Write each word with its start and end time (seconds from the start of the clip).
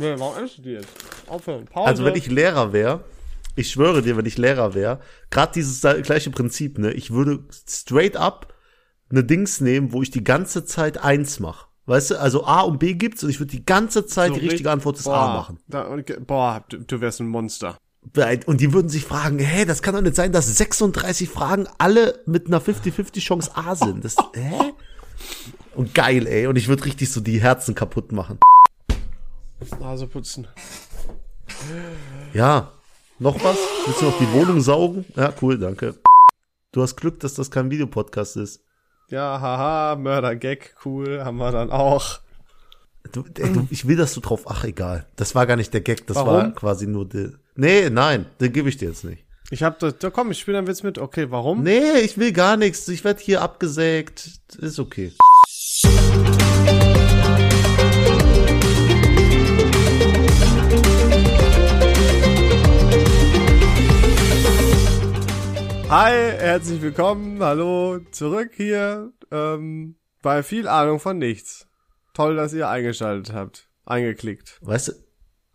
Nee, 0.00 0.14
warum 0.18 0.42
isst 0.44 0.58
du 0.58 0.62
die 0.62 0.70
jetzt? 0.70 0.88
Aufhören. 1.26 1.66
Pause. 1.66 1.86
Also 1.88 2.04
wenn 2.04 2.14
ich 2.16 2.26
Lehrer 2.26 2.72
wäre, 2.72 3.04
ich 3.54 3.70
schwöre 3.70 4.00
dir, 4.02 4.16
wenn 4.16 4.26
ich 4.26 4.38
Lehrer 4.38 4.74
wäre, 4.74 5.00
gerade 5.30 5.52
dieses 5.52 5.80
gleiche 6.02 6.30
Prinzip, 6.30 6.78
ne, 6.78 6.92
ich 6.92 7.10
würde 7.10 7.40
straight 7.68 8.16
up 8.16 8.54
eine 9.10 9.24
Dings 9.24 9.60
nehmen, 9.60 9.92
wo 9.92 10.02
ich 10.02 10.10
die 10.10 10.24
ganze 10.24 10.64
Zeit 10.64 10.98
eins 11.02 11.38
mache. 11.40 11.66
Weißt 11.86 12.12
du, 12.12 12.20
also 12.20 12.44
A 12.44 12.60
und 12.62 12.78
B 12.78 12.94
gibt's 12.94 13.24
und 13.24 13.30
ich 13.30 13.40
würde 13.40 13.50
die 13.50 13.64
ganze 13.66 14.06
Zeit 14.06 14.28
So 14.28 14.34
die 14.34 14.40
richtige 14.40 14.52
richtig- 14.60 14.72
Antwort 14.72 14.98
des 14.98 15.04
boah, 15.04 15.16
A 15.18 15.34
machen. 15.34 15.58
Da, 15.66 15.96
boah, 16.26 16.64
du, 16.68 16.78
du 16.78 17.00
wärst 17.00 17.20
ein 17.20 17.28
Monster. 17.28 17.76
Und 18.46 18.60
die 18.62 18.72
würden 18.72 18.88
sich 18.88 19.04
fragen, 19.04 19.38
hä, 19.38 19.66
das 19.66 19.82
kann 19.82 19.94
doch 19.94 20.00
nicht 20.00 20.16
sein, 20.16 20.32
dass 20.32 20.56
36 20.56 21.28
Fragen 21.28 21.66
alle 21.76 22.20
mit 22.24 22.46
einer 22.46 22.60
50-50 22.62 23.20
Chance 23.20 23.50
A 23.54 23.74
sind. 23.74 24.04
Das, 24.04 24.16
hä? 24.34 24.72
Und 25.74 25.94
geil, 25.94 26.26
ey. 26.26 26.46
Und 26.46 26.56
ich 26.56 26.68
würde 26.68 26.84
richtig 26.86 27.12
so 27.12 27.20
die 27.20 27.40
Herzen 27.40 27.74
kaputt 27.74 28.12
machen. 28.12 28.38
Nase 29.80 30.06
putzen. 30.06 30.46
Ja. 32.32 32.72
Noch 33.18 33.42
was? 33.44 33.58
Willst 33.84 34.00
du 34.00 34.06
noch 34.06 34.18
die 34.18 34.32
Wohnung 34.32 34.60
saugen? 34.60 35.04
Ja, 35.14 35.32
cool, 35.42 35.58
danke. 35.58 35.96
Du 36.72 36.82
hast 36.82 36.96
Glück, 36.96 37.20
dass 37.20 37.34
das 37.34 37.50
kein 37.50 37.70
Videopodcast 37.70 38.36
ist. 38.36 38.64
Ja, 39.08 39.40
haha, 39.40 39.96
Mörder-Gag, 39.96 40.76
cool, 40.84 41.22
haben 41.24 41.36
wir 41.36 41.50
dann 41.50 41.70
auch. 41.70 42.20
Du, 43.12 43.24
ey, 43.38 43.52
du, 43.52 43.66
ich 43.70 43.88
will, 43.88 43.96
dass 43.96 44.14
du 44.14 44.20
drauf, 44.20 44.44
ach 44.46 44.64
egal. 44.64 45.06
Das 45.16 45.34
war 45.34 45.46
gar 45.46 45.56
nicht 45.56 45.74
der 45.74 45.80
Gag, 45.80 46.06
das 46.06 46.16
war 46.16 46.26
Warum? 46.26 46.54
quasi 46.54 46.86
nur 46.86 47.08
der. 47.08 47.32
Nee, 47.56 47.90
nein, 47.90 48.26
den 48.40 48.52
gebe 48.52 48.68
ich 48.68 48.76
dir 48.76 48.88
jetzt 48.88 49.04
nicht. 49.04 49.24
Ich 49.50 49.64
hab 49.64 49.80
da, 49.80 49.90
da 49.90 50.10
komm, 50.10 50.30
ich 50.30 50.38
spiele 50.38 50.58
einen 50.58 50.68
Witz 50.68 50.84
mit. 50.84 50.96
Okay, 50.98 51.30
warum? 51.30 51.64
Nee, 51.64 51.98
ich 52.04 52.18
will 52.18 52.32
gar 52.32 52.56
nichts. 52.56 52.86
Ich 52.86 53.02
werde 53.02 53.20
hier 53.20 53.42
abgesägt. 53.42 54.30
Ist 54.58 54.78
okay. 54.78 55.12
Hi, 65.90 66.12
herzlich 66.38 66.80
willkommen, 66.82 67.42
hallo, 67.42 67.98
zurück 68.12 68.52
hier, 68.54 69.12
ähm, 69.32 69.96
bei 70.22 70.44
viel 70.44 70.68
Ahnung 70.68 71.00
von 71.00 71.18
nichts. 71.18 71.66
Toll, 72.14 72.36
dass 72.36 72.52
ihr 72.52 72.68
eingeschaltet 72.68 73.32
habt, 73.34 73.68
eingeklickt. 73.86 74.58
Weißt 74.62 74.88
du, 74.88 74.92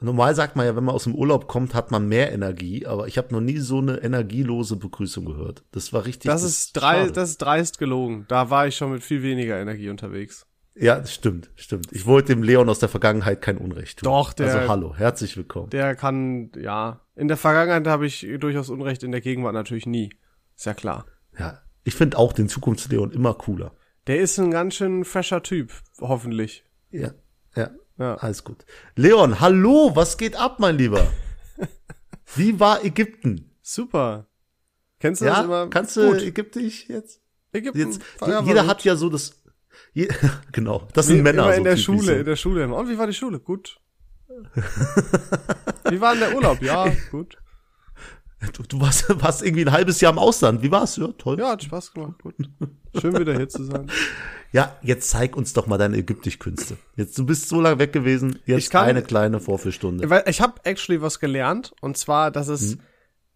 normal 0.02 0.36
sagt 0.36 0.58
man 0.58 0.66
ja, 0.66 0.76
wenn 0.76 0.84
man 0.84 0.94
aus 0.94 1.06
dem 1.06 1.16
Urlaub 1.16 1.48
kommt, 1.48 1.74
hat 1.74 1.92
man 1.92 2.10
mehr 2.10 2.34
Energie, 2.34 2.86
aber 2.86 3.08
ich 3.08 3.18
habe 3.18 3.34
noch 3.34 3.40
nie 3.40 3.60
so 3.60 3.78
eine 3.78 4.04
energielose 4.04 4.76
Begrüßung 4.76 5.24
gehört. 5.24 5.64
Das 5.72 5.94
war 5.94 6.04
richtig. 6.06 6.30
Das 6.30 6.44
ist 6.44 6.74
drei, 6.74 7.00
schade. 7.04 7.12
das 7.14 7.30
ist 7.30 7.38
dreist 7.42 7.80
gelogen. 7.80 8.26
Da 8.28 8.50
war 8.50 8.68
ich 8.68 8.76
schon 8.76 8.92
mit 8.92 9.04
viel 9.04 9.24
weniger 9.24 9.58
Energie 9.58 9.90
unterwegs. 9.90 10.46
Ja, 10.78 11.00
das 11.00 11.14
stimmt, 11.14 11.50
stimmt. 11.56 11.94
Ich 11.94 12.06
wollte 12.06 12.34
dem 12.36 12.44
Leon 12.44 12.68
aus 12.68 12.80
der 12.80 12.90
Vergangenheit 12.90 13.42
kein 13.42 13.58
Unrecht 13.58 14.00
tun. 14.00 14.08
Doch, 14.12 14.34
der- 14.34 14.54
Also 14.54 14.68
hallo, 14.68 14.94
herzlich 14.98 15.38
willkommen. 15.38 15.70
Der 15.70 15.96
kann, 15.96 16.52
ja, 16.60 17.00
in 17.16 17.30
der 17.30 17.38
Vergangenheit 17.38 17.88
habe 17.88 18.06
ich 18.06 18.28
durchaus 18.42 18.70
Unrecht, 18.70 19.02
in 19.04 19.14
der 19.14 19.22
Gegenwart 19.22 19.54
natürlich 19.54 19.86
nie. 19.86 20.10
Ist 20.56 20.66
ja 20.66 20.74
klar. 20.74 21.06
Ja, 21.38 21.62
ich 21.84 21.96
finde 21.96 22.18
auch 22.18 22.34
den 22.34 22.50
Zukunftsleon 22.50 23.12
immer 23.12 23.34
cooler. 23.34 23.76
Der 24.08 24.20
ist 24.20 24.38
ein 24.40 24.52
ganz 24.52 24.76
schön 24.76 25.04
fresher 25.06 25.44
Typ, 25.44 25.72
hoffentlich. 26.00 26.64
Ja, 26.92 27.12
ja, 27.56 27.72
Ja. 27.98 28.16
alles 28.16 28.44
gut. 28.44 28.66
Leon, 28.96 29.40
hallo, 29.40 29.92
was 29.96 30.18
geht 30.18 30.36
ab, 30.36 30.60
mein 30.60 30.78
Lieber? 30.78 31.06
Wie 32.36 32.60
war 32.60 32.84
Ägypten? 32.86 33.52
Super. 33.62 34.28
Kennst 35.00 35.22
du 35.22 35.26
das 35.26 35.38
Ja, 35.38 35.44
immer? 35.44 35.70
kannst 35.70 35.98
du 35.98 36.12
Gut. 36.12 36.22
ägyptisch 36.22 36.88
jetzt? 36.88 37.22
Ägypten. 37.52 37.80
Jetzt, 37.80 38.02
jeder 38.46 38.68
hat 38.68 38.84
ja 38.84 38.96
so 38.96 39.10
das, 39.10 39.42
je, 39.94 40.08
genau, 40.52 40.88
das 40.94 41.08
sind 41.08 41.18
Wie- 41.18 41.22
Männer. 41.22 41.44
Immer 41.44 41.52
so 41.54 41.58
in 41.58 41.64
der 41.64 41.78
Schule, 41.78 42.02
So. 42.04 42.14
in 42.14 42.26
der 42.26 42.36
Schule 42.36 42.64
immer. 42.64 42.78
Und 42.78 42.90
wie 42.90 42.98
war 42.98 43.08
die 43.08 43.14
Schule? 43.14 43.40
Gut. 43.40 43.80
wie 45.90 46.02
war 46.02 46.12
denn 46.14 46.22
der 46.22 46.36
Urlaub? 46.36 46.62
Ja, 46.62 46.92
gut. 47.12 47.38
Du, 48.54 48.64
du 48.64 48.80
warst, 48.82 49.06
warst 49.22 49.42
irgendwie 49.44 49.66
ein 49.66 49.72
halbes 49.72 50.02
Jahr 50.02 50.12
im 50.12 50.20
Ausland. 50.20 50.62
Wie 50.62 50.72
war's? 50.72 50.98
Ja, 50.98 51.08
toll. 51.18 51.38
Ja, 51.40 51.46
Ja, 51.46 51.52
hat 51.54 51.64
Spaß 51.64 51.94
gemacht. 51.94 52.22
Gut. 52.22 52.36
Schön 53.00 53.18
wieder 53.18 53.36
hier 53.36 53.50
zu 53.50 53.64
sein. 53.64 53.90
jetzt 54.82 55.10
zeig 55.10 55.36
uns 55.36 55.54
doch 55.54 55.68
mal 55.68 55.78
deine 55.78 55.98
Ägyptisch-Künste. 55.98 56.78
Jetzt, 56.96 57.18
du 57.18 57.26
bist 57.26 57.50
so 57.50 57.60
lange 57.60 57.80
weg 57.80 57.92
gewesen. 57.94 58.40
Jetzt 58.46 58.66
Ich 58.66 58.70
kann- 58.70 58.86
eine 58.86 59.02
kleine 59.02 59.40
Vorführstunde. 59.40 60.10
Weil 60.10 60.24
ich 60.28 60.42
habe 60.42 60.62
actually 60.64 61.02
was 61.02 61.20
gelernt 61.20 61.74
und 61.82 61.98
zwar, 61.98 62.30
dass 62.32 62.48
es 62.48 62.76
Mhm. 62.76 62.82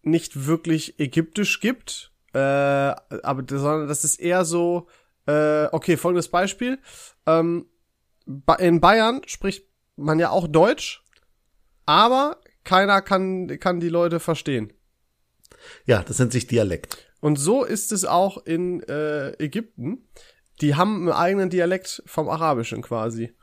nicht 0.02 0.46
wirklich 0.46 0.98
Ägyptisch 1.00 1.60
gibt, 1.60 2.12
äh, 2.32 2.38
aber 2.38 3.42
sondern 3.48 3.88
das 3.88 4.04
ist 4.04 4.16
eher 4.20 4.44
so. 4.44 4.86
Äh, 5.26 5.66
okay, 5.72 5.96
folgendes 5.96 6.28
Beispiel: 6.28 6.78
ähm, 7.26 7.66
In 8.58 8.80
Bayern 8.80 9.22
spricht 9.26 9.66
man 9.96 10.18
ja 10.18 10.30
auch 10.30 10.46
Deutsch, 10.48 11.02
aber 11.84 12.38
keiner 12.64 13.02
kann 13.02 13.58
kann 13.58 13.80
die 13.80 13.88
Leute 13.88 14.20
verstehen. 14.20 14.72
Ja, 15.86 16.02
das 16.02 16.18
nennt 16.18 16.32
sich 16.32 16.46
Dialekt. 16.46 17.10
Und 17.20 17.36
so 17.36 17.64
ist 17.64 17.92
es 17.92 18.04
auch 18.04 18.44
in 18.44 18.82
äh, 18.84 19.32
Ägypten. 19.42 20.08
Die 20.60 20.74
haben 20.74 21.02
einen 21.02 21.12
eigenen 21.12 21.50
Dialekt 21.50 22.02
vom 22.06 22.28
Arabischen 22.28 22.82
quasi. 22.82 23.34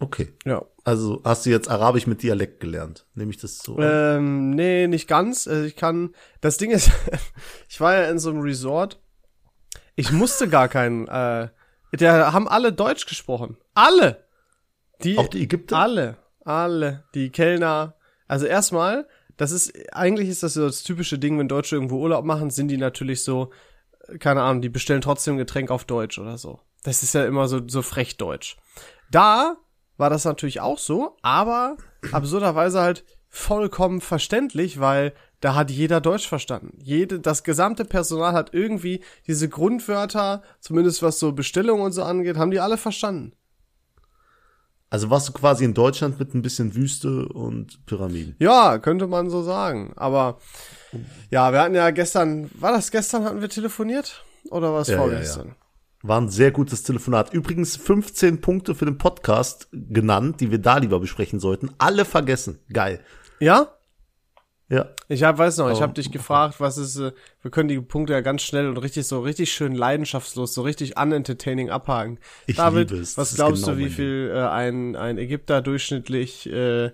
Okay. 0.00 0.32
Ja. 0.44 0.64
Also 0.84 1.20
hast 1.24 1.44
du 1.44 1.50
jetzt 1.50 1.68
Arabisch 1.68 2.06
mit 2.06 2.22
Dialekt 2.22 2.60
gelernt? 2.60 3.06
Nehme 3.14 3.30
ich 3.30 3.38
das 3.38 3.58
so? 3.58 3.78
Ähm, 3.78 4.50
nee, 4.50 4.86
nicht 4.86 5.08
ganz. 5.08 5.48
Also 5.48 5.64
ich 5.64 5.76
kann. 5.76 6.14
Das 6.40 6.56
Ding 6.56 6.70
ist, 6.70 6.90
ich 7.68 7.80
war 7.80 7.94
ja 7.94 8.10
in 8.10 8.18
so 8.18 8.30
einem 8.30 8.40
Resort. 8.40 9.00
Ich 9.96 10.12
musste 10.12 10.48
gar 10.48 10.68
keinen. 10.68 11.08
Äh, 11.08 11.48
der 11.92 12.32
haben 12.32 12.48
alle 12.48 12.72
Deutsch 12.72 13.06
gesprochen. 13.06 13.56
Alle. 13.74 14.24
Die. 15.02 15.18
Auch 15.18 15.28
die 15.28 15.42
Ägypter? 15.42 15.76
Alle. 15.76 16.18
Alle. 16.44 17.04
Die 17.14 17.30
Kellner. 17.30 17.94
Also 18.28 18.46
erstmal, 18.46 19.08
das 19.38 19.52
ist 19.52 19.72
eigentlich 19.94 20.28
ist 20.28 20.42
das 20.42 20.54
so 20.54 20.66
das 20.66 20.82
typische 20.82 21.18
Ding, 21.18 21.38
wenn 21.38 21.48
Deutsche 21.48 21.76
irgendwo 21.76 21.98
Urlaub 21.98 22.24
machen, 22.24 22.50
sind 22.50 22.68
die 22.68 22.76
natürlich 22.76 23.24
so, 23.24 23.50
äh, 24.08 24.18
keine 24.18 24.42
Ahnung, 24.42 24.60
die 24.60 24.68
bestellen 24.68 25.00
trotzdem 25.00 25.38
Getränk 25.38 25.70
auf 25.70 25.84
Deutsch 25.84 26.18
oder 26.18 26.36
so. 26.36 26.60
Das 26.82 27.02
ist 27.02 27.14
ja 27.14 27.24
immer 27.24 27.48
so 27.48 27.60
so 27.66 27.80
frech 27.80 28.18
Deutsch. 28.18 28.56
Da 29.10 29.56
war 29.96 30.10
das 30.10 30.24
natürlich 30.24 30.60
auch 30.60 30.78
so, 30.78 31.16
aber 31.22 31.76
absurderweise 32.12 32.80
halt 32.80 33.04
vollkommen 33.28 34.00
verständlich, 34.00 34.80
weil 34.80 35.14
da 35.40 35.54
hat 35.54 35.70
jeder 35.70 36.00
Deutsch 36.00 36.26
verstanden. 36.26 36.78
Jede, 36.82 37.20
das 37.20 37.44
gesamte 37.44 37.84
Personal 37.84 38.32
hat 38.32 38.54
irgendwie 38.54 39.04
diese 39.26 39.48
Grundwörter, 39.48 40.42
zumindest 40.60 41.02
was 41.02 41.18
so 41.18 41.32
Bestellungen 41.32 41.84
und 41.84 41.92
so 41.92 42.02
angeht, 42.02 42.36
haben 42.36 42.50
die 42.50 42.60
alle 42.60 42.76
verstanden. 42.76 43.32
Also 44.90 45.10
warst 45.10 45.28
du 45.28 45.32
quasi 45.32 45.64
in 45.64 45.74
Deutschland 45.74 46.18
mit 46.18 46.34
ein 46.34 46.42
bisschen 46.42 46.74
Wüste 46.74 47.28
und 47.28 47.84
Pyramiden. 47.86 48.36
Ja, 48.38 48.78
könnte 48.78 49.06
man 49.06 49.28
so 49.28 49.42
sagen. 49.42 49.92
Aber 49.96 50.38
ja, 51.30 51.52
wir 51.52 51.60
hatten 51.60 51.74
ja 51.74 51.90
gestern, 51.90 52.50
war 52.54 52.72
das 52.72 52.90
gestern, 52.90 53.24
hatten 53.24 53.40
wir 53.40 53.50
telefoniert? 53.50 54.24
Oder 54.50 54.72
war 54.72 54.80
es 54.80 54.88
Ja, 54.88 54.94
ja, 54.94 55.00
vorgestern? 55.00 55.54
War 56.02 56.20
ein 56.20 56.30
sehr 56.30 56.52
gutes 56.52 56.84
Telefonat. 56.84 57.34
Übrigens 57.34 57.76
15 57.76 58.40
Punkte 58.40 58.74
für 58.74 58.86
den 58.86 58.98
Podcast 58.98 59.68
genannt, 59.72 60.40
die 60.40 60.50
wir 60.50 60.58
da 60.58 60.78
lieber 60.78 61.00
besprechen 61.00 61.40
sollten. 61.40 61.70
Alle 61.78 62.04
vergessen. 62.04 62.60
Geil. 62.72 63.00
Ja? 63.40 63.77
Ja. 64.70 64.90
Ich 65.08 65.22
hab, 65.22 65.38
weiß 65.38 65.56
noch, 65.58 65.70
ich 65.70 65.78
Oh, 65.78 65.80
habe 65.80 65.94
dich 65.94 66.10
gefragt, 66.12 66.56
was 66.60 66.76
ist, 66.76 66.98
äh, 66.98 67.12
wir 67.40 67.50
können 67.50 67.68
die 67.70 67.80
Punkte 67.80 68.12
ja 68.12 68.20
ganz 68.20 68.42
schnell 68.42 68.68
und 68.68 68.76
richtig 68.76 69.06
so, 69.06 69.20
richtig 69.20 69.50
schön 69.50 69.72
leidenschaftslos, 69.72 70.52
so 70.52 70.60
richtig 70.62 70.98
unentertaining 71.00 71.70
abhaken. 71.70 72.18
Ich 72.46 72.56
David, 72.56 72.90
liebe 72.90 73.02
es. 73.02 73.16
was 73.16 73.30
Das 73.30 73.36
glaubst 73.36 73.64
genau 73.64 73.76
du, 73.76 73.84
wie 73.84 73.88
viel 73.88 74.30
äh, 74.34 74.40
ein, 74.46 74.94
ein 74.94 75.16
Ägypter 75.16 75.62
durchschnittlich 75.62 76.50
äh, 76.52 76.90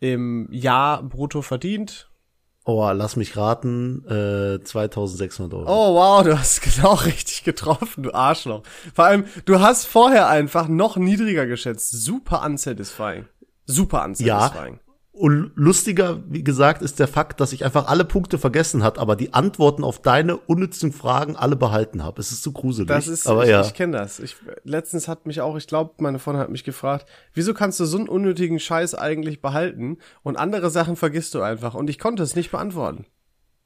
im 0.00 0.48
Jahr 0.50 1.02
brutto 1.02 1.42
verdient? 1.42 2.08
Oh, 2.64 2.88
lass 2.92 3.16
mich 3.16 3.36
raten, 3.36 4.04
äh, 4.06 4.62
2600 4.62 5.52
Euro. 5.52 5.66
Oh 5.68 5.94
wow, 5.96 6.22
du 6.24 6.38
hast 6.38 6.62
genau 6.76 6.94
richtig 6.94 7.44
getroffen, 7.44 8.04
du 8.04 8.14
Arschloch. 8.14 8.62
Vor 8.94 9.04
allem, 9.04 9.24
du 9.44 9.60
hast 9.60 9.84
vorher 9.84 10.28
einfach 10.28 10.66
noch 10.68 10.96
niedriger 10.96 11.44
geschätzt. 11.46 11.90
Super 11.90 12.42
unsatisfying. 12.42 13.26
Super 13.66 14.04
unsatisfying. 14.04 14.78
Und 15.14 15.52
lustiger, 15.56 16.22
wie 16.26 16.42
gesagt, 16.42 16.80
ist 16.80 16.98
der 16.98 17.06
Fakt, 17.06 17.38
dass 17.38 17.52
ich 17.52 17.66
einfach 17.66 17.86
alle 17.86 18.06
Punkte 18.06 18.38
vergessen 18.38 18.82
hat, 18.82 18.98
aber 18.98 19.14
die 19.14 19.34
Antworten 19.34 19.84
auf 19.84 20.00
deine 20.00 20.38
unnützen 20.38 20.90
Fragen 20.90 21.36
alle 21.36 21.54
behalten 21.54 22.02
habe. 22.02 22.18
Es 22.18 22.32
ist 22.32 22.42
so 22.42 22.50
gruselig. 22.50 22.88
Das 22.88 23.08
ist, 23.08 23.26
aber 23.26 23.44
ich, 23.44 23.50
ja. 23.50 23.60
ich 23.60 23.74
kenne 23.74 23.98
das. 23.98 24.20
Ich, 24.20 24.36
letztens 24.64 25.08
hat 25.08 25.26
mich 25.26 25.42
auch, 25.42 25.56
ich 25.58 25.66
glaube, 25.66 25.92
meine 25.98 26.18
Freundin 26.18 26.40
hat 26.40 26.50
mich 26.50 26.64
gefragt, 26.64 27.06
wieso 27.34 27.52
kannst 27.52 27.78
du 27.78 27.84
so 27.84 27.98
einen 27.98 28.08
unnötigen 28.08 28.58
Scheiß 28.58 28.94
eigentlich 28.94 29.42
behalten 29.42 29.98
und 30.22 30.38
andere 30.38 30.70
Sachen 30.70 30.96
vergisst 30.96 31.34
du 31.34 31.42
einfach? 31.42 31.74
Und 31.74 31.90
ich 31.90 31.98
konnte 31.98 32.22
es 32.22 32.34
nicht 32.34 32.50
beantworten. 32.50 33.04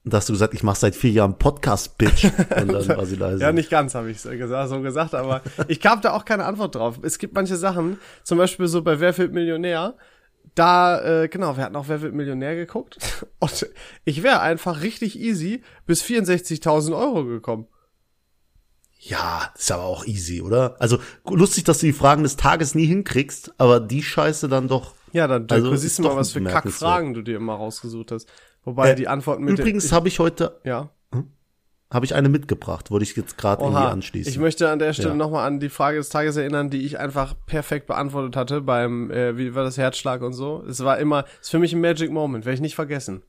Und 0.03 0.13
da 0.13 0.19
hast 0.19 0.29
du 0.29 0.33
gesagt, 0.33 0.55
ich 0.55 0.65
mache 0.65 0.79
seit 0.79 0.97
vier 0.97 1.11
Jahren 1.11 1.39
Podcast, 1.39 1.97
Bitch. 1.97 2.25
Und 2.25 2.73
dann 2.73 2.89
war 2.89 3.07
sie 3.07 3.17
leise. 3.17 3.39
Ja, 3.43 3.53
nicht 3.53 3.71
ganz, 3.71 3.95
habe 3.95 4.11
ich 4.11 4.21
gesagt, 4.23 4.69
so 4.69 4.81
gesagt, 4.81 5.15
aber 5.15 5.43
ich 5.69 5.81
gab 5.81 6.03
da 6.03 6.13
auch 6.13 6.25
keine 6.25 6.45
Antwort 6.45 6.75
drauf. 6.75 6.99
Es 7.03 7.19
gibt 7.19 7.35
manche 7.35 7.57
Sachen, 7.57 7.99
zum 8.25 8.39
Beispiel 8.39 8.67
so 8.67 8.83
bei 8.83 8.99
Wer 8.99 9.17
wird 9.17 9.33
Millionär, 9.33 9.95
da, 10.55 11.23
äh, 11.23 11.29
genau, 11.29 11.57
wir 11.57 11.65
hatten 11.65 11.77
auch 11.77 11.89
Wer 11.89 12.03
wird 12.03 12.15
Millionär 12.15 12.55
geguckt 12.55 12.99
und 13.39 13.67
ich 14.05 14.23
wäre 14.23 14.41
einfach 14.41 14.83
richtig 14.83 15.19
easy 15.19 15.63
bis 15.87 16.03
64.000 16.03 16.97
Euro 16.97 17.25
gekommen. 17.25 17.67
Ja, 18.99 19.53
ist 19.57 19.71
aber 19.71 19.85
auch 19.85 20.05
easy, 20.07 20.41
oder? 20.41 20.77
Also 20.81 20.99
lustig, 21.29 21.65
dass 21.65 21.79
du 21.79 21.87
die 21.87 21.93
Fragen 21.93 22.23
des 22.23 22.37
Tages 22.37 22.75
nie 22.75 22.87
hinkriegst, 22.87 23.55
aber 23.59 23.79
die 23.79 24.03
Scheiße 24.03 24.49
dann 24.49 24.69
doch. 24.69 24.95
Ja, 25.13 25.29
dann, 25.29 25.47
Also, 25.49 25.71
siehst 25.71 25.85
ist 25.85 25.99
du 25.99 26.03
mal, 26.03 26.17
was 26.17 26.33
für. 26.33 26.43
Kackfragen 26.43 27.15
du 27.15 27.23
dir 27.23 27.37
immer 27.37 27.55
rausgesucht 27.55 28.11
hast. 28.11 28.29
Wobei 28.65 28.91
Äh, 28.91 28.95
die 28.97 29.07
Antworten 29.07 29.45
mit 29.45 29.59
Übrigens 29.59 29.93
habe 29.93 30.09
ich 30.09 30.19
heute, 30.19 30.61
ja. 30.65 30.91
Habe 31.91 32.05
ich 32.05 32.15
eine 32.15 32.29
mitgebracht, 32.29 32.91
wollte 32.91 33.05
ich 33.05 33.15
jetzt 33.17 33.39
gerade 33.39 33.63
irgendwie 33.63 33.83
anschließen. 33.83 34.31
Ich 34.33 34.39
möchte 34.39 34.69
an 34.71 34.79
der 34.81 34.93
Stelle 34.93 35.11
Ja. 35.11 35.15
nochmal 35.15 35.47
an 35.47 35.61
die 35.61 35.69
Frage 35.69 35.99
des 35.99 36.09
Tages 36.09 36.37
erinnern, 36.37 36.69
die 36.69 36.85
ich 36.85 36.99
einfach 36.99 37.35
perfekt 37.47 37.87
beantwortet 37.87 38.35
hatte 38.35 38.61
beim, 38.61 39.11
äh, 39.11 39.37
wie 39.39 39.55
war 39.55 39.63
das, 39.63 39.79
Herzschlag 39.79 40.23
und 40.23 40.33
so. 40.33 40.65
Es 40.69 40.83
war 40.85 40.99
immer, 40.99 41.25
ist 41.41 41.51
für 41.51 41.61
mich 41.61 41.73
ein 41.73 41.81
Magic 41.81 42.11
Moment, 42.11 42.45
werde 42.45 42.55
ich 42.55 42.61
nicht 42.61 42.75
vergessen. 42.75 43.23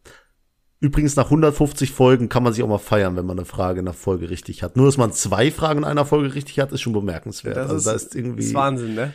Übrigens, 0.80 1.16
nach 1.16 1.26
150 1.26 1.92
Folgen 1.92 2.30
kann 2.30 2.44
man 2.44 2.54
sich 2.54 2.64
auch 2.64 2.68
mal 2.68 2.78
feiern, 2.78 3.16
wenn 3.16 3.26
man 3.26 3.38
eine 3.38 3.46
Frage 3.46 3.80
in 3.80 3.86
der 3.86 3.96
Folge 3.96 4.30
richtig 4.30 4.62
hat. 4.62 4.76
Nur, 4.76 4.86
dass 4.86 4.98
man 4.98 5.12
zwei 5.12 5.50
Fragen 5.50 5.80
in 5.80 5.86
einer 5.86 6.06
Folge 6.06 6.36
richtig 6.36 6.60
hat, 6.60 6.72
ist 6.72 6.82
schon 6.82 6.94
bemerkenswert. 6.94 7.58
Das 7.58 7.72
also, 7.72 7.78
ist, 7.78 7.86
da 7.86 7.92
ist 7.94 8.16
irgendwie. 8.16 8.44
ist 8.44 8.54
Wahnsinn, 8.54 8.94
ne? 8.94 9.14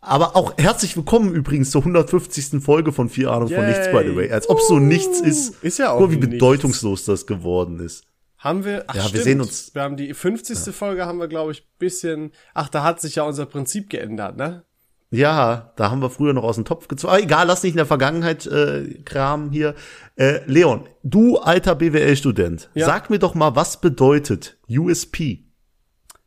Aber 0.00 0.36
auch 0.36 0.54
herzlich 0.58 0.96
willkommen 0.96 1.34
übrigens 1.34 1.72
zur 1.72 1.80
150. 1.82 2.62
Folge 2.62 2.92
von 2.92 3.08
Vier 3.08 3.32
Ahnung 3.32 3.48
von. 3.48 3.66
Nichts, 3.66 3.90
by 3.90 4.04
the 4.06 4.14
way. 4.14 4.30
Als 4.30 4.48
ob 4.48 4.60
so 4.60 4.78
nichts 4.78 5.20
ist. 5.20 5.60
Ist 5.64 5.78
ja 5.78 5.90
auch 5.90 6.00
mal, 6.00 6.10
wie 6.10 6.16
nichts. 6.16 6.30
bedeutungslos 6.30 7.04
das 7.04 7.26
geworden 7.26 7.80
ist. 7.80 8.04
Haben 8.38 8.64
wir, 8.64 8.84
ach 8.86 8.94
Ja, 8.94 9.02
wir 9.02 9.08
stimmt, 9.08 9.24
sehen 9.24 9.40
uns- 9.40 9.74
Wir 9.74 9.82
haben 9.82 9.96
die 9.96 10.12
50. 10.14 10.72
Folge 10.74 11.06
haben 11.06 11.18
wir, 11.18 11.28
glaube 11.28 11.52
ich, 11.52 11.66
bisschen, 11.78 12.32
ach, 12.54 12.68
da 12.68 12.82
hat 12.82 13.00
sich 13.00 13.14
ja 13.16 13.22
unser 13.22 13.46
Prinzip 13.46 13.88
geändert, 13.90 14.36
ne? 14.36 14.64
Ja, 15.10 15.72
da 15.76 15.90
haben 15.90 16.02
wir 16.02 16.10
früher 16.10 16.32
noch 16.32 16.42
aus 16.42 16.56
dem 16.56 16.64
Topf 16.64 16.88
gezogen. 16.88 17.12
Ah, 17.14 17.18
egal, 17.18 17.46
lass 17.46 17.62
nicht 17.62 17.72
in 17.72 17.76
der 17.78 17.86
Vergangenheit 17.86 18.44
äh, 18.46 19.02
Kram 19.04 19.50
hier. 19.52 19.74
Äh, 20.16 20.40
Leon, 20.46 20.86
du 21.04 21.38
alter 21.38 21.74
BWL-Student, 21.76 22.70
Ja. 22.74 22.86
sag 22.86 23.08
mir 23.08 23.18
doch 23.20 23.34
mal, 23.34 23.54
was 23.56 23.80
bedeutet 23.80 24.58
USP? 24.68 25.44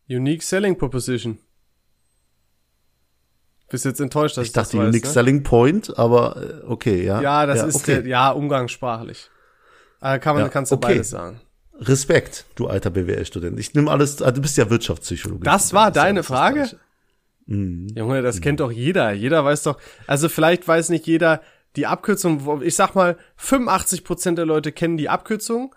Unique 0.09 0.41
Selling 0.43 0.77
Proposition. 0.77 1.37
Bist 3.69 3.85
jetzt 3.85 3.99
enttäuscht, 4.01 4.37
dass 4.37 4.43
Ich 4.45 4.49
ich, 4.49 4.53
das 4.53 4.69
dachte 4.69 4.79
weiß, 4.79 4.87
Unique 4.87 5.03
ne? 5.03 5.09
Selling 5.11 5.43
Point, 5.43 5.95
aber 5.99 6.37
äh, 6.37 6.65
okay, 6.65 7.05
ja. 7.05 7.21
Ja, 7.21 7.45
das 7.45 7.63
ist, 7.63 7.75
okay. 7.75 8.01
der, 8.01 8.07
ja, 8.07 8.31
umgangssprachlich. 8.31 9.29
Äh, 10.01 10.17
kann 10.17 10.35
man, 10.35 10.45
Ja, 10.45 10.49
kannst 10.49 10.71
du 10.71 10.75
okay. 10.77 10.93
beides 10.93 11.11
sagen. 11.11 11.41
Respekt, 11.81 12.45
du 12.55 12.67
alter 12.67 12.89
BWL-Student. 12.89 13.59
Ich 13.59 13.73
nehme 13.73 13.89
alles, 13.91 14.21
ah, 14.21 14.31
du 14.31 14.41
bist 14.41 14.57
ja 14.57 14.69
Wirtschaftspsychologe. 14.69 15.43
Das 15.43 15.73
war 15.73 15.85
ja 15.87 15.91
deine 15.91 16.19
das 16.19 16.27
Frage? 16.27 16.59
Gleiche. 16.59 16.79
Mhm. 17.45 17.87
Junge, 17.95 18.21
das 18.21 18.41
kennt 18.41 18.59
doch 18.59 18.71
jeder. 18.71 19.11
Jeder 19.11 19.43
weiß 19.43 19.63
doch, 19.63 19.79
also 20.07 20.29
vielleicht 20.29 20.67
weiß 20.67 20.89
nicht 20.89 21.07
jeder 21.07 21.41
die 21.75 21.85
Abkürzung, 21.87 22.61
ich 22.63 22.75
sag 22.75 22.95
mal, 22.95 23.17
85 23.37 24.03
Prozent 24.03 24.37
der 24.37 24.45
Leute 24.45 24.71
kennen 24.71 24.97
die 24.97 25.09
Abkürzung, 25.09 25.75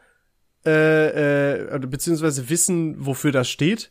äh, 0.64 1.64
äh, 1.74 1.78
beziehungsweise 1.80 2.48
wissen, 2.48 2.94
wofür 3.04 3.32
das 3.32 3.48
steht. 3.48 3.90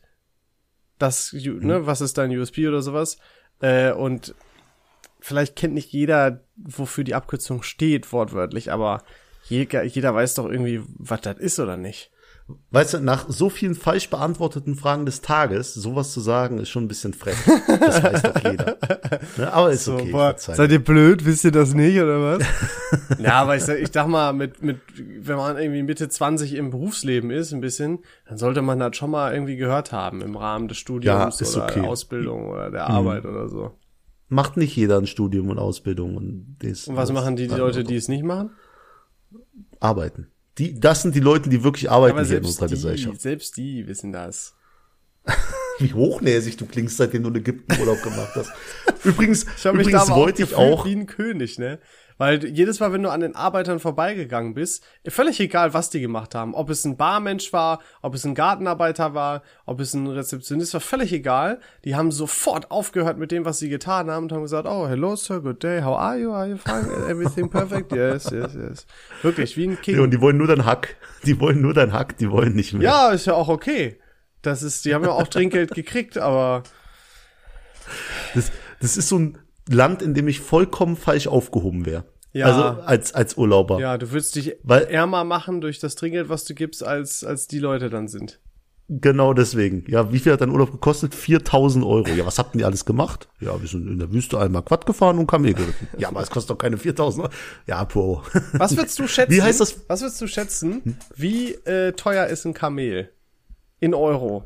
Das, 0.98 1.34
Mhm. 1.34 1.60
ne, 1.66 1.86
was 1.86 2.02
ist 2.02 2.18
dein 2.18 2.32
USP 2.32 2.68
oder 2.68 2.82
sowas. 2.82 3.18
Äh, 3.62 3.92
und 3.92 4.34
vielleicht 5.20 5.56
kennt 5.56 5.74
nicht 5.74 5.92
jeder, 5.92 6.44
wofür 6.56 7.04
die 7.04 7.16
Abkürzung 7.16 7.62
steht, 7.64 8.12
wortwörtlich, 8.12 8.72
aber 8.72 9.04
jeder, 9.44 9.84
jeder 9.84 10.14
weiß 10.14 10.36
doch 10.36 10.50
irgendwie, 10.50 10.82
was 10.98 11.22
das 11.22 11.38
ist 11.38 11.60
oder 11.60 11.78
nicht. 11.78 12.12
Weißt 12.72 12.96
du, 12.96 13.00
nach 13.00 13.30
so 13.30 13.50
vielen 13.50 13.76
falsch 13.76 14.10
beantworteten 14.10 14.76
Fragen 14.76 15.06
des 15.06 15.22
Tages, 15.22 15.74
sowas 15.74 16.12
zu 16.12 16.20
sagen, 16.20 16.58
ist 16.58 16.70
schon 16.70 16.84
ein 16.84 16.88
bisschen 16.90 17.14
frech. 17.14 17.38
Das 17.80 18.04
weiß 18.04 18.22
doch 18.24 18.44
jeder. 18.44 18.78
Ne? 19.38 19.54
Aber 19.54 19.72
ist 19.72 19.88
okay. 19.88 20.12
boah, 20.12 20.36
seid 20.38 20.72
ihr 20.72 20.84
blöd? 20.84 21.24
Wisst 21.26 21.46
ihr 21.46 21.52
das 21.52 21.74
nicht 21.74 21.98
oder 22.00 22.22
was? 22.40 22.46
ja, 23.20 23.34
aber 23.34 23.56
ich, 23.56 23.64
sag- 23.64 23.80
ich 23.80 23.92
dachte 23.92 24.10
mal, 24.10 24.34
mit, 24.34 24.62
mit, 24.64 24.80
wenn 24.98 25.38
man 25.38 25.58
irgendwie 25.58 25.84
Mitte 25.84 26.10
20 26.10 26.56
im 26.56 26.72
Berufsleben 26.72 27.30
ist, 27.30 27.54
ein 27.54 27.62
bisschen, 27.62 28.00
dann 28.28 28.38
sollte 28.38 28.62
man 28.62 28.80
das 28.80 28.96
schon 28.98 29.12
mal 29.12 29.34
irgendwie 29.34 29.56
gehört 29.58 29.92
haben 29.92 30.22
im 30.22 30.36
Rahmen 30.36 30.68
des 30.68 30.78
Studiums 30.78 31.40
Ja, 31.40 31.46
ist 31.46 31.56
oder 31.56 31.66
okay. 31.66 31.80
Mhm. 31.80 31.86
Ausbildung 31.86 32.50
oder 32.50 32.72
der 32.72 32.88
Arbeit 32.88 33.26
oder 33.26 33.48
so. 33.48 33.72
Macht 34.28 34.58
nicht 34.58 34.76
jeder 34.76 34.98
ein 34.98 35.08
Studium 35.08 35.50
und 35.50 35.60
Ausbildung 35.60 36.16
und 36.18 36.56
das. 36.60 36.88
Und 36.88 36.96
was 36.96 37.12
machen 37.12 37.36
die, 37.36 37.48
die 37.48 37.56
Leute, 37.56 37.84
die 37.84 37.96
es 37.96 38.08
nicht 38.08 38.24
machen? 38.24 38.52
Arbeiten? 39.80 40.28
Die, 40.58 40.80
das 40.80 41.02
sind 41.02 41.16
die 41.16 41.20
Leute, 41.22 41.50
die 41.50 41.64
wirklich 41.64 41.90
arbeiten 41.90 42.18
Aber 42.18 42.26
hier 42.28 42.38
in 42.38 42.44
selbst 42.44 42.48
unserer 42.62 42.68
die, 42.68 42.74
Gesellschaft. 42.76 43.22
selbst 43.22 43.58
die 43.58 43.88
wissen 43.88 44.12
das. 44.12 44.56
Wie 45.80 45.94
hochnäsig 45.94 46.58
du 46.58 46.66
klingst, 46.66 46.98
seitdem 46.98 47.24
du 47.24 47.30
in 47.30 47.36
Ägypten 47.38 47.80
Urlaub 47.80 48.02
gemacht 48.04 48.32
hast. 48.36 48.52
Übrigens, 49.04 49.46
Ich 49.58 49.66
übrigens 49.66 50.10
wollte 50.10 50.44
ich 50.44 50.54
auch. 50.56 50.86
wie 50.86 50.94
ein 50.96 51.08
König, 51.08 51.58
ne? 51.58 51.80
Weil 52.22 52.46
jedes 52.46 52.80
Mal, 52.80 52.94
wenn 52.94 53.02
du 53.02 53.10
an 53.10 53.22
den 53.22 53.36
Arbeitern 53.36 53.80
vorbeigegangen 53.80 54.54
bist, 54.54 54.84
völlig 55.08 55.40
egal, 55.40 55.74
was 55.74 55.90
die 55.90 56.02
gemacht 56.02 56.36
haben, 56.36 56.54
ob 56.54 56.70
es 56.70 56.86
ein 56.86 56.96
Barmensch 56.96 57.52
war, 57.52 57.80
ob 58.04 58.14
es 58.14 58.24
ein 58.24 58.36
Gartenarbeiter 58.36 59.16
war, 59.16 59.42
ob 59.66 59.80
es 59.80 59.96
ein 59.96 60.06
Rezeptionist 60.06 60.76
war, 60.76 60.82
völlig 60.82 61.12
egal. 61.14 61.60
Die 61.84 61.96
haben 61.96 62.12
sofort 62.12 62.70
aufgehört 62.70 63.18
mit 63.18 63.32
dem, 63.32 63.44
was 63.44 63.58
sie 63.58 63.70
getan 63.70 64.12
haben 64.12 64.26
und 64.26 64.34
haben 64.34 64.44
gesagt, 64.44 64.68
oh, 64.68 64.88
hello 64.88 65.16
sir, 65.16 65.40
good 65.40 65.64
day, 65.64 65.82
how 65.82 65.98
are 65.98 66.16
you, 66.16 66.32
are 66.32 66.48
you 66.48 66.58
fine, 66.58 66.88
everything 67.10 67.50
perfect, 67.50 67.92
yes, 67.92 68.30
yes, 68.30 68.54
yes. 68.54 68.86
Wirklich, 69.24 69.58
wie 69.58 69.70
ein 69.70 69.82
King. 69.82 69.96
Ja, 69.96 70.02
und 70.04 70.12
die 70.12 70.22
wollen 70.22 70.38
nur 70.38 70.46
dein 70.46 70.64
Hack. 70.64 70.98
Die 71.26 71.40
wollen 71.40 71.60
nur 71.60 71.74
dein 71.74 71.92
Hack, 71.92 72.20
die 72.20 72.30
wollen 72.30 72.54
nicht 72.54 72.74
mehr. 72.74 72.84
Ja, 72.84 73.10
ist 73.10 73.26
ja 73.26 73.34
auch 73.34 73.48
okay. 73.48 74.00
Das 74.44 74.62
ist, 74.62 74.86
die 74.86 74.94
haben 74.94 75.04
ja 75.04 75.10
auch 75.10 75.28
Trinkgeld 75.28 75.74
gekriegt, 75.74 76.20
aber 76.20 76.62
Das, 78.36 78.52
das 78.80 78.96
ist 78.96 79.10
so 79.10 79.18
ein 79.18 79.40
Land, 79.70 80.02
in 80.02 80.14
dem 80.14 80.28
ich 80.28 80.40
vollkommen 80.40 80.96
falsch 80.96 81.28
aufgehoben 81.28 81.86
wäre. 81.86 82.06
Ja. 82.34 82.46
Also 82.46 82.82
als, 82.84 83.14
als 83.14 83.36
Urlauber. 83.38 83.80
ja, 83.80 83.98
du 83.98 84.12
würdest 84.12 84.36
dich 84.36 84.56
Weil- 84.64 84.84
ärmer 84.86 85.24
machen 85.26 85.60
durch 85.62 85.80
das 85.80 85.96
Trinkgeld, 85.96 86.30
was 86.30 86.46
du 86.46 86.54
gibst, 86.56 86.84
als, 86.84 87.24
als 87.26 87.48
die 87.48 87.60
Leute 87.60 87.90
dann 87.90 88.08
sind. 88.08 88.40
Genau 88.94 89.34
deswegen. 89.34 89.86
Ja, 89.88 90.12
wie 90.12 90.20
viel 90.20 90.34
hat 90.34 90.42
dein 90.42 90.50
Urlaub 90.50 90.72
gekostet? 90.72 91.16
4000 91.16 91.86
Euro. 91.86 92.10
Ja, 92.10 92.26
was 92.26 92.38
habt 92.40 92.56
ihr 92.58 92.66
alles 92.66 92.84
gemacht? 92.84 93.30
Ja, 93.40 93.60
wir 93.62 93.68
sind 93.68 93.88
in 93.88 94.00
der 94.00 94.12
Wüste 94.12 94.38
einmal 94.38 94.64
Quad 94.64 94.86
gefahren 94.86 95.18
und 95.18 95.28
Kamel 95.28 95.54
geritten. 95.54 95.88
Ja, 95.98 96.10
aber 96.10 96.22
es 96.22 96.30
kostet 96.30 96.50
doch 96.50 96.58
keine 96.58 96.78
4000 96.78 97.24
Euro. 97.26 97.34
Ja, 97.68 97.86
Pro. 97.86 98.22
Was 98.54 98.76
würdest 98.76 99.00
du 99.00 99.08
schätzen? 99.08 99.32
Wie 99.32 99.42
heißt 99.42 99.62
das? 99.62 99.80
Was 99.88 100.02
würdest 100.02 100.20
du 100.20 100.28
schätzen? 100.28 100.98
Wie 101.16 101.54
äh, 101.54 101.94
teuer 101.94 102.28
ist 102.28 102.44
ein 102.46 102.54
Kamel 102.54 103.10
in 103.80 103.94
Euro? 103.94 104.46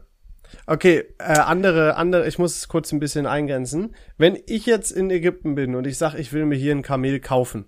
Okay, 0.68 1.04
äh, 1.20 1.40
andere, 1.40 1.96
andere. 1.96 2.28
Ich 2.28 2.40
muss 2.40 2.58
es 2.58 2.68
kurz 2.68 2.92
ein 2.92 3.00
bisschen 3.00 3.26
eingrenzen. 3.26 3.96
Wenn 4.18 4.38
ich 4.48 4.66
jetzt 4.66 4.92
in 4.92 5.10
Ägypten 5.10 5.56
bin 5.56 5.76
und 5.76 5.88
ich 5.88 5.98
sag, 5.98 6.16
ich 6.16 6.34
will 6.34 6.46
mir 6.46 6.56
hier 6.56 6.74
ein 6.74 6.82
Kamel 6.82 7.20
kaufen, 7.20 7.66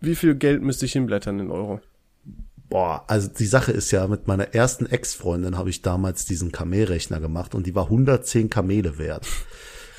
wie 0.00 0.14
viel 0.14 0.34
Geld 0.34 0.62
müsste 0.62 0.86
ich 0.86 0.92
hinblättern 0.92 1.40
in 1.40 1.50
Euro? 1.50 1.80
Boah, 2.68 3.04
also 3.06 3.28
die 3.28 3.46
Sache 3.46 3.72
ist 3.72 3.90
ja, 3.92 4.08
mit 4.08 4.26
meiner 4.26 4.54
ersten 4.54 4.86
Ex-Freundin 4.86 5.56
habe 5.56 5.70
ich 5.70 5.82
damals 5.82 6.24
diesen 6.24 6.50
Kamelrechner 6.50 7.20
gemacht 7.20 7.54
und 7.54 7.66
die 7.66 7.74
war 7.74 7.84
110 7.84 8.50
Kamele 8.50 8.98
wert. 8.98 9.26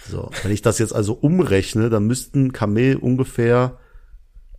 So, 0.09 0.29
wenn 0.44 0.51
ich 0.51 0.62
das 0.62 0.79
jetzt 0.79 0.94
also 0.94 1.13
umrechne, 1.13 1.89
dann 1.89 2.06
müssten 2.07 2.51
Kamel 2.51 2.97
ungefähr 2.97 3.79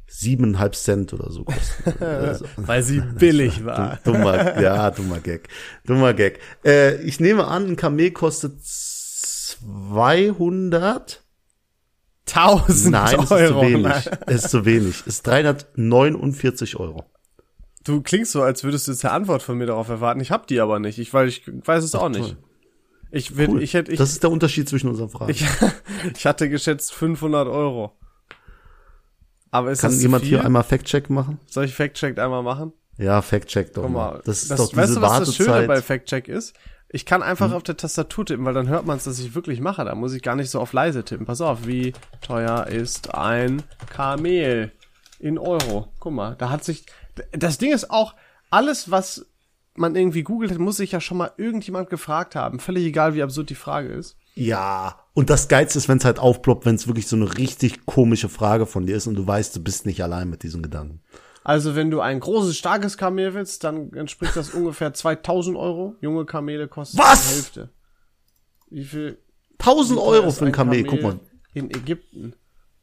siebeneinhalb 0.08 0.74
Cent 0.74 1.12
oder 1.12 1.30
so 1.30 1.44
kosten. 1.44 1.94
Also, 2.04 2.46
Weil 2.56 2.82
sie 2.82 3.00
billig 3.00 3.64
war. 3.68 4.00
dummer, 4.04 4.60
ja, 4.60 4.90
dummer 4.90 5.20
Gag. 5.20 5.46
Dummer 5.86 6.12
Gag. 6.14 6.40
Äh, 6.64 6.96
ich 7.02 7.20
nehme 7.20 7.46
an, 7.46 7.66
ein 7.66 7.76
Kamel 7.76 8.10
kostet 8.10 8.54
200 8.64 11.22
1000 12.34 12.90
Nein, 12.92 13.20
es 13.20 13.30
ist 13.30 13.48
zu 13.48 13.60
wenig. 13.62 14.10
Ist 14.26 14.50
zu 14.50 14.64
wenig. 14.66 15.00
Es 15.00 15.06
ist 15.06 15.26
349 15.26 16.76
Euro. 16.76 17.04
Du 17.84 18.02
klingst 18.02 18.32
so, 18.32 18.42
als 18.42 18.64
würdest 18.64 18.86
du 18.86 18.92
jetzt 18.92 19.02
eine 19.04 19.14
Antwort 19.14 19.42
von 19.42 19.56
mir 19.56 19.64
darauf 19.66 19.88
erwarten. 19.88 20.20
Ich 20.20 20.30
hab 20.30 20.46
die 20.46 20.60
aber 20.60 20.78
nicht, 20.78 20.98
ich, 20.98 21.14
weil 21.14 21.26
ich 21.28 21.42
weiß 21.46 21.82
es 21.84 21.94
auch 21.94 22.10
nicht. 22.10 22.36
Ich, 23.10 23.38
will, 23.38 23.48
Cool. 23.48 23.62
ich 23.62 23.72
hätte, 23.72 23.90
ich, 23.92 23.98
das 23.98 24.10
ist 24.10 24.22
der 24.22 24.30
Unterschied 24.30 24.68
zwischen 24.68 24.90
unseren 24.90 25.08
Fragen. 25.08 25.30
ich, 25.30 25.42
ich 26.14 26.26
hatte 26.26 26.50
geschätzt 26.50 26.92
500 26.92 27.48
Euro. 27.48 27.92
Aber 29.50 29.70
ist 29.70 29.80
Kann 29.80 29.90
das 29.90 30.02
jemand 30.02 30.24
hier 30.24 30.44
einmal 30.44 30.62
Fact-Check 30.64 31.10
machen? 31.10 31.38
Soll 31.46 31.64
ich 31.64 31.74
Fact-Check 31.74 32.18
einmal 32.18 32.42
machen? 32.42 32.72
Ja, 32.96 33.22
Fact-Check 33.22 33.74
doch 33.74 33.82
Guck 33.82 33.92
mal. 33.92 34.20
Das 34.24 34.42
ist 34.42 34.50
das, 34.50 34.58
doch 34.58 34.76
weißt 34.76 34.90
diese 34.90 35.00
du, 35.00 35.06
was 35.06 35.18
das 35.20 35.36
Schöne 35.36 35.48
bei 35.48 35.68
Wartezeit. 35.68 35.76
Hm? 35.78 35.84
Fact-Check 35.84 36.28
ist? 36.28 36.54
Ich 36.90 37.04
kann 37.04 37.22
einfach 37.22 37.52
auf 37.52 37.62
der 37.62 37.76
Tastatur 37.76 38.24
tippen, 38.24 38.46
weil 38.46 38.54
dann 38.54 38.68
hört 38.68 38.86
man 38.86 38.96
es, 38.96 39.04
dass 39.04 39.18
ich 39.18 39.34
wirklich 39.34 39.60
mache. 39.60 39.84
Da 39.84 39.94
muss 39.94 40.14
ich 40.14 40.22
gar 40.22 40.36
nicht 40.36 40.50
so 40.50 40.58
auf 40.58 40.72
leise 40.72 41.04
tippen. 41.04 41.26
Pass 41.26 41.42
auf, 41.42 41.66
wie 41.66 41.92
teuer 42.22 42.66
ist 42.66 43.14
ein 43.14 43.62
Kamel 43.90 44.72
in 45.18 45.38
Euro? 45.38 45.88
Guck 46.00 46.12
mal, 46.12 46.34
da 46.36 46.48
hat 46.48 46.64
sich. 46.64 46.86
Das 47.32 47.58
Ding 47.58 47.72
ist 47.72 47.90
auch, 47.90 48.14
alles, 48.50 48.90
was 48.90 49.26
man 49.74 49.96
irgendwie 49.96 50.22
googelt, 50.22 50.50
hat, 50.50 50.58
muss 50.58 50.78
sich 50.78 50.92
ja 50.92 51.00
schon 51.00 51.18
mal 51.18 51.32
irgendjemand 51.36 51.90
gefragt 51.90 52.34
haben. 52.34 52.58
Völlig 52.58 52.84
egal, 52.84 53.14
wie 53.14 53.22
absurd 53.22 53.50
die 53.50 53.54
Frage 53.54 53.88
ist. 53.88 54.16
Ja, 54.34 54.98
und 55.18 55.30
das 55.30 55.48
Geilste 55.48 55.78
ist, 55.78 55.88
wenn 55.88 55.98
es 55.98 56.04
halt 56.04 56.20
aufploppt, 56.20 56.64
wenn 56.64 56.76
es 56.76 56.86
wirklich 56.86 57.08
so 57.08 57.16
eine 57.16 57.36
richtig 57.38 57.86
komische 57.86 58.28
Frage 58.28 58.66
von 58.66 58.86
dir 58.86 58.96
ist 58.96 59.08
und 59.08 59.16
du 59.16 59.26
weißt, 59.26 59.56
du 59.56 59.60
bist 59.60 59.84
nicht 59.84 60.00
allein 60.00 60.30
mit 60.30 60.44
diesen 60.44 60.62
Gedanken. 60.62 61.00
Also, 61.42 61.74
wenn 61.74 61.90
du 61.90 62.00
ein 62.00 62.20
großes, 62.20 62.56
starkes 62.56 62.96
Kamel 62.96 63.34
willst, 63.34 63.64
dann 63.64 63.92
entspricht 63.94 64.36
das 64.36 64.50
ungefähr 64.50 64.94
2000 64.94 65.56
Euro. 65.56 65.96
Junge 66.02 66.24
Kamele 66.24 66.68
kosten 66.68 66.98
Was? 66.98 67.26
die 67.28 67.34
Hälfte. 67.34 67.68
Wie 68.70 68.84
viel 68.84 69.18
1000 69.58 69.98
Wie 69.98 70.02
teuer 70.04 70.08
Euro 70.22 70.30
für 70.30 70.46
ein 70.46 70.52
Kamel, 70.52 70.84
guck 70.84 71.02
mal. 71.02 71.18
In 71.52 71.68
Ägypten. 71.70 72.34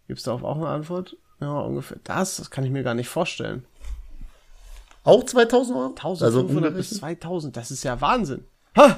Gibt's 0.08 0.24
darauf 0.24 0.44
auch 0.44 0.58
eine 0.58 0.68
Antwort? 0.68 1.16
Ja, 1.40 1.58
ungefähr. 1.62 2.00
Das, 2.04 2.36
das 2.36 2.52
kann 2.52 2.66
ich 2.66 2.72
mir 2.72 2.84
gar 2.84 2.96
nicht 2.96 3.08
vorstellen. 3.08 3.66
Auch 5.06 5.24
2000 5.24 5.78
Euro? 5.78 5.88
1500 5.92 6.22
Also 6.24 6.44
bis 6.44 6.92
ungefähr- 6.92 7.00
2000, 7.00 7.56
das 7.56 7.72
ist 7.72 7.84
ja 7.84 8.02
Wahnsinn. 8.02 8.44
Ha! 8.76 8.98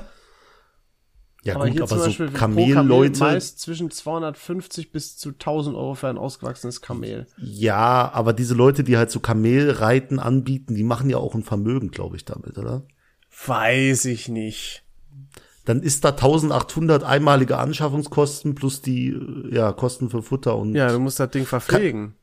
Ja 1.48 1.56
aber 1.56 1.68
gut, 1.68 1.74
hier 1.75 1.84
aber 1.84 2.01
zum 2.01 2.12
so 2.12 2.34
Kamelleute, 2.34 3.20
meist 3.22 3.62
zwischen 3.62 3.89
250 3.89 4.92
bis 4.92 5.16
zu 5.16 5.30
1000 5.30 5.77
Euro 5.77 5.96
für 5.96 6.10
ein 6.10 6.18
ausgewachsenes 6.18 6.82
Kamel. 6.82 7.25
ja, 7.38 8.12
aber 8.13 8.34
diese 8.34 8.54
Leute, 8.54 8.84
die 8.84 8.98
halt 8.98 9.12
so 9.12 9.22
Kamelreiten 9.22 10.20
anbieten, 10.20 10.75
die 10.75 10.84
machen 10.84 11.10
ja 11.10 11.18
auch 11.18 11.36
ein 11.36 11.44
Vermögen, 11.44 11.89
glaube 11.89 12.18
ich, 12.18 12.25
damit, 12.25 12.58
oder? 12.58 12.84
Weiß 13.46 14.04
ich 14.06 14.27
nicht. 14.27 14.84
Dann 15.63 15.82
ist 15.82 16.04
da 16.04 16.10
1800 16.10 17.06
einmalige 17.06 17.58
Anschaffungskosten 17.58 18.54
plus 18.54 18.82
die 18.82 19.10
äh, 19.10 19.56
ja, 19.56 19.72
Kosten 19.72 20.10
für 20.10 20.22
Futter 20.22 20.58
und 20.58 20.75
Ja, 20.75 20.92
du 20.92 21.00
musst 21.00 21.20
das 21.22 21.30
Ding 21.32 21.46
verpflegen. 21.46 22.16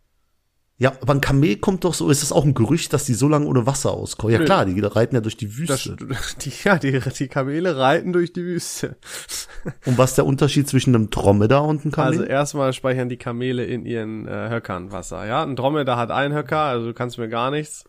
Ja, 0.76 0.92
aber 1.00 1.14
ein 1.14 1.20
Kamel 1.20 1.56
kommt 1.56 1.84
doch 1.84 1.94
so, 1.94 2.10
ist 2.10 2.22
das 2.22 2.32
auch 2.32 2.44
ein 2.44 2.52
Gerücht, 2.52 2.92
dass 2.92 3.04
die 3.04 3.14
so 3.14 3.28
lange 3.28 3.46
ohne 3.46 3.64
Wasser 3.64 3.92
auskommen? 3.92 4.34
Ja 4.34 4.44
klar, 4.44 4.66
die 4.66 4.78
reiten 4.80 5.14
ja 5.14 5.20
durch 5.20 5.36
die 5.36 5.46
Das, 5.46 5.86
Wüste. 5.86 5.96
die, 6.40 6.52
ja, 6.64 6.78
die, 6.78 6.98
die 6.98 7.28
Kamele 7.28 7.76
reiten 7.76 8.12
durch 8.12 8.32
die 8.32 8.42
Wüste. 8.42 8.96
Und 9.86 9.98
was 9.98 10.10
ist 10.10 10.18
der 10.18 10.26
Unterschied 10.26 10.68
zwischen 10.68 10.94
einem 10.94 11.10
Dromedar 11.10 11.64
und 11.64 11.82
einem 11.82 11.92
Kamel? 11.92 12.12
Also 12.12 12.24
erstmal 12.24 12.72
speichern 12.72 13.08
die 13.08 13.16
Kamele 13.16 13.64
in 13.64 13.86
ihren 13.86 14.26
äh, 14.26 14.50
Höckern 14.50 14.90
Wasser. 14.90 15.24
Ja, 15.26 15.44
ein 15.44 15.54
Dromedar 15.54 15.96
hat 15.96 16.10
einen 16.10 16.34
Höcker, 16.34 16.58
also 16.58 16.86
du 16.86 16.92
kannst 16.94 17.18
mir 17.18 17.28
gar 17.28 17.50
nichts. 17.52 17.84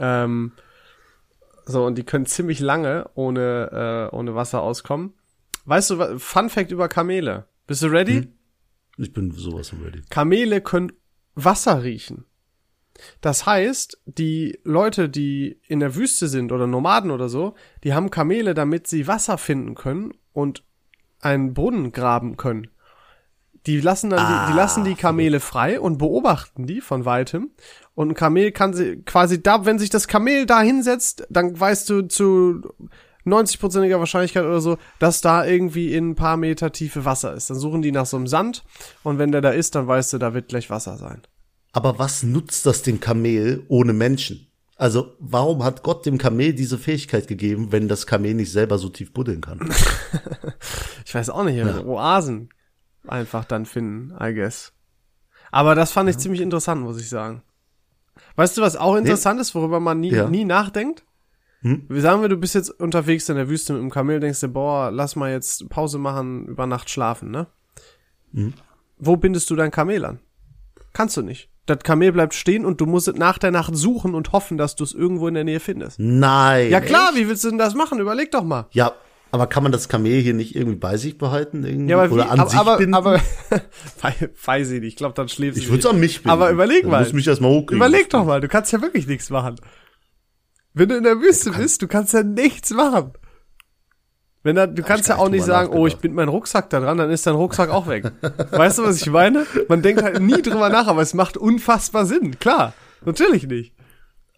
Ähm, 0.00 0.52
so, 1.66 1.86
und 1.86 1.96
die 1.96 2.04
können 2.04 2.26
ziemlich 2.26 2.58
lange 2.60 3.08
ohne, 3.14 4.08
äh, 4.12 4.14
ohne 4.14 4.34
Wasser 4.34 4.60
auskommen. 4.60 5.14
Weißt 5.66 5.90
du, 5.90 6.18
Fun 6.18 6.50
Fact 6.50 6.72
über 6.72 6.88
Kamele. 6.88 7.46
Bist 7.66 7.82
du 7.82 7.86
ready? 7.86 8.28
ich 8.96 9.12
bin 9.12 9.30
sowas 9.30 9.72
ready. 9.72 10.02
Kamele 10.10 10.60
können 10.60 10.92
Wasser 11.44 11.82
riechen. 11.84 12.24
Das 13.20 13.46
heißt, 13.46 14.00
die 14.06 14.58
Leute, 14.64 15.08
die 15.08 15.60
in 15.68 15.78
der 15.78 15.94
Wüste 15.94 16.26
sind 16.26 16.50
oder 16.50 16.66
Nomaden 16.66 17.12
oder 17.12 17.28
so, 17.28 17.54
die 17.84 17.94
haben 17.94 18.10
Kamele, 18.10 18.54
damit 18.54 18.88
sie 18.88 19.06
Wasser 19.06 19.38
finden 19.38 19.76
können 19.76 20.14
und 20.32 20.64
einen 21.20 21.54
Brunnen 21.54 21.92
graben 21.92 22.36
können. 22.36 22.68
Die 23.66 23.80
lassen 23.80 24.10
dann 24.10 24.46
die, 24.46 24.52
die 24.52 24.56
lassen 24.56 24.84
die 24.84 24.94
Kamele 24.94 25.40
frei 25.40 25.78
und 25.78 25.98
beobachten 25.98 26.66
die 26.66 26.80
von 26.80 27.04
weitem. 27.04 27.50
Und 27.94 28.10
ein 28.10 28.14
Kamel 28.14 28.50
kann 28.50 28.72
sie 28.72 29.02
quasi 29.02 29.42
da, 29.42 29.64
wenn 29.64 29.78
sich 29.78 29.90
das 29.90 30.08
Kamel 30.08 30.46
da 30.46 30.60
hinsetzt, 30.60 31.26
dann 31.28 31.58
weißt 31.58 31.88
du 31.90 32.02
zu 32.02 32.62
90%iger 33.28 33.98
Wahrscheinlichkeit 33.98 34.44
oder 34.44 34.60
so, 34.60 34.78
dass 34.98 35.20
da 35.20 35.44
irgendwie 35.44 35.92
in 35.94 36.10
ein 36.10 36.14
paar 36.14 36.36
Meter 36.36 36.72
Tiefe 36.72 37.04
Wasser 37.04 37.34
ist. 37.34 37.50
Dann 37.50 37.58
suchen 37.58 37.82
die 37.82 37.92
nach 37.92 38.06
so 38.06 38.16
einem 38.16 38.26
Sand 38.26 38.64
und 39.02 39.18
wenn 39.18 39.32
der 39.32 39.40
da 39.40 39.50
ist, 39.50 39.74
dann 39.74 39.86
weißt 39.86 40.12
du, 40.14 40.18
da 40.18 40.34
wird 40.34 40.48
gleich 40.48 40.70
Wasser 40.70 40.96
sein. 40.96 41.22
Aber 41.72 41.98
was 41.98 42.22
nutzt 42.22 42.66
das 42.66 42.82
dem 42.82 42.98
Kamel 43.00 43.64
ohne 43.68 43.92
Menschen? 43.92 44.46
Also, 44.76 45.16
warum 45.18 45.64
hat 45.64 45.82
Gott 45.82 46.06
dem 46.06 46.18
Kamel 46.18 46.52
diese 46.54 46.78
Fähigkeit 46.78 47.26
gegeben, 47.26 47.72
wenn 47.72 47.88
das 47.88 48.06
Kamel 48.06 48.34
nicht 48.34 48.52
selber 48.52 48.78
so 48.78 48.88
tief 48.88 49.12
buddeln 49.12 49.40
kann? 49.40 49.60
Ich 51.04 51.14
weiß 51.14 51.30
auch 51.30 51.44
nicht, 51.44 51.64
Oasen 51.86 52.50
einfach 53.06 53.44
dann 53.46 53.64
finden, 53.64 54.14
I 54.20 54.34
guess. 54.34 54.72
Aber 55.50 55.74
das 55.74 55.90
fand 55.90 56.10
ich 56.10 56.18
ziemlich 56.18 56.42
interessant, 56.42 56.82
muss 56.82 57.00
ich 57.00 57.08
sagen. 57.08 57.42
Weißt 58.36 58.56
du, 58.56 58.62
was 58.62 58.76
auch 58.76 58.94
interessant 58.96 59.40
ist, 59.40 59.54
worüber 59.54 59.80
man 59.80 60.00
nie, 60.00 60.10
Ja. 60.12 60.28
nie 60.28 60.44
nachdenkt? 60.44 61.04
Hm? 61.62 61.84
Wie 61.88 62.00
sagen 62.00 62.22
wir, 62.22 62.28
du 62.28 62.36
bist 62.36 62.54
jetzt 62.54 62.70
unterwegs 62.70 63.28
in 63.28 63.36
der 63.36 63.48
Wüste 63.48 63.72
mit 63.72 63.82
dem 63.82 63.90
Kamel, 63.90 64.20
denkst 64.20 64.40
dir, 64.40 64.48
boah, 64.48 64.90
lass 64.92 65.16
mal 65.16 65.30
jetzt 65.32 65.68
Pause 65.68 65.98
machen, 65.98 66.46
über 66.46 66.66
Nacht 66.66 66.88
schlafen, 66.90 67.30
ne? 67.30 67.46
Hm? 68.32 68.52
Wo 68.98 69.16
bindest 69.16 69.50
du 69.50 69.56
dein 69.56 69.70
Kamel 69.70 70.04
an? 70.04 70.20
Kannst 70.92 71.16
du 71.16 71.22
nicht. 71.22 71.48
Das 71.66 71.80
Kamel 71.80 72.12
bleibt 72.12 72.32
stehen 72.34 72.64
und 72.64 72.80
du 72.80 72.86
musst 72.86 73.08
es 73.08 73.16
nach 73.16 73.38
der 73.38 73.50
Nacht 73.50 73.76
suchen 73.76 74.14
und 74.14 74.32
hoffen, 74.32 74.56
dass 74.56 74.74
du 74.76 74.84
es 74.84 74.94
irgendwo 74.94 75.28
in 75.28 75.34
der 75.34 75.44
Nähe 75.44 75.60
findest. 75.60 75.98
Nein. 76.00 76.70
Ja 76.70 76.80
klar, 76.80 77.10
echt? 77.10 77.18
wie 77.18 77.28
willst 77.28 77.44
du 77.44 77.48
denn 77.50 77.58
das 77.58 77.74
machen? 77.74 77.98
Überleg 78.00 78.30
doch 78.30 78.42
mal. 78.44 78.66
Ja, 78.70 78.92
aber 79.30 79.46
kann 79.46 79.62
man 79.62 79.72
das 79.72 79.88
Kamel 79.90 80.20
hier 80.22 80.32
nicht 80.32 80.56
irgendwie 80.56 80.78
bei 80.78 80.96
sich 80.96 81.18
behalten? 81.18 81.62
Irgendwie? 81.64 81.90
Ja, 81.90 81.98
aber 81.98 82.08
wie, 82.08 82.14
Oder 82.14 82.30
an 82.30 82.40
aber, 82.40 82.50
sich 82.50 82.58
aber, 82.58 82.76
binden? 82.78 82.94
aber 82.94 83.20
wei- 84.00 84.30
weiß 84.46 84.70
ich 84.70 84.80
nicht. 84.80 84.88
Ich 84.92 84.96
glaube, 84.96 85.14
dann 85.14 85.28
schläft 85.28 85.58
ich 85.58 85.64
sie 85.64 85.70
würde 85.70 85.80
es 85.80 85.86
an 85.86 86.00
mich 86.00 86.18
binden. 86.22 86.30
Aber 86.30 86.50
überleg 86.50 86.86
mal. 86.86 87.00
muss 87.00 87.08
ich 87.08 87.14
mich 87.14 87.26
erstmal 87.28 87.50
hochkriegen. 87.50 87.76
Überleg 87.76 88.08
doch 88.08 88.24
mal, 88.24 88.40
du 88.40 88.48
kannst 88.48 88.72
ja 88.72 88.80
wirklich 88.80 89.06
nichts 89.06 89.28
machen. 89.28 89.56
Wenn 90.74 90.88
du 90.88 90.96
in 90.96 91.04
der 91.04 91.20
Wüste 91.20 91.50
bist, 91.52 91.82
du 91.82 91.88
kannst 91.88 92.12
ja 92.12 92.22
nichts 92.22 92.70
machen. 92.70 93.12
Wenn 94.44 94.54
da, 94.56 94.66
du 94.66 94.82
kannst 94.82 95.08
ja 95.08 95.16
auch 95.16 95.28
nicht 95.28 95.44
sagen, 95.44 95.72
oh, 95.72 95.86
ich 95.86 95.96
bind 95.96 96.14
meinen 96.14 96.28
Rucksack 96.28 96.70
da 96.70 96.80
dran, 96.80 96.96
dann 96.98 97.10
ist 97.10 97.26
dein 97.26 97.34
Rucksack 97.34 97.70
auch 97.70 97.88
weg. 97.88 98.12
weißt 98.52 98.78
du, 98.78 98.84
was 98.84 99.00
ich 99.00 99.10
meine? 99.10 99.46
Man 99.68 99.82
denkt 99.82 100.02
halt 100.02 100.20
nie 100.20 100.40
drüber 100.40 100.68
nach, 100.68 100.86
aber 100.86 101.02
es 101.02 101.12
macht 101.14 101.36
unfassbar 101.36 102.06
Sinn. 102.06 102.38
Klar, 102.38 102.72
natürlich 103.04 103.46
nicht. 103.46 103.74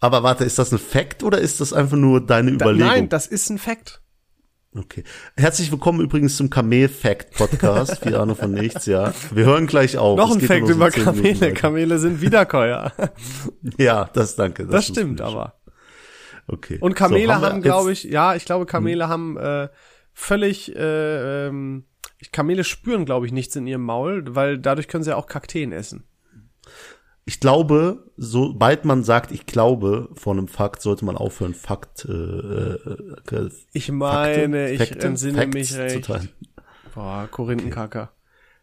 Aber 0.00 0.22
warte, 0.22 0.44
ist 0.44 0.58
das 0.58 0.72
ein 0.72 0.78
Fact 0.78 1.22
oder 1.22 1.38
ist 1.38 1.60
das 1.60 1.74
einfach 1.74 1.98
nur 1.98 2.24
deine 2.24 2.52
Da, 2.56 2.64
Überlegung? 2.64 2.88
nein, 2.88 3.08
das 3.10 3.26
ist 3.26 3.50
ein 3.50 3.58
Fakt. 3.58 4.00
Okay. 4.74 5.02
Herzlich 5.36 5.70
willkommen 5.72 6.00
übrigens 6.00 6.36
zum 6.36 6.48
Kamel-Fact-Podcast. 6.48 7.98
Viel 8.02 8.14
Ahnung 8.14 8.36
von 8.36 8.52
nichts, 8.52 8.86
ja. 8.86 9.12
Wir 9.32 9.44
hören 9.44 9.66
gleich 9.66 9.98
auf. 9.98 10.16
Noch 10.16 10.32
ein 10.32 10.40
Fakt 10.40 10.68
über 10.68 10.90
Kamele. 10.90 11.52
Kamele 11.54 11.98
sind 11.98 12.20
Wiederkäuer. 12.22 12.92
Ja, 13.78 14.08
das 14.12 14.36
danke. 14.36 14.66
Das 14.66 14.88
wusste 14.88 14.92
stimmt 15.00 15.20
aber. 15.20 15.59
Okay. 16.52 16.78
Und 16.80 16.94
Kamele 16.94 17.26
So, 17.26 17.40
haben, 17.40 17.54
jetzt- 17.56 17.62
glaube 17.64 17.92
ich, 17.92 18.04
ja, 18.04 18.34
ich 18.34 18.44
glaube, 18.44 18.66
Kamele 18.66 19.08
haben 19.08 19.36
äh, 19.36 19.68
völlig, 20.12 20.74
äh, 20.74 21.46
ähm, 21.48 21.84
Kamele 22.32 22.64
spüren, 22.64 23.04
glaube 23.04 23.26
ich, 23.26 23.32
nichts 23.32 23.54
in 23.56 23.66
ihrem 23.66 23.82
Maul, 23.82 24.24
weil 24.34 24.58
dadurch 24.58 24.88
können 24.88 25.04
sie 25.04 25.10
ja 25.10 25.16
auch 25.16 25.26
Kakteen 25.26 25.72
essen. 25.72 26.04
Ich 27.24 27.38
glaube, 27.38 28.10
sobald 28.16 28.84
man 28.84 29.04
sagt, 29.04 29.30
ich 29.30 29.46
glaube 29.46 30.08
vor 30.14 30.32
einem 30.32 30.48
Fakt, 30.48 30.82
sollte 30.82 31.04
man 31.04 31.16
aufhören, 31.16 31.54
Fakt, 31.54 32.04
äh, 32.06 32.12
äh, 32.12 33.50
Ich 33.72 33.92
meine, 33.92 34.58
Fakte, 34.58 34.68
ich 34.72 34.78
Fakte, 34.90 35.06
entsinne 35.06 35.38
Facts 35.38 35.54
mich 35.54 35.68
zu 35.70 35.78
recht. 35.78 36.04
teilen. 36.06 36.28
Boah, 36.94 37.28
Korinthenkacker. 37.30 38.10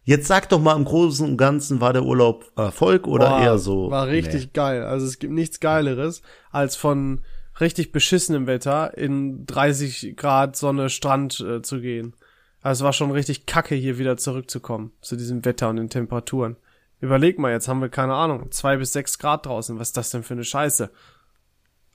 Jetzt 0.04 0.28
sag 0.28 0.50
doch 0.50 0.60
mal 0.62 0.76
im 0.76 0.86
Großen 0.86 1.26
und 1.28 1.38
Ganzen, 1.38 1.82
war 1.82 1.94
der 1.94 2.04
Urlaub 2.04 2.46
Erfolg 2.56 3.08
oder 3.08 3.30
Boah, 3.30 3.40
eher 3.42 3.58
so? 3.58 3.90
War 3.92 4.08
richtig 4.08 4.54
geil. 4.54 4.84
Also 4.84 5.06
es 5.06 5.20
gibt 5.20 5.34
nichts 5.34 5.60
Geileres, 5.60 6.22
als 6.52 6.76
von 6.76 7.22
richtig 7.60 7.92
beschissenem 7.92 8.48
Wetter 8.48 8.98
in 8.98 9.46
30 9.46 10.16
Grad 10.16 10.56
Sonne 10.56 10.90
Strand 10.90 11.40
äh, 11.40 11.62
zu 11.62 11.82
gehen. 11.82 12.16
Also 12.62 12.82
es 12.82 12.86
war 12.86 12.94
schon 12.94 13.12
richtig 13.12 13.46
kacke, 13.46 13.76
hier 13.76 13.98
wieder 13.98 14.18
zurückzukommen 14.18 14.92
zu 15.02 15.16
diesem 15.16 15.46
Wetter 15.46 15.70
und 15.70 15.78
den 15.78 15.90
Temperaturen. 15.90 16.58
Überleg 17.00 17.38
mal, 17.38 17.52
jetzt 17.52 17.68
haben 17.68 17.82
wir 17.82 17.90
keine 17.90 18.16
Ahnung, 18.16 18.52
zwei 18.52 18.78
bis 18.78 18.94
sechs 18.94 19.20
Grad 19.20 19.46
draußen. 19.46 19.78
Was 19.80 19.90
ist 19.90 19.98
das 19.98 20.10
denn 20.10 20.24
für 20.24 20.34
eine 20.34 20.44
Scheiße? 20.44 20.90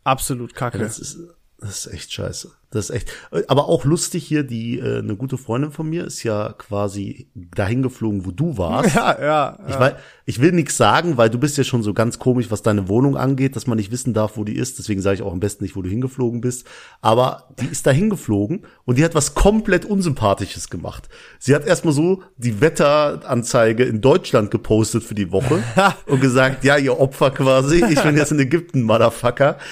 Absolut 0.05 0.55
kacke. 0.55 0.79
Das 0.79 0.99
ist, 0.99 1.19
das 1.59 1.87
ist 1.87 1.93
echt 1.93 2.13
scheiße. 2.13 2.53
Das 2.73 2.89
ist 2.89 2.97
echt. 2.97 3.13
Aber 3.49 3.69
auch 3.69 3.85
lustig 3.85 4.27
hier, 4.27 4.43
die, 4.43 4.79
äh, 4.79 4.99
eine 4.99 5.17
gute 5.17 5.39
Freundin 5.39 5.71
von 5.71 5.89
mir 5.89 6.05
ist 6.05 6.23
ja 6.23 6.55
quasi 6.57 7.29
dahin 7.35 7.83
geflogen, 7.83 8.27
wo 8.27 8.31
du 8.31 8.59
warst. 8.59 8.95
ja, 8.95 9.21
ja. 9.21 9.59
Ich, 9.69 9.79
weiß, 9.79 9.93
ich 10.25 10.41
will 10.41 10.53
nichts 10.53 10.77
sagen, 10.77 11.17
weil 11.17 11.31
du 11.31 11.39
bist 11.39 11.59
ja 11.59 11.65
schon 11.65 11.83
so 11.83 11.93
ganz 11.93 12.19
komisch, 12.19 12.51
was 12.51 12.63
deine 12.63 12.89
Wohnung 12.89 13.17
angeht, 13.17 13.57
dass 13.57 13.67
man 13.67 13.77
nicht 13.77 13.93
wissen 13.93 14.15
darf, 14.15 14.37
wo 14.37 14.45
die 14.45 14.57
ist. 14.57 14.79
Deswegen 14.79 15.03
sage 15.03 15.17
ich 15.17 15.23
auch 15.23 15.33
am 15.33 15.41
besten 15.41 15.65
nicht, 15.65 15.77
wo 15.77 15.83
du 15.83 15.91
hingeflogen 15.91 16.41
bist. 16.41 16.67
Aber 17.01 17.49
die 17.61 17.67
ist 17.67 17.87
da 17.87 17.91
hingeflogen 17.91 18.67
und 18.85 18.99
die 18.99 19.05
hat 19.05 19.15
was 19.15 19.35
komplett 19.35 19.85
Unsympathisches 19.85 20.71
gemacht. 20.71 21.09
Sie 21.39 21.55
hat 21.55 21.67
erstmal 21.67 21.93
so 21.93 22.23
die 22.39 22.61
Wetteranzeige 22.61 23.85
in 23.85 24.01
Deutschland 24.01 24.51
gepostet 24.51 25.03
für 25.03 25.15
die 25.15 25.31
Woche 25.31 25.63
und 26.07 26.21
gesagt, 26.21 26.65
ja, 26.65 26.77
ihr 26.77 26.99
Opfer 26.99 27.31
quasi, 27.31 27.85
ich 27.85 28.03
bin 28.03 28.17
jetzt 28.17 28.33
in 28.33 28.39
Ägypten, 28.39 28.83
Motherfucker. 28.83 29.59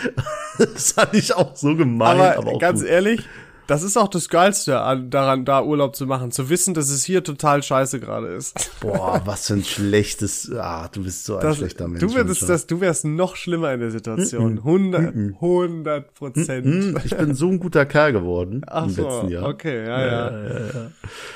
Das 0.58 0.92
fand 0.92 1.14
ich 1.14 1.34
auch 1.34 1.56
so 1.56 1.74
gemein, 1.74 2.20
aber, 2.20 2.36
aber, 2.36 2.52
auch 2.52 2.58
ganz 2.58 2.80
gut. 2.82 2.89
Ehrlich, 2.90 3.26
das 3.66 3.84
ist 3.84 3.96
auch 3.96 4.08
das 4.08 4.28
Geilste 4.28 4.80
an, 4.80 5.10
daran, 5.10 5.44
da 5.44 5.62
Urlaub 5.62 5.94
zu 5.94 6.04
machen. 6.04 6.32
Zu 6.32 6.50
wissen, 6.50 6.74
dass 6.74 6.90
es 6.90 7.04
hier 7.04 7.22
total 7.22 7.62
scheiße 7.62 8.00
gerade 8.00 8.26
ist. 8.26 8.72
Boah, 8.80 9.22
was 9.24 9.46
für 9.46 9.54
ein 9.54 9.62
schlechtes, 9.64 10.50
ah, 10.52 10.88
du 10.90 11.04
bist 11.04 11.24
so 11.24 11.36
ein 11.36 11.42
Das, 11.42 11.58
schlechter 11.58 11.86
Mensch. 11.86 12.00
du 12.00 12.06
manchmal. 12.12 12.48
das, 12.48 12.66
du 12.66 12.80
wärst 12.80 13.04
noch 13.04 13.36
schlimmer 13.36 13.72
in 13.72 13.78
der 13.78 13.92
Situation. 13.92 14.58
100, 14.58 15.14
100 15.14 16.14
Prozent. 16.14 16.98
Ich 17.04 17.16
bin 17.16 17.34
so 17.36 17.48
ein 17.48 17.60
guter 17.60 17.86
Kerl 17.86 18.12
geworden 18.12 18.62
Ach 18.66 18.86
im 18.86 18.90
so, 18.90 19.02
letzten 19.04 19.28
Jahr. 19.28 19.48
okay, 19.48 19.86
ja, 19.86 20.30
ja. 20.32 20.90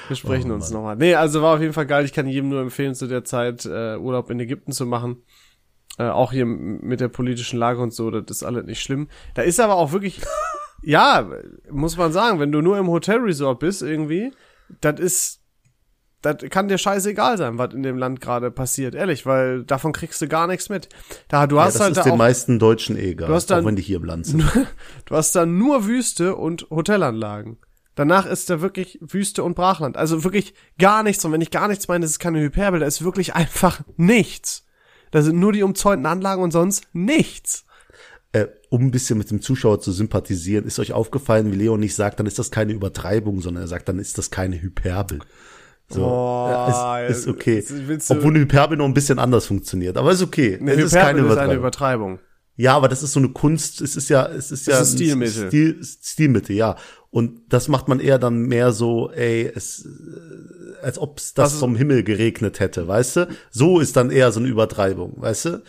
Wir 0.08 0.16
sprechen 0.16 0.50
uns 0.50 0.70
nochmal. 0.72 0.96
Nee, 0.96 1.14
also 1.14 1.40
war 1.40 1.54
auf 1.54 1.60
jeden 1.60 1.72
Fall 1.72 1.86
geil. 1.86 2.04
Ich 2.04 2.12
kann 2.12 2.26
jedem 2.26 2.48
nur 2.48 2.62
empfehlen, 2.62 2.96
zu 2.96 3.06
der 3.06 3.22
Zeit 3.22 3.64
äh, 3.64 3.96
Urlaub 3.96 4.28
in 4.30 4.40
Ägypten 4.40 4.72
zu 4.72 4.86
machen. 4.86 5.18
Äh, 5.98 6.08
auch 6.08 6.32
hier 6.32 6.46
mit 6.46 6.98
der 6.98 7.06
politischen 7.06 7.60
Lage 7.60 7.80
und 7.80 7.94
so, 7.94 8.10
das 8.10 8.38
ist 8.38 8.42
alles 8.42 8.64
nicht 8.64 8.80
schlimm. 8.82 9.06
Da 9.34 9.42
ist 9.42 9.60
aber 9.60 9.76
auch 9.76 9.92
wirklich, 9.92 10.20
ja, 10.84 11.28
muss 11.70 11.96
man 11.96 12.12
sagen, 12.12 12.40
wenn 12.40 12.52
du 12.52 12.60
nur 12.60 12.78
im 12.78 12.88
Hotelresort 12.88 13.58
bist 13.60 13.82
irgendwie, 13.82 14.32
das 14.80 15.00
ist, 15.00 15.40
das 16.22 16.36
kann 16.50 16.68
dir 16.68 16.78
scheißegal 16.78 17.36
sein, 17.38 17.58
was 17.58 17.74
in 17.74 17.82
dem 17.82 17.98
Land 17.98 18.20
gerade 18.20 18.50
passiert, 18.50 18.94
ehrlich, 18.94 19.26
weil 19.26 19.64
davon 19.64 19.92
kriegst 19.92 20.22
du 20.22 20.28
gar 20.28 20.46
nichts 20.46 20.68
mit. 20.68 20.88
Da 21.28 21.46
du 21.46 21.56
Ja, 21.56 21.64
hast 21.64 21.74
das 21.74 21.82
halt 21.82 21.90
ist 21.92 21.96
da 21.98 22.02
den 22.04 22.12
auch 22.12 22.16
meisten 22.16 22.58
Deutschen 22.58 22.96
eh 22.96 23.10
egal, 23.10 23.28
Du 23.28 23.34
hast 23.34 23.46
dann- 23.50 23.62
auch 23.62 23.66
wenn 23.68 23.76
die 23.76 23.82
hier 23.82 23.96
im 23.98 24.04
Land 24.04 24.26
sind. 24.26 24.42
Du 25.04 25.14
hast 25.16 25.34
da 25.36 25.44
nur 25.46 25.86
Wüste 25.86 26.34
und 26.36 26.66
Hotelanlagen. 26.70 27.58
Danach 27.94 28.26
ist 28.26 28.50
da 28.50 28.60
wirklich 28.60 28.98
Wüste 29.02 29.44
und 29.44 29.54
Brachland. 29.54 29.96
Also 29.96 30.24
wirklich 30.24 30.54
gar 30.78 31.02
nichts. 31.04 31.24
Und 31.24 31.30
wenn 31.30 31.40
ich 31.40 31.50
gar 31.52 31.68
nichts 31.68 31.86
meine, 31.86 32.02
das 32.02 32.10
ist 32.12 32.18
keine 32.18 32.40
Hyperbel, 32.40 32.80
da 32.80 32.86
ist 32.86 33.04
wirklich 33.04 33.34
einfach 33.36 33.82
nichts. 33.96 34.66
Da 35.12 35.22
sind 35.22 35.38
nur 35.38 35.52
die 35.52 35.62
umzäunten 35.62 36.06
Anlagen 36.06 36.42
und 36.42 36.50
sonst 36.50 36.88
nichts. 36.92 37.63
Äh, 38.34 38.48
um 38.68 38.82
ein 38.82 38.90
bisschen 38.90 39.16
mit 39.18 39.30
dem 39.30 39.40
Zuschauer 39.40 39.80
zu 39.80 39.92
sympathisieren, 39.92 40.66
ist 40.66 40.78
euch 40.78 40.92
aufgefallen, 40.92 41.52
wie 41.52 41.56
Leon 41.56 41.80
nicht 41.80 41.94
sagt, 41.94 42.18
dann 42.18 42.26
ist 42.26 42.38
das 42.38 42.50
keine 42.50 42.72
Übertreibung, 42.72 43.40
sondern 43.40 43.64
er 43.64 43.68
sagt, 43.68 43.88
dann 43.88 43.98
ist 43.98 44.18
das 44.18 44.30
keine 44.30 44.60
Hyperbel. 44.60 45.20
So, 45.88 46.00
Boah, 46.00 46.50
ja, 47.00 47.06
ist, 47.06 47.18
ist 47.20 47.28
okay. 47.28 47.62
du- 47.66 47.98
Obwohl 48.08 48.30
eine 48.30 48.40
Hyperbel 48.40 48.76
noch 48.78 48.86
ein 48.86 48.94
bisschen 48.94 49.18
anders 49.18 49.46
funktioniert, 49.46 49.96
aber 49.96 50.12
ist 50.12 50.22
okay. 50.22 50.58
Eine 50.60 50.72
es 50.72 50.84
ist 50.86 50.92
keine 50.94 51.20
Hyperbel 51.20 51.32
ist 51.32 51.38
eine 51.38 51.54
Übertreibung. 51.54 52.12
Übertreibung. 52.14 52.18
Ja, 52.56 52.76
aber 52.76 52.88
das 52.88 53.02
ist 53.02 53.12
so 53.12 53.18
eine 53.20 53.30
Kunst, 53.30 53.80
es 53.80 53.96
ist 53.96 54.08
ja, 54.10 54.26
es 54.26 54.50
ist 54.52 54.66
ja 54.66 54.80
ist 54.80 54.92
ein 54.92 54.96
Stilmittel. 54.96 55.48
Stil, 55.48 55.80
Stilmittel, 55.82 56.54
ja. 56.56 56.76
Und 57.10 57.40
das 57.48 57.68
macht 57.68 57.88
man 57.88 57.98
eher 58.00 58.18
dann 58.18 58.42
mehr 58.46 58.72
so, 58.72 59.10
ey, 59.10 59.50
es, 59.54 59.84
äh, 59.86 60.84
als 60.84 60.98
ob 60.98 61.18
es 61.18 61.34
das 61.34 61.52
Also- 61.54 61.60
vom 61.60 61.76
Himmel 61.76 62.02
geregnet 62.04 62.60
hätte, 62.60 62.86
weißt 62.88 63.16
du? 63.16 63.28
So 63.50 63.78
ist 63.80 63.96
dann 63.96 64.10
eher 64.10 64.30
so 64.32 64.40
eine 64.40 64.48
Übertreibung, 64.48 65.14
weißt 65.20 65.44
du? 65.46 65.62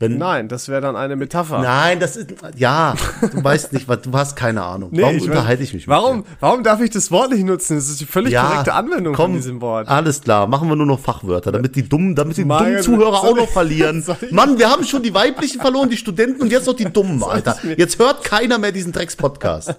Wenn, 0.00 0.16
Nein, 0.16 0.46
das 0.46 0.68
wäre 0.68 0.80
dann 0.80 0.94
eine 0.94 1.16
Metapher. 1.16 1.58
Nein, 1.58 1.98
das 1.98 2.16
ist, 2.16 2.32
ja, 2.56 2.94
du 3.20 3.42
weißt 3.42 3.72
nicht, 3.72 3.88
was, 3.88 4.02
du 4.02 4.12
hast 4.12 4.36
keine 4.36 4.62
Ahnung. 4.62 4.90
Nee, 4.92 5.02
warum 5.02 5.16
ich 5.16 5.24
unterhalte 5.24 5.62
ich 5.64 5.74
mich 5.74 5.88
mit 5.88 5.96
Warum, 5.96 6.24
warum 6.38 6.62
darf 6.62 6.80
ich 6.80 6.90
das 6.90 7.10
Wort 7.10 7.32
nicht 7.32 7.44
nutzen? 7.44 7.74
Das 7.76 7.88
ist 7.88 8.00
die 8.00 8.04
völlig 8.04 8.32
Ja, 8.32 8.44
korrekte 8.48 8.74
Anwendung 8.74 9.12
komm, 9.14 9.32
von 9.32 9.34
diesem 9.34 9.60
Wort. 9.60 9.88
Alles 9.88 10.20
klar, 10.20 10.46
machen 10.46 10.68
wir 10.68 10.76
nur 10.76 10.86
noch 10.86 11.00
Fachwörter, 11.00 11.50
damit 11.50 11.74
die 11.74 11.88
dummen, 11.88 12.14
damit 12.14 12.36
die 12.36 12.44
Meine- 12.44 12.80
dummen 12.80 12.82
Zuhörer 12.84 13.24
auch 13.24 13.34
noch 13.34 13.48
verlieren. 13.48 14.04
Mann, 14.30 14.56
wir 14.56 14.70
haben 14.70 14.84
schon 14.84 15.02
die 15.02 15.12
weiblichen 15.12 15.60
verloren, 15.60 15.90
die 15.90 15.96
Studenten 15.96 16.42
und 16.42 16.52
jetzt 16.52 16.68
noch 16.68 16.76
die 16.76 16.84
dummen, 16.84 17.20
Alter. 17.24 17.56
Jetzt 17.76 17.98
hört 17.98 18.22
keiner 18.22 18.58
mehr 18.58 18.70
diesen 18.70 18.92
Drecks-Podcast. 18.92 19.74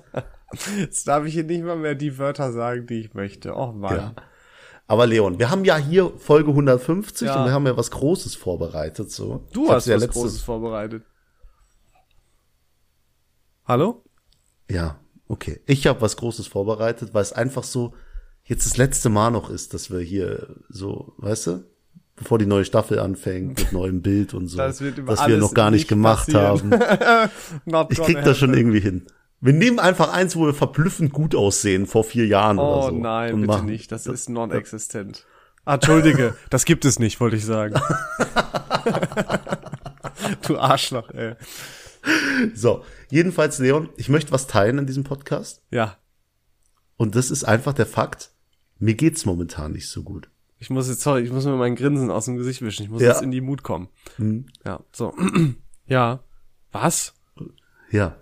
Jetzt 0.78 1.08
darf 1.08 1.24
ich 1.26 1.34
hier 1.34 1.44
nicht 1.46 1.64
mal 1.64 1.78
mehr 1.78 1.96
die 1.96 2.18
Wörter 2.18 2.52
sagen, 2.52 2.88
die 2.88 3.00
ich 3.02 3.14
möchte. 3.14 3.54
Oh 3.56 3.72
Mann. 3.72 3.96
Ja. 3.96 4.14
Aber 4.90 5.06
Leon, 5.06 5.38
wir 5.38 5.52
haben 5.52 5.66
ja 5.66 5.78
hier 5.78 6.12
Folge 6.18 6.50
150 6.50 7.28
Ja. 7.28 7.36
und 7.40 7.46
wir 7.46 7.54
haben 7.54 7.68
ja 7.68 7.78
was 7.78 7.92
Großes 7.92 8.34
vorbereitet, 8.34 9.12
so. 9.12 9.46
Du 9.54 9.66
Ich 9.66 9.72
hast 9.72 9.86
ja 9.86 9.96
was 9.96 10.02
letzte- 10.02 10.20
Großes 10.20 10.42
vorbereitet. 10.42 11.04
Hallo? 13.66 14.04
Ja, 14.70 15.00
okay. 15.28 15.62
Ich 15.68 15.86
habe 15.86 16.02
was 16.02 16.18
Großes 16.18 16.48
vorbereitet, 16.48 17.14
weil 17.14 17.22
es 17.22 17.34
einfach 17.34 17.64
so 17.64 17.94
jetzt 18.44 18.66
das 18.66 18.78
letzte 18.78 19.10
Mal 19.10 19.30
noch 19.30 19.52
ist, 19.52 19.76
dass 19.76 19.92
wir 19.92 20.00
hier 20.00 20.56
so, 20.70 21.14
weißt 21.18 21.48
du, 21.48 21.64
bevor 22.16 22.40
die 22.40 22.48
neue 22.48 22.66
Staffel 22.66 22.98
anfängt 22.98 23.60
mit 23.60 23.72
neuem 23.72 24.02
Bild 24.02 24.34
und 24.34 24.48
so, 24.48 24.58
Das 24.58 24.82
wird 24.82 24.98
über 24.98 25.12
was 25.14 25.28
wir 25.28 25.38
noch 25.38 25.54
gar 25.54 25.70
nicht, 25.70 25.82
nicht 25.82 25.88
gemacht 25.90 26.32
passieren. 26.32 26.72
haben. 26.74 27.30
Ich 27.92 28.02
krieg 28.02 28.24
das 28.24 28.38
schon 28.40 28.56
irgendwie 28.56 28.80
hin. 28.80 29.06
Wir 29.42 29.54
nehmen 29.54 29.80
einfach 29.80 30.12
eins, 30.12 30.36
wo 30.36 30.46
wir 30.48 30.54
verblüffend 30.54 31.14
gut 31.14 31.34
aussehen 31.36 31.86
vor 31.88 32.04
vier 32.04 32.28
Jahren 32.28 32.60
oder 32.60 32.88
Oh 32.88 32.90
so. 32.90 32.98
nein, 32.98 33.34
und 33.34 33.42
bitte 33.42 33.54
machen. 33.54 33.66
nicht. 33.68 33.92
Das 33.92 34.06
ist 34.06 34.30
non-existent. 34.30 35.26
Ah, 35.66 35.76
Entschuldige, 35.76 36.36
das 36.50 36.66
gibt 36.66 36.84
es 36.86 37.00
nicht, 37.00 37.20
wollte 37.20 37.36
ich 37.38 37.46
sagen. 37.46 37.76
du 40.48 40.58
Arschloch, 40.58 41.10
ey. 41.12 41.36
So, 42.56 42.84
jedenfalls 43.10 43.60
Leon, 43.60 43.90
ich 43.98 44.10
möchte 44.10 44.32
was 44.32 44.48
teilen 44.48 44.78
in 44.80 44.86
diesem 44.88 45.04
Podcast 45.04 45.62
Ja, 45.70 45.98
und 46.98 47.16
das 47.16 47.30
ist 47.32 47.44
einfach 47.44 47.74
der 47.74 47.86
Fakt, 47.86 48.32
mir 48.78 48.94
geht's 48.96 49.26
momentan 49.26 49.72
nicht 49.74 49.88
so 49.90 50.04
gut. 50.04 50.30
ich 50.58 50.70
muss 50.70 50.88
jetzt, 50.90 51.02
sorry, 51.02 51.22
ich 51.22 51.32
muss 51.32 51.46
mir 51.46 51.56
mein 51.56 51.76
Grinsen 51.76 52.10
aus 52.12 52.26
dem 52.26 52.36
Gesicht 52.38 52.62
wischen. 52.62 52.84
Ich 52.84 52.90
muss 52.90 53.02
Ja. 53.02 53.10
jetzt 53.10 53.22
in 53.22 53.32
die 53.32 53.42
Mut 53.42 53.64
kommen. 53.64 53.88
Hm. 54.18 54.46
Ja, 54.66 54.82
so. 54.92 55.14
ja. 55.86 56.20
Was? 56.72 57.14
Ja. 57.92 58.18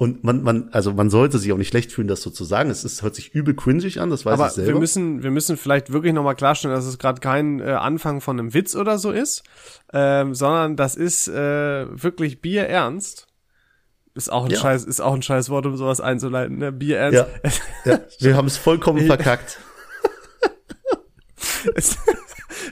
Und 0.00 0.22
man, 0.22 0.44
man, 0.44 0.68
also 0.70 0.92
man 0.92 1.10
sollte 1.10 1.38
sich 1.38 1.52
auch 1.52 1.56
nicht 1.56 1.68
schlecht 1.68 1.90
fühlen, 1.90 2.06
das 2.06 2.22
so 2.22 2.30
zu 2.30 2.44
sagen. 2.44 2.70
Es 2.70 2.84
ist, 2.84 3.02
hört 3.02 3.16
sich 3.16 3.34
übel 3.34 3.54
cringig 3.56 4.00
an, 4.00 4.10
das 4.10 4.24
weiß 4.24 4.34
Aber 4.34 4.46
ich 4.46 4.52
selber. 4.52 4.74
wir 4.74 4.78
müssen, 4.78 5.24
wir 5.24 5.32
müssen 5.32 5.56
vielleicht 5.56 5.92
wirklich 5.92 6.12
nochmal 6.12 6.36
klarstellen, 6.36 6.72
dass 6.74 6.86
es 6.86 6.98
gerade 6.98 7.20
kein 7.20 7.58
äh, 7.58 7.64
Anfang 7.72 8.20
von 8.20 8.38
einem 8.38 8.54
Witz 8.54 8.76
oder 8.76 8.96
so 8.98 9.10
ist, 9.10 9.42
ähm, 9.92 10.36
sondern 10.36 10.76
das 10.76 10.94
ist 10.94 11.26
äh, 11.26 11.86
wirklich 11.90 12.40
bierernst. 12.40 13.26
Ist 14.14 14.30
auch 14.32 14.44
ein 14.44 14.52
Ja. 14.52 14.58
scheiß, 14.60 14.84
ist 14.84 15.00
auch 15.00 15.14
ein 15.14 15.22
scheiß 15.22 15.50
Wort, 15.50 15.66
um 15.66 15.76
sowas 15.76 16.00
einzuleiten, 16.00 16.58
ne? 16.58 16.70
Bierernst. 16.72 17.26
ja, 17.84 17.92
ja, 17.92 18.00
wir 18.20 18.36
haben 18.36 18.46
es 18.46 18.56
vollkommen 18.56 19.04
verkackt. 19.06 19.58
Es, 21.74 21.96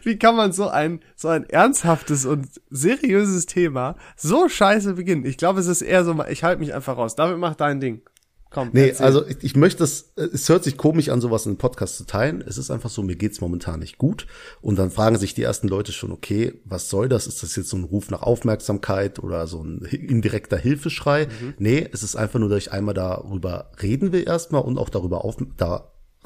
wie 0.07 0.19
kann 0.19 0.37
man 0.37 0.53
so 0.53 0.69
ein, 0.69 1.01
so 1.17 1.29
ein 1.29 1.45
ernsthaftes 1.51 2.25
und 2.25 2.47
seriöses 2.71 3.47
Thema 3.47 3.97
so 4.17 4.49
scheiße 4.49 4.95
beginnen? 4.95 5.25
Ich 5.27 5.37
glaube, 5.37 5.61
es 5.61 5.67
ist 5.67 5.83
eher 5.83 6.05
so, 6.05 6.17
ich 6.31 6.45
halte 6.45 6.61
mich 6.61 6.73
einfach 6.73 6.97
raus. 6.97 7.17
David, 7.17 7.39
mach 7.39 7.57
dein 7.57 7.81
Ding. 7.81 8.03
Komm, 8.49 8.71
Nee, 8.73 8.89
erzähl. 8.91 9.05
also 9.07 9.27
ich, 9.27 9.39
ich 9.43 9.57
möchte 9.57 9.81
das, 9.81 10.13
äh, 10.17 10.23
es 10.33 10.49
hört 10.49 10.63
sich 10.63 10.77
komisch 10.77 11.09
an, 11.09 11.21
sowas 11.21 11.45
in 11.45 11.51
einem 11.51 11.59
Podcast 11.59 11.97
zu 11.97 12.05
teilen. 12.07 12.45
Es 12.47 12.57
ist 12.57 12.71
einfach 12.71 12.89
so, 12.89 13.03
mir 13.03 13.17
geht's 13.17 13.41
momentan 13.41 13.81
nicht 13.81 13.99
gut. 13.99 14.29
Und 14.63 14.79
dann 14.79 14.93
fragen 14.93 15.19
sich 15.19 15.35
die 15.35 15.43
ersten 15.43 15.67
Leute 15.67 15.91
schon, 15.91 16.13
okay, 16.13 16.55
was 16.65 16.89
soll 16.89 17.09
das? 17.09 17.27
Ist 17.27 17.43
das 17.43 17.57
jetzt 17.57 17.69
so 17.69 17.77
ein 17.77 17.83
Ruf 17.85 18.09
nach 18.11 18.23
Aufmerksamkeit 18.23 19.19
oder 19.19 19.49
so 19.49 19.63
ein 19.63 19.81
indirekter 19.91 20.57
Hilfeschrei? 20.57 21.27
Nee, 21.59 21.89
es 21.93 22.05
ist 22.05 22.15
einfach 22.15 22.39
nur, 22.39 22.49
dass 22.49 22.59
ich 22.59 22.73
einmal 22.73 22.95
darüber 22.95 23.73
reden 23.83 24.13
will 24.13 24.23
erstmal 24.25 24.63
und 24.63 24.79
auch 24.79 24.89
darüber 24.91 25.25
auf, 25.25 25.37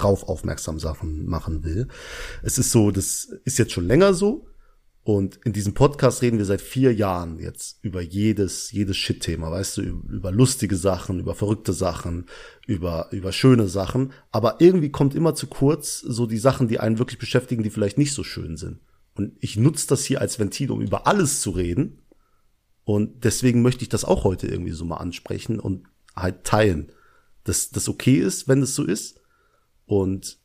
darauf 0.00 0.24
aufmerksam 0.24 0.78
Sachen 0.78 1.26
machen 1.26 1.64
will. 1.64 1.88
Es 2.42 2.58
ist 2.58 2.70
so, 2.70 2.90
das 2.90 3.24
ist 3.44 3.58
jetzt 3.58 3.72
schon 3.72 3.86
länger 3.86 4.14
so. 4.14 4.46
Und 5.02 5.40
in 5.44 5.54
diesem 5.54 5.72
Podcast 5.72 6.20
reden 6.20 6.38
wir 6.38 6.44
seit 6.44 6.60
vier 6.60 6.92
Jahren 6.94 7.38
jetzt 7.38 7.78
über 7.82 8.02
jedes, 8.02 8.70
jedes 8.70 8.98
Shit-Thema, 8.98 9.50
weißt 9.50 9.78
du, 9.78 9.82
über, 9.82 10.12
über 10.12 10.30
lustige 10.30 10.76
Sachen, 10.76 11.20
über 11.20 11.34
verrückte 11.34 11.72
Sachen, 11.72 12.26
über, 12.66 13.08
über 13.10 13.32
schöne 13.32 13.66
Sachen. 13.66 14.12
Aber 14.30 14.60
irgendwie 14.60 14.90
kommt 14.90 15.14
immer 15.14 15.34
zu 15.34 15.46
kurz 15.46 16.00
so 16.00 16.26
die 16.26 16.38
Sachen, 16.38 16.68
die 16.68 16.80
einen 16.80 16.98
wirklich 16.98 17.18
beschäftigen, 17.18 17.62
die 17.62 17.70
vielleicht 17.70 17.96
nicht 17.96 18.12
so 18.12 18.22
schön 18.22 18.56
sind. 18.58 18.80
Und 19.14 19.32
ich 19.40 19.56
nutze 19.56 19.88
das 19.88 20.04
hier 20.04 20.20
als 20.20 20.38
Ventil, 20.38 20.70
um 20.70 20.82
über 20.82 21.06
alles 21.06 21.40
zu 21.40 21.50
reden. 21.50 22.02
Und 22.84 23.24
deswegen 23.24 23.62
möchte 23.62 23.82
ich 23.82 23.88
das 23.88 24.04
auch 24.04 24.24
heute 24.24 24.48
irgendwie 24.48 24.72
so 24.72 24.84
mal 24.84 24.98
ansprechen 24.98 25.60
und 25.60 25.86
halt 26.14 26.44
teilen, 26.44 26.92
dass 27.44 27.70
das 27.70 27.88
okay 27.88 28.16
ist, 28.16 28.48
wenn 28.48 28.62
es 28.62 28.74
so 28.74 28.84
ist. 28.84 29.19
Und 29.90 30.38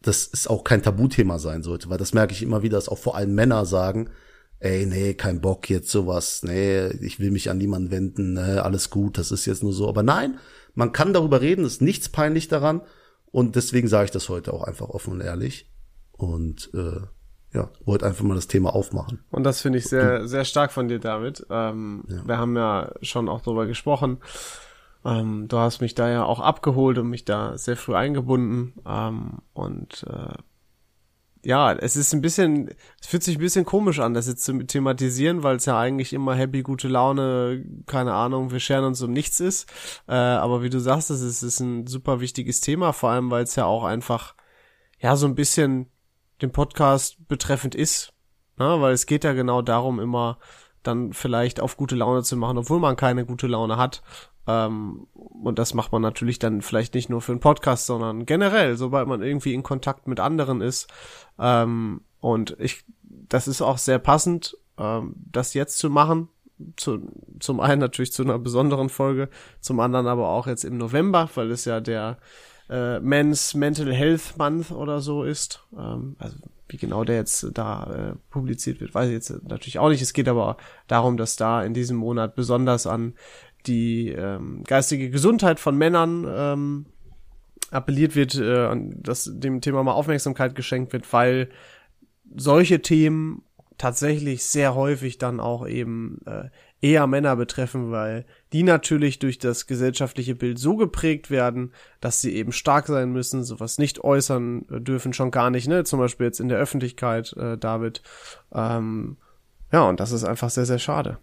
dass 0.00 0.30
es 0.32 0.46
auch 0.46 0.62
kein 0.62 0.80
Tabuthema 0.80 1.40
sein 1.40 1.64
sollte, 1.64 1.90
weil 1.90 1.98
das 1.98 2.14
merke 2.14 2.32
ich 2.32 2.40
immer 2.40 2.62
wieder, 2.62 2.76
dass 2.76 2.88
auch 2.88 2.98
vor 2.98 3.16
allem 3.16 3.34
Männer 3.34 3.66
sagen, 3.66 4.10
ey, 4.60 4.86
nee, 4.86 5.14
kein 5.14 5.40
Bock 5.40 5.68
jetzt 5.68 5.90
sowas, 5.90 6.44
nee, 6.44 6.86
ich 7.00 7.18
will 7.18 7.32
mich 7.32 7.50
an 7.50 7.58
niemanden 7.58 7.90
wenden, 7.90 8.34
nee, 8.34 8.58
alles 8.58 8.88
gut, 8.88 9.18
das 9.18 9.32
ist 9.32 9.44
jetzt 9.44 9.64
nur 9.64 9.72
so. 9.72 9.88
Aber 9.88 10.04
nein, 10.04 10.38
man 10.74 10.92
kann 10.92 11.12
darüber 11.12 11.40
reden, 11.40 11.64
ist 11.64 11.82
nichts 11.82 12.08
peinlich 12.10 12.46
daran 12.46 12.82
und 13.32 13.56
deswegen 13.56 13.88
sage 13.88 14.04
ich 14.04 14.10
das 14.12 14.28
heute 14.28 14.52
auch 14.52 14.62
einfach 14.62 14.88
offen 14.88 15.14
und 15.14 15.20
ehrlich 15.20 15.68
und 16.12 16.70
äh, 16.72 17.00
ja, 17.52 17.70
wollte 17.84 18.06
einfach 18.06 18.22
mal 18.22 18.36
das 18.36 18.46
Thema 18.46 18.72
aufmachen. 18.72 19.24
Und 19.30 19.42
das 19.42 19.60
finde 19.62 19.78
ich 19.78 19.86
sehr, 19.86 20.28
sehr 20.28 20.44
stark 20.44 20.70
von 20.70 20.86
dir, 20.86 21.00
David. 21.00 21.44
Ähm, 21.50 22.04
Wir 22.06 22.38
haben 22.38 22.54
ja 22.56 22.92
schon 23.02 23.28
auch 23.28 23.40
drüber 23.40 23.66
gesprochen. 23.66 24.18
Ähm, 25.04 25.48
du 25.48 25.58
hast 25.58 25.80
mich 25.80 25.94
da 25.94 26.10
ja 26.10 26.24
auch 26.24 26.40
abgeholt 26.40 26.98
und 26.98 27.08
mich 27.08 27.24
da 27.24 27.56
sehr 27.56 27.76
früh 27.76 27.94
eingebunden. 27.94 28.74
Ähm, 28.86 29.38
und 29.54 30.04
äh, 30.08 30.34
ja, 31.42 31.72
es 31.72 31.96
ist 31.96 32.12
ein 32.12 32.20
bisschen, 32.20 32.68
es 33.00 33.06
fühlt 33.06 33.22
sich 33.22 33.38
ein 33.38 33.40
bisschen 33.40 33.64
komisch 33.64 33.98
an, 33.98 34.12
das 34.12 34.28
jetzt 34.28 34.44
zu 34.44 34.58
thematisieren, 34.62 35.42
weil 35.42 35.56
es 35.56 35.64
ja 35.64 35.78
eigentlich 35.78 36.12
immer 36.12 36.34
happy, 36.34 36.62
gute 36.62 36.88
Laune, 36.88 37.64
keine 37.86 38.12
Ahnung, 38.12 38.50
wir 38.50 38.60
scheren 38.60 38.84
uns 38.84 39.00
um 39.00 39.12
nichts 39.12 39.40
ist. 39.40 39.70
Äh, 40.06 40.14
aber 40.14 40.62
wie 40.62 40.70
du 40.70 40.80
sagst, 40.80 41.10
es 41.10 41.22
ist, 41.22 41.42
ist 41.42 41.60
ein 41.60 41.86
super 41.86 42.20
wichtiges 42.20 42.60
Thema, 42.60 42.92
vor 42.92 43.10
allem 43.10 43.30
weil 43.30 43.44
es 43.44 43.56
ja 43.56 43.64
auch 43.64 43.84
einfach, 43.84 44.34
ja, 44.98 45.16
so 45.16 45.26
ein 45.26 45.34
bisschen 45.34 45.86
den 46.42 46.52
Podcast 46.52 47.16
betreffend 47.26 47.74
ist. 47.74 48.12
Ne? 48.58 48.80
Weil 48.80 48.92
es 48.92 49.06
geht 49.06 49.24
ja 49.24 49.32
genau 49.32 49.62
darum, 49.62 49.98
immer 49.98 50.38
dann 50.82 51.12
vielleicht 51.12 51.60
auf 51.60 51.76
gute 51.76 51.94
Laune 51.94 52.22
zu 52.22 52.36
machen, 52.36 52.58
obwohl 52.58 52.80
man 52.80 52.96
keine 52.96 53.26
gute 53.26 53.46
Laune 53.46 53.76
hat. 53.76 54.02
Ähm, 54.46 55.06
und 55.12 55.58
das 55.58 55.74
macht 55.74 55.92
man 55.92 56.02
natürlich 56.02 56.38
dann 56.38 56.62
vielleicht 56.62 56.94
nicht 56.94 57.10
nur 57.10 57.20
für 57.20 57.32
einen 57.32 57.40
Podcast, 57.40 57.86
sondern 57.86 58.26
generell, 58.26 58.76
sobald 58.76 59.06
man 59.06 59.22
irgendwie 59.22 59.54
in 59.54 59.62
Kontakt 59.62 60.06
mit 60.06 60.20
anderen 60.20 60.60
ist. 60.60 60.88
Ähm, 61.38 62.02
und 62.20 62.56
ich, 62.58 62.84
das 63.02 63.48
ist 63.48 63.62
auch 63.62 63.78
sehr 63.78 63.98
passend, 63.98 64.56
ähm, 64.78 65.14
das 65.30 65.54
jetzt 65.54 65.78
zu 65.78 65.90
machen. 65.90 66.28
Zu, 66.76 67.08
zum 67.38 67.58
einen 67.58 67.80
natürlich 67.80 68.12
zu 68.12 68.22
einer 68.22 68.38
besonderen 68.38 68.90
Folge, 68.90 69.30
zum 69.60 69.80
anderen 69.80 70.06
aber 70.06 70.28
auch 70.28 70.46
jetzt 70.46 70.64
im 70.64 70.76
November, 70.76 71.30
weil 71.34 71.50
es 71.50 71.64
ja 71.64 71.80
der 71.80 72.18
äh, 72.68 73.00
Men's 73.00 73.54
Mental 73.54 73.92
Health 73.92 74.36
Month 74.36 74.70
oder 74.70 75.00
so 75.00 75.24
ist. 75.24 75.64
Ähm, 75.76 76.16
also 76.18 76.36
wie 76.68 76.76
genau 76.76 77.04
der 77.04 77.16
jetzt 77.16 77.46
da 77.54 78.12
äh, 78.12 78.14
publiziert 78.30 78.80
wird, 78.80 78.94
weiß 78.94 79.08
ich 79.08 79.14
jetzt 79.14 79.42
natürlich 79.48 79.78
auch 79.78 79.88
nicht. 79.88 80.02
Es 80.02 80.12
geht 80.12 80.28
aber 80.28 80.56
darum, 80.86 81.16
dass 81.16 81.36
da 81.36 81.62
in 81.62 81.74
diesem 81.74 81.96
Monat 81.96 82.34
besonders 82.36 82.86
an 82.86 83.14
die 83.66 84.08
ähm, 84.08 84.64
geistige 84.64 85.10
Gesundheit 85.10 85.60
von 85.60 85.76
Männern 85.76 86.26
ähm, 86.28 86.86
appelliert 87.70 88.16
wird, 88.16 88.34
äh, 88.34 88.74
dass 88.96 89.30
dem 89.32 89.60
Thema 89.60 89.82
mal 89.82 89.92
Aufmerksamkeit 89.92 90.54
geschenkt 90.54 90.92
wird, 90.92 91.10
weil 91.12 91.50
solche 92.36 92.80
Themen 92.82 93.42
tatsächlich 93.80 94.44
sehr 94.44 94.74
häufig 94.74 95.16
dann 95.16 95.40
auch 95.40 95.66
eben 95.66 96.18
äh, 96.26 96.50
eher 96.82 97.06
Männer 97.06 97.34
betreffen, 97.34 97.90
weil 97.90 98.26
die 98.52 98.62
natürlich 98.62 99.18
durch 99.18 99.38
das 99.38 99.66
gesellschaftliche 99.66 100.34
Bild 100.34 100.58
so 100.58 100.76
geprägt 100.76 101.30
werden, 101.30 101.72
dass 102.00 102.20
sie 102.20 102.34
eben 102.34 102.52
stark 102.52 102.88
sein 102.88 103.10
müssen, 103.10 103.42
sowas 103.42 103.78
nicht 103.78 104.04
äußern 104.04 104.66
äh, 104.70 104.80
dürfen, 104.80 105.14
schon 105.14 105.30
gar 105.30 105.48
nicht, 105.48 105.66
ne? 105.66 105.84
Zum 105.84 105.98
Beispiel 105.98 106.26
jetzt 106.26 106.40
in 106.40 106.48
der 106.48 106.58
Öffentlichkeit, 106.58 107.34
äh, 107.38 107.56
David. 107.56 108.02
Ähm, 108.52 109.16
ja, 109.72 109.88
und 109.88 109.98
das 109.98 110.12
ist 110.12 110.24
einfach 110.24 110.50
sehr, 110.50 110.66
sehr 110.66 110.78
schade. 110.78 111.18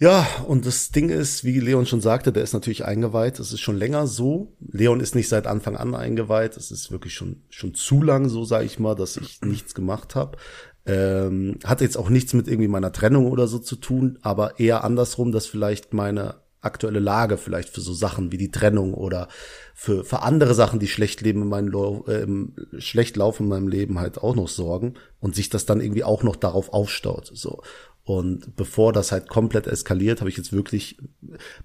Ja, 0.00 0.24
und 0.46 0.64
das 0.64 0.90
Ding 0.92 1.08
ist, 1.08 1.42
wie 1.42 1.58
Leon 1.58 1.84
schon 1.84 2.00
sagte, 2.00 2.32
der 2.32 2.44
ist 2.44 2.52
natürlich 2.52 2.84
eingeweiht. 2.84 3.40
Es 3.40 3.52
ist 3.52 3.60
schon 3.60 3.76
länger 3.76 4.06
so. 4.06 4.52
Leon 4.60 5.00
ist 5.00 5.16
nicht 5.16 5.28
seit 5.28 5.48
Anfang 5.48 5.76
an 5.76 5.96
eingeweiht. 5.96 6.56
Es 6.56 6.70
ist 6.70 6.92
wirklich 6.92 7.14
schon 7.14 7.42
schon 7.50 7.74
zu 7.74 8.00
lang, 8.00 8.28
so 8.28 8.44
sage 8.44 8.64
ich 8.64 8.78
mal, 8.78 8.94
dass 8.94 9.16
ich 9.16 9.40
nichts 9.42 9.74
gemacht 9.74 10.14
habe. 10.14 10.38
Ähm, 10.86 11.58
hat 11.64 11.80
jetzt 11.80 11.98
auch 11.98 12.10
nichts 12.10 12.32
mit 12.32 12.46
irgendwie 12.46 12.68
meiner 12.68 12.92
Trennung 12.92 13.26
oder 13.26 13.48
so 13.48 13.58
zu 13.58 13.74
tun, 13.74 14.18
aber 14.22 14.60
eher 14.60 14.84
andersrum, 14.84 15.32
dass 15.32 15.46
vielleicht 15.46 15.92
meine 15.92 16.36
aktuelle 16.60 16.98
Lage 16.98 17.36
vielleicht 17.36 17.68
für 17.68 17.80
so 17.80 17.92
Sachen 17.92 18.32
wie 18.32 18.36
die 18.36 18.50
Trennung 18.50 18.94
oder 18.94 19.28
für, 19.74 20.04
für 20.04 20.22
andere 20.22 20.54
Sachen, 20.54 20.80
die 20.80 20.88
schlecht 20.88 21.20
leben 21.20 21.42
in 21.42 21.48
meinem 21.48 22.04
äh, 22.06 22.80
schlecht 22.80 23.16
laufen 23.16 23.44
in 23.44 23.48
meinem 23.48 23.68
Leben 23.68 24.00
halt 24.00 24.18
auch 24.18 24.34
noch 24.34 24.48
sorgen 24.48 24.94
und 25.20 25.36
sich 25.36 25.50
das 25.50 25.66
dann 25.66 25.80
irgendwie 25.80 26.04
auch 26.04 26.22
noch 26.22 26.36
darauf 26.36 26.72
aufstaut. 26.72 27.30
So. 27.32 27.62
Und 28.08 28.56
bevor 28.56 28.94
das 28.94 29.12
halt 29.12 29.28
komplett 29.28 29.66
eskaliert, 29.66 30.20
habe 30.20 30.30
ich 30.30 30.38
jetzt 30.38 30.50
wirklich, 30.50 30.96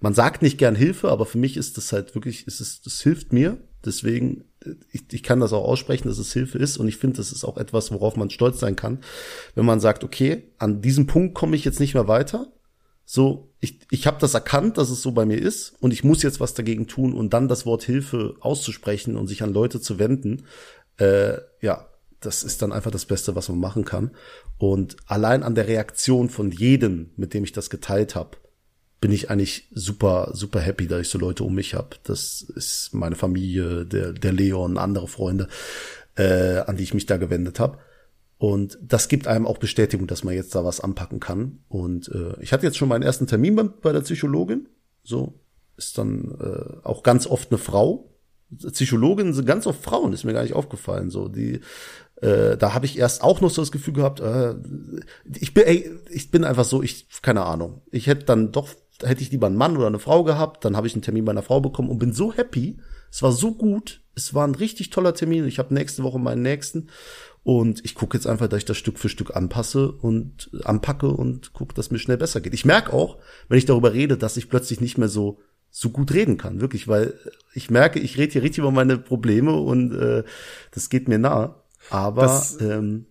man 0.01 0.13
sagt 0.13 0.41
nicht 0.41 0.57
gern 0.57 0.75
Hilfe, 0.75 1.07
aber 1.07 1.25
für 1.25 1.37
mich 1.37 1.55
ist 1.55 1.77
das 1.77 1.93
halt 1.93 2.15
wirklich, 2.15 2.45
ist 2.47 2.59
es, 2.59 2.81
das 2.81 2.99
hilft 2.99 3.31
mir. 3.31 3.59
Deswegen, 3.85 4.43
ich, 4.91 5.03
ich 5.13 5.23
kann 5.23 5.39
das 5.39 5.53
auch 5.53 5.63
aussprechen, 5.63 6.09
dass 6.09 6.17
es 6.17 6.33
Hilfe 6.33 6.57
ist. 6.57 6.75
Und 6.75 6.89
ich 6.89 6.97
finde, 6.97 7.15
das 7.15 7.31
ist 7.31 7.45
auch 7.45 7.55
etwas, 7.55 7.93
worauf 7.93 8.17
man 8.17 8.29
stolz 8.29 8.59
sein 8.59 8.75
kann, 8.75 8.99
wenn 9.55 9.65
man 9.65 9.79
sagt, 9.79 10.03
okay, 10.03 10.51
an 10.57 10.81
diesem 10.81 11.07
Punkt 11.07 11.33
komme 11.33 11.55
ich 11.55 11.63
jetzt 11.63 11.79
nicht 11.79 11.93
mehr 11.93 12.09
weiter. 12.09 12.51
So, 13.05 13.53
ich, 13.61 13.79
ich 13.89 14.05
habe 14.05 14.17
das 14.19 14.33
erkannt, 14.33 14.77
dass 14.77 14.89
es 14.89 15.01
so 15.01 15.13
bei 15.13 15.25
mir 15.25 15.41
ist 15.41 15.75
und 15.79 15.93
ich 15.93 16.03
muss 16.03 16.23
jetzt 16.23 16.41
was 16.41 16.53
dagegen 16.53 16.87
tun 16.87 17.13
und 17.13 17.33
dann 17.33 17.47
das 17.47 17.65
Wort 17.65 17.83
Hilfe 17.83 18.35
auszusprechen 18.41 19.15
und 19.15 19.27
sich 19.27 19.43
an 19.43 19.53
Leute 19.53 19.79
zu 19.79 19.97
wenden. 19.97 20.43
Äh, 20.97 21.37
ja, 21.61 21.87
das 22.25 22.43
ist 22.43 22.61
dann 22.61 22.71
einfach 22.71 22.91
das 22.91 23.05
Beste, 23.05 23.35
was 23.35 23.49
man 23.49 23.59
machen 23.59 23.85
kann. 23.85 24.11
Und 24.63 24.95
allein 25.07 25.43
an 25.43 25.55
der 25.55 25.67
Reaktion 25.67 26.29
von 26.29 26.49
jedem, 26.49 27.09
mit 27.17 27.33
dem 27.33 27.43
ich 27.43 27.51
das 27.51 27.69
geteilt 27.69 28.15
habe, 28.15 28.37
bin 29.01 29.11
ich 29.11 29.29
eigentlich 29.29 29.67
super, 29.73 30.31
super 30.33 30.61
happy, 30.61 30.87
dass 30.87 31.01
ich 31.01 31.09
so 31.09 31.19
Leute 31.19 31.43
um 31.43 31.53
mich 31.53 31.73
habe. 31.73 31.97
Das 32.05 32.39
ist 32.41 32.91
meine 32.93 33.17
Familie, 33.17 33.85
der, 33.85 34.13
der 34.13 34.31
Leon, 34.31 34.77
andere 34.77 35.09
Freunde, 35.09 35.49
äh, 36.15 36.59
an 36.59 36.77
die 36.77 36.83
ich 36.83 36.93
mich 36.93 37.05
da 37.05 37.17
gewendet 37.17 37.59
habe. 37.59 37.79
Und 38.37 38.77
das 38.81 39.09
gibt 39.09 39.27
einem 39.27 39.47
auch 39.47 39.57
Bestätigung, 39.57 40.07
dass 40.07 40.23
man 40.23 40.33
jetzt 40.33 40.55
da 40.55 40.63
was 40.63 40.79
anpacken 40.79 41.19
kann. 41.19 41.59
Und 41.67 42.07
äh, 42.07 42.41
ich 42.41 42.53
hatte 42.53 42.65
jetzt 42.65 42.77
schon 42.77 42.87
meinen 42.87 43.03
ersten 43.03 43.27
Termin 43.27 43.57
bei, 43.57 43.63
bei 43.63 43.91
der 43.91 43.99
Psychologin. 43.99 44.69
So 45.03 45.41
ist 45.75 45.97
dann 45.97 46.37
äh, 46.39 46.87
auch 46.87 47.03
ganz 47.03 47.27
oft 47.27 47.51
eine 47.51 47.57
Frau. 47.57 48.13
Psychologinnen 48.71 49.33
sind 49.33 49.45
ganz 49.45 49.67
oft 49.67 49.83
Frauen, 49.83 50.13
ist 50.13 50.23
mir 50.23 50.31
gar 50.31 50.43
nicht 50.43 50.55
aufgefallen. 50.55 51.09
So 51.09 51.27
die 51.27 51.59
äh, 52.23 52.57
da 52.57 52.73
habe 52.73 52.85
ich 52.85 52.97
erst 52.97 53.21
auch 53.21 53.41
noch 53.41 53.49
so 53.49 53.61
das 53.61 53.71
Gefühl 53.71 53.93
gehabt, 53.93 54.19
äh, 54.21 54.55
ich 55.39 55.53
bin, 55.53 55.65
ey, 55.65 55.91
ich 56.09 56.31
bin 56.31 56.43
einfach 56.43 56.65
so, 56.65 56.81
ich, 56.81 57.07
keine 57.21 57.43
Ahnung. 57.43 57.81
Ich 57.91 58.07
hätte 58.07 58.25
dann 58.25 58.51
doch, 58.51 58.69
hätte 59.01 59.21
ich 59.21 59.31
lieber 59.31 59.47
einen 59.47 59.57
Mann 59.57 59.75
oder 59.75 59.87
eine 59.87 59.99
Frau 59.99 60.23
gehabt, 60.23 60.63
dann 60.63 60.77
habe 60.77 60.87
ich 60.87 60.93
einen 60.93 61.01
Termin 61.01 61.25
bei 61.25 61.31
einer 61.31 61.43
Frau 61.43 61.59
bekommen 61.59 61.89
und 61.89 61.99
bin 61.99 62.13
so 62.13 62.33
happy. 62.33 62.79
Es 63.11 63.21
war 63.21 63.31
so 63.31 63.53
gut. 63.53 64.01
Es 64.15 64.33
war 64.33 64.47
ein 64.47 64.55
richtig 64.55 64.89
toller 64.89 65.13
Termin. 65.13 65.47
Ich 65.47 65.59
habe 65.59 65.73
nächste 65.73 66.03
Woche 66.03 66.19
meinen 66.19 66.43
nächsten. 66.43 66.89
Und 67.43 67.83
ich 67.83 67.95
gucke 67.95 68.15
jetzt 68.15 68.25
einfach, 68.25 68.47
dass 68.47 68.59
ich 68.59 68.65
das 68.65 68.77
Stück 68.77 68.97
für 68.97 69.09
Stück 69.09 69.35
anpasse 69.35 69.91
und 69.91 70.49
anpacke 70.63 71.09
und 71.09 71.51
gucke, 71.51 71.73
dass 71.73 71.91
mir 71.91 71.99
schnell 71.99 72.17
besser 72.17 72.39
geht. 72.39 72.53
Ich 72.53 72.63
merke 72.63 72.93
auch, 72.93 73.17
wenn 73.49 73.57
ich 73.57 73.65
darüber 73.65 73.93
rede, 73.93 74.17
dass 74.17 74.37
ich 74.37 74.49
plötzlich 74.49 74.79
nicht 74.79 74.97
mehr 74.97 75.09
so 75.09 75.39
so 75.75 75.89
gut 75.89 76.13
reden 76.13 76.37
kann, 76.37 76.61
wirklich, 76.61 76.87
weil 76.87 77.15
ich 77.55 77.71
merke, 77.71 77.99
ich 77.99 78.19
rede 78.19 78.31
hier 78.31 78.43
richtig 78.43 78.59
über 78.59 78.69
meine 78.69 78.99
Probleme 78.99 79.53
und 79.53 79.91
äh, 79.91 80.23
das 80.69 80.89
geht 80.89 81.07
mir 81.07 81.17
nah. 81.17 81.62
Aber 81.89 82.23
das 82.23 82.59
ähm, 82.61 83.05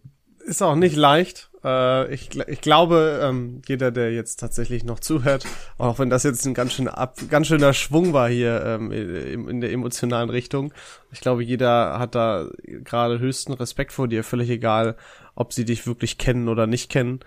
ist 0.44 0.62
auch 0.62 0.74
nicht 0.74 0.96
leicht. 0.96 1.50
Äh, 1.64 2.12
ich, 2.12 2.36
ich 2.48 2.60
glaube, 2.60 3.20
ähm, 3.22 3.62
jeder, 3.66 3.90
der 3.90 4.12
jetzt 4.12 4.36
tatsächlich 4.40 4.84
noch 4.84 5.00
zuhört, 5.00 5.46
auch 5.78 5.98
wenn 5.98 6.10
das 6.10 6.24
jetzt 6.24 6.46
ein 6.46 6.54
ganz, 6.54 6.72
schön 6.72 6.88
ab, 6.88 7.16
ganz 7.28 7.46
schöner 7.46 7.72
Schwung 7.72 8.12
war 8.12 8.28
hier 8.28 8.62
ähm, 8.64 8.90
in, 8.90 9.48
in 9.48 9.60
der 9.60 9.72
emotionalen 9.72 10.30
Richtung, 10.30 10.72
ich 11.12 11.20
glaube, 11.20 11.44
jeder 11.44 11.98
hat 11.98 12.14
da 12.14 12.48
gerade 12.64 13.18
höchsten 13.18 13.52
Respekt 13.52 13.92
vor 13.92 14.08
dir, 14.08 14.24
völlig 14.24 14.50
egal, 14.50 14.96
ob 15.34 15.52
sie 15.52 15.64
dich 15.64 15.86
wirklich 15.86 16.18
kennen 16.18 16.48
oder 16.48 16.66
nicht 16.66 16.90
kennen. 16.90 17.20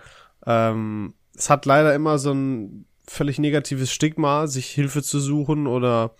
Ähm, 0.44 1.14
es 1.36 1.50
hat 1.50 1.66
leider 1.66 1.94
immer 1.94 2.18
so 2.18 2.32
ein 2.32 2.86
völlig 3.06 3.38
negatives 3.38 3.92
Stigma, 3.92 4.46
sich 4.46 4.68
Hilfe 4.68 5.02
zu 5.02 5.20
suchen 5.20 5.66
oder 5.66 6.14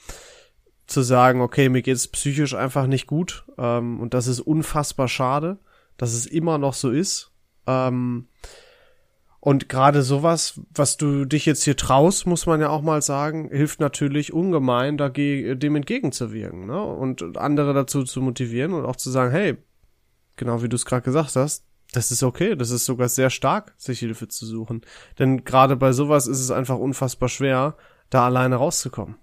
zu 0.87 1.03
sagen, 1.03 1.41
okay, 1.41 1.69
mir 1.69 1.83
geht 1.83 1.97
es 1.97 2.09
psychisch 2.09 2.55
einfach 2.55 2.87
nicht 2.87 3.07
gut 3.07 3.45
ähm, 3.59 4.01
und 4.01 4.15
das 4.15 4.27
ist 4.27 4.41
unfassbar 4.41 5.09
schade, 5.09 5.59
dass 5.97 6.15
es 6.15 6.27
immer 6.27 6.59
noch 6.59 6.75
so 6.75 6.91
ist. 6.91 7.33
Ähm, 7.67 8.29
und 9.41 9.69
gerade 9.69 10.03
sowas, 10.03 10.61
was 10.75 10.97
du 10.97 11.25
dich 11.25 11.47
jetzt 11.47 11.63
hier 11.63 11.77
traust, 11.77 12.27
muss 12.27 12.47
man 12.47 12.61
ja 12.61 12.69
auch 12.69 12.83
mal 12.83 13.01
sagen, 13.01 13.49
hilft 13.49 13.79
natürlich 13.79 14.33
ungemein, 14.33 14.97
dagegen, 14.97 15.59
dem 15.61 15.77
entgegenzuwirken 15.77 16.67
ne? 16.67 16.83
und 16.83 17.37
andere 17.37 17.73
dazu 17.73 18.03
zu 18.03 18.21
motivieren 18.23 18.73
und 18.73 18.85
auch 18.85 18.97
zu 18.97 19.11
sagen, 19.11 19.31
hey, 19.31 19.57
genau 20.35 20.63
wie 20.63 20.69
du 20.69 20.75
es 20.77 20.85
gerade 20.85 21.03
gesagt 21.03 21.37
hast, 21.37 21.65
das 21.93 22.11
ist 22.11 22.23
okay, 22.23 22.57
das 22.57 22.71
ist 22.71 22.85
sogar 22.85 23.09
sehr 23.09 23.31
stark, 23.31 23.75
sich 23.77 24.01
Hilfe 24.01 24.27
zu 24.29 24.47
suchen. 24.47 24.83
Denn 25.19 25.45
gerade 25.45 25.77
bei 25.77 25.93
sowas 25.93 26.27
ist 26.27 26.41
es 26.41 26.51
einfach 26.51 26.79
unfassbar 26.79 27.29
schwer, 27.29 27.77
da 28.11 28.27
alleine 28.27 28.57
rauszukommen. 28.57 29.17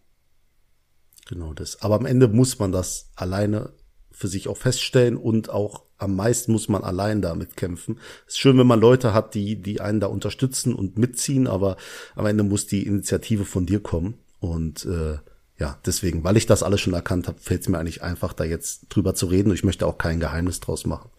Genau 1.28 1.54
das. 1.54 1.82
Aber 1.82 1.96
am 1.96 2.06
Ende 2.06 2.28
muss 2.28 2.60
man 2.60 2.72
das 2.72 3.10
alleine 3.16 3.72
für 4.12 4.28
sich 4.28 4.48
auch 4.48 4.58
feststellen 4.58 5.18
und 5.18 5.50
auch 5.50 5.84
am 5.98 6.16
meisten 6.16 6.52
muss 6.52 6.68
man 6.68 6.84
allein 6.84 7.22
damit 7.22 7.56
kämpfen. 7.56 7.98
Es 8.28 8.34
ist 8.34 8.40
schön, 8.40 8.58
wenn 8.58 8.68
man 8.68 8.80
Leute 8.80 9.14
hat, 9.14 9.34
die, 9.34 9.56
die 9.56 9.82
einen 9.82 10.00
da 10.00 10.08
unterstützen 10.08 10.76
und 10.76 10.98
mitziehen, 10.98 11.48
aber 11.48 11.78
am 12.16 12.26
Ende 12.26 12.44
muss 12.44 12.68
die 12.68 12.86
Initiative 12.86 13.46
von 13.46 13.66
dir 13.66 13.80
kommen. 13.82 14.16
Und 14.40 14.86
äh, 14.86 15.18
ja, 15.58 15.80
deswegen, 15.86 16.24
weil 16.24 16.38
ich 16.38 16.46
das 16.46 16.62
alles 16.62 16.82
schon 16.82 16.94
erkannt 16.94 17.28
habe, 17.28 17.40
fällt 17.40 17.62
es 17.62 17.70
mir 17.70 17.80
eigentlich 17.80 18.04
einfach, 18.04 18.34
da 18.34 18.44
jetzt 18.44 18.88
drüber 18.90 19.16
zu 19.16 19.28
reden. 19.28 19.50
Und 19.50 19.56
ich 19.56 19.64
möchte 19.64 19.88
auch 19.88 19.98
kein 19.98 20.20
Geheimnis 20.20 20.60
draus 20.60 20.86
machen. 20.86 21.10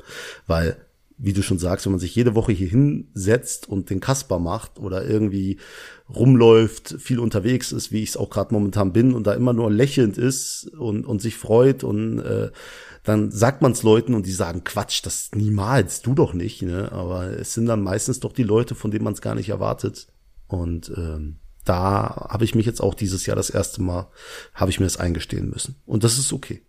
Weil 0.46 0.76
wie 1.16 1.32
du 1.32 1.42
schon 1.42 1.58
sagst, 1.58 1.86
wenn 1.86 1.92
man 1.92 2.00
sich 2.00 2.14
jede 2.14 2.34
Woche 2.34 2.52
hier 2.52 2.68
hinsetzt 2.68 3.68
und 3.68 3.90
den 3.90 4.00
Kasper 4.00 4.38
macht 4.38 4.78
oder 4.78 5.04
irgendwie 5.04 5.58
rumläuft, 6.12 6.96
viel 6.98 7.20
unterwegs 7.20 7.72
ist, 7.72 7.92
wie 7.92 8.02
ich 8.02 8.10
es 8.10 8.16
auch 8.16 8.30
gerade 8.30 8.52
momentan 8.52 8.92
bin 8.92 9.14
und 9.14 9.26
da 9.26 9.32
immer 9.32 9.52
nur 9.52 9.70
lächelnd 9.70 10.18
ist 10.18 10.68
und, 10.76 11.06
und 11.06 11.22
sich 11.22 11.36
freut 11.36 11.84
und 11.84 12.18
äh, 12.18 12.50
dann 13.04 13.30
sagt 13.30 13.62
man 13.62 13.72
es 13.72 13.82
Leuten 13.82 14.14
und 14.14 14.26
die 14.26 14.32
sagen, 14.32 14.64
Quatsch, 14.64 15.04
das 15.04 15.30
niemals, 15.34 16.02
du 16.02 16.14
doch 16.14 16.32
nicht, 16.32 16.62
ne? 16.62 16.90
Aber 16.90 17.38
es 17.38 17.52
sind 17.52 17.66
dann 17.66 17.82
meistens 17.82 18.18
doch 18.20 18.32
die 18.32 18.42
Leute, 18.42 18.74
von 18.74 18.90
denen 18.90 19.04
man 19.04 19.12
es 19.12 19.20
gar 19.20 19.34
nicht 19.34 19.50
erwartet. 19.50 20.08
Und 20.46 20.90
ähm, 20.96 21.36
da 21.64 22.28
habe 22.30 22.44
ich 22.44 22.54
mich 22.54 22.64
jetzt 22.64 22.80
auch 22.80 22.94
dieses 22.94 23.26
Jahr 23.26 23.36
das 23.36 23.50
erste 23.50 23.82
Mal, 23.82 24.08
habe 24.54 24.70
ich 24.70 24.80
mir 24.80 24.86
das 24.86 24.96
eingestehen 24.96 25.50
müssen. 25.50 25.76
Und 25.84 26.02
das 26.02 26.18
ist 26.18 26.32
okay. 26.32 26.62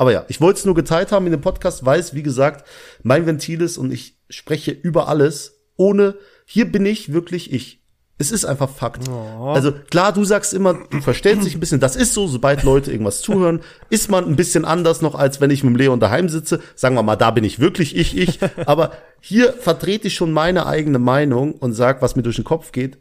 Aber 0.00 0.12
ja, 0.12 0.24
ich 0.28 0.40
wollte 0.40 0.60
es 0.60 0.64
nur 0.64 0.74
geteilt 0.74 1.12
haben 1.12 1.26
in 1.26 1.32
dem 1.32 1.42
Podcast, 1.42 1.84
weil 1.84 2.00
es, 2.00 2.14
wie 2.14 2.22
gesagt, 2.22 2.66
mein 3.02 3.26
Ventil 3.26 3.60
ist 3.60 3.76
und 3.76 3.92
ich 3.92 4.16
spreche 4.30 4.70
über 4.70 5.08
alles, 5.08 5.60
ohne, 5.76 6.14
hier 6.46 6.72
bin 6.72 6.86
ich 6.86 7.12
wirklich 7.12 7.52
ich. 7.52 7.82
Es 8.16 8.32
ist 8.32 8.46
einfach 8.46 8.70
Fakt. 8.70 9.10
Oh. 9.10 9.50
Also 9.50 9.72
klar, 9.72 10.14
du 10.14 10.24
sagst 10.24 10.54
immer, 10.54 10.72
du 10.88 11.02
verstellst 11.02 11.44
dich 11.44 11.54
ein 11.54 11.60
bisschen, 11.60 11.80
das 11.80 11.96
ist 11.96 12.14
so, 12.14 12.26
sobald 12.26 12.62
Leute 12.62 12.90
irgendwas 12.90 13.20
zuhören, 13.20 13.60
ist 13.90 14.10
man 14.10 14.24
ein 14.24 14.36
bisschen 14.36 14.64
anders 14.64 15.02
noch, 15.02 15.14
als 15.14 15.42
wenn 15.42 15.50
ich 15.50 15.64
mit 15.64 15.74
dem 15.74 15.76
Leon 15.76 16.00
daheim 16.00 16.30
sitze. 16.30 16.62
Sagen 16.76 16.94
wir 16.94 17.02
mal, 17.02 17.16
da 17.16 17.30
bin 17.30 17.44
ich 17.44 17.60
wirklich 17.60 17.94
ich, 17.94 18.16
ich. 18.16 18.38
Aber 18.64 18.92
hier 19.20 19.52
vertrete 19.52 20.06
ich 20.06 20.14
schon 20.14 20.32
meine 20.32 20.64
eigene 20.64 20.98
Meinung 20.98 21.52
und 21.52 21.74
sag, 21.74 22.00
was 22.00 22.16
mir 22.16 22.22
durch 22.22 22.36
den 22.36 22.44
Kopf 22.46 22.72
geht, 22.72 22.96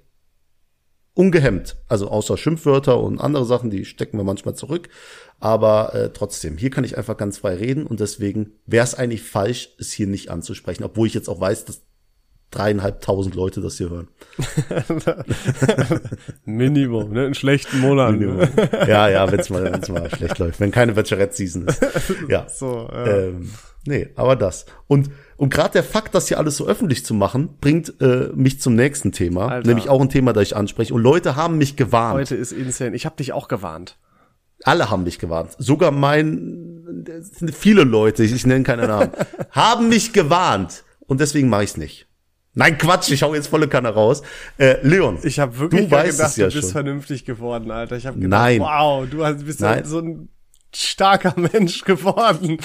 ungehemmt. 1.20 1.76
Also 1.90 2.08
außer 2.08 2.38
Schimpfwörter 2.38 2.98
und 2.98 3.20
andere 3.20 3.44
Sachen, 3.44 3.70
die 3.70 3.84
stecken 3.84 4.18
wir 4.18 4.24
manchmal 4.24 4.56
zurück. 4.56 4.88
Aber 5.42 5.94
äh, 5.94 6.14
trotzdem, 6.14 6.58
hier 6.58 6.70
kann 6.70 6.86
ich 6.86 6.98
einfach 6.98 7.18
ganz 7.18 7.40
frei 7.40 7.56
reden 7.56 7.86
und 7.86 8.00
deswegen 8.00 8.54
wäre 8.66 8.86
es 8.86 8.96
eigentlich 8.96 9.24
falsch, 9.24 9.70
es 9.80 9.92
hier 9.92 10.08
nicht 10.08 10.32
anzusprechen, 10.32 10.86
obwohl 10.86 11.08
ich 11.08 11.14
jetzt 11.14 11.28
auch 11.28 11.42
weiß, 11.42 11.66
dass 11.66 11.82
dreieinhalbtausend 12.52 13.36
Leute 13.36 13.60
das 13.60 13.78
hier 13.78 13.90
hören. 13.90 14.08
Minimum, 16.46 17.12
ne? 17.12 17.26
In 17.26 17.34
schlechten 17.34 17.80
Monaten. 17.82 18.20
Minimum. 18.20 18.48
Ja, 18.88 19.10
ja, 19.10 19.30
wenn's 19.30 19.50
mal, 19.50 19.66
wenn's 19.66 19.90
mal 19.90 20.10
schlecht 20.10 20.40
läuft, 20.40 20.62
wenn 20.62 20.72
keine 20.72 20.94
Bachelorette-Season 20.94 21.68
ist. 21.68 21.82
Ja. 22.30 22.48
So, 22.48 22.88
ja. 22.92 23.08
Ähm, 23.08 23.52
nee, 23.86 24.08
aber 24.16 24.38
das. 24.38 24.68
Und, 24.88 25.12
und 25.40 25.54
gerade 25.54 25.72
der 25.72 25.86
Fakt, 25.86 26.14
das 26.16 26.28
hier 26.28 26.38
alles 26.38 26.58
so 26.58 26.68
öffentlich 26.68 27.06
zu 27.06 27.14
machen, 27.14 27.56
bringt 27.62 27.94
äh, 28.02 28.28
mich 28.36 28.60
zum 28.60 28.76
nächsten 28.76 29.14
Thema. 29.14 29.48
Alter. 29.48 29.68
Nämlich 29.70 29.88
auch 29.88 30.02
ein 30.02 30.10
Thema, 30.10 30.34
das 30.34 30.44
ich 30.44 30.56
anspreche. 30.58 30.94
Und 30.94 31.02
Leute 31.02 31.38
haben 31.38 31.58
mich 31.58 31.78
gewarnt. 31.78 32.20
Heute 32.20 32.36
ist 32.36 32.52
insane. 32.52 32.94
Ich 32.94 33.06
habe 33.06 33.16
dich 33.16 33.32
auch 33.32 33.48
gewarnt. 33.48 33.98
Alle 34.64 34.90
haben 34.90 35.06
mich 35.06 35.18
gewarnt. 35.18 35.52
Sogar 35.58 35.92
mein, 35.92 37.06
viele 37.54 37.86
Leute, 37.86 38.22
ich, 38.26 38.34
ich 38.34 38.46
nenne 38.46 38.66
keine 38.66 38.86
Namen, 38.86 39.12
haben 39.52 39.88
mich 39.88 40.12
gewarnt. 40.12 40.84
Und 41.08 41.22
deswegen 41.22 41.48
mache 41.48 41.64
ich 41.64 41.70
es 41.70 41.78
nicht. 41.78 42.08
Nein, 42.54 42.78
Quatsch, 42.78 43.10
ich 43.10 43.24
hau 43.24 43.34
jetzt 43.34 43.48
volle 43.48 43.70
Kanne 43.70 43.94
raus. 43.94 44.24
Äh, 44.58 44.86
Leon, 44.86 45.20
ich 45.24 45.40
habe 45.40 45.58
wirklich 45.58 45.86
du 45.86 45.92
weißt 45.92 46.18
gedacht, 46.18 46.32
es 46.32 46.36
ja 46.36 46.48
du 46.50 46.54
bist 46.56 46.64
schon. 46.64 46.72
vernünftig 46.74 47.24
geworden, 47.24 47.72
Alter. 47.72 47.96
Ich 47.96 48.06
habe 48.06 48.20
gedacht, 48.20 48.42
Nein. 48.42 48.60
wow, 48.60 49.08
du 49.10 49.46
bist 49.46 49.62
Nein. 49.62 49.86
so 49.86 50.00
ein 50.00 50.28
starker 50.76 51.34
Mensch 51.54 51.86
geworden. 51.86 52.58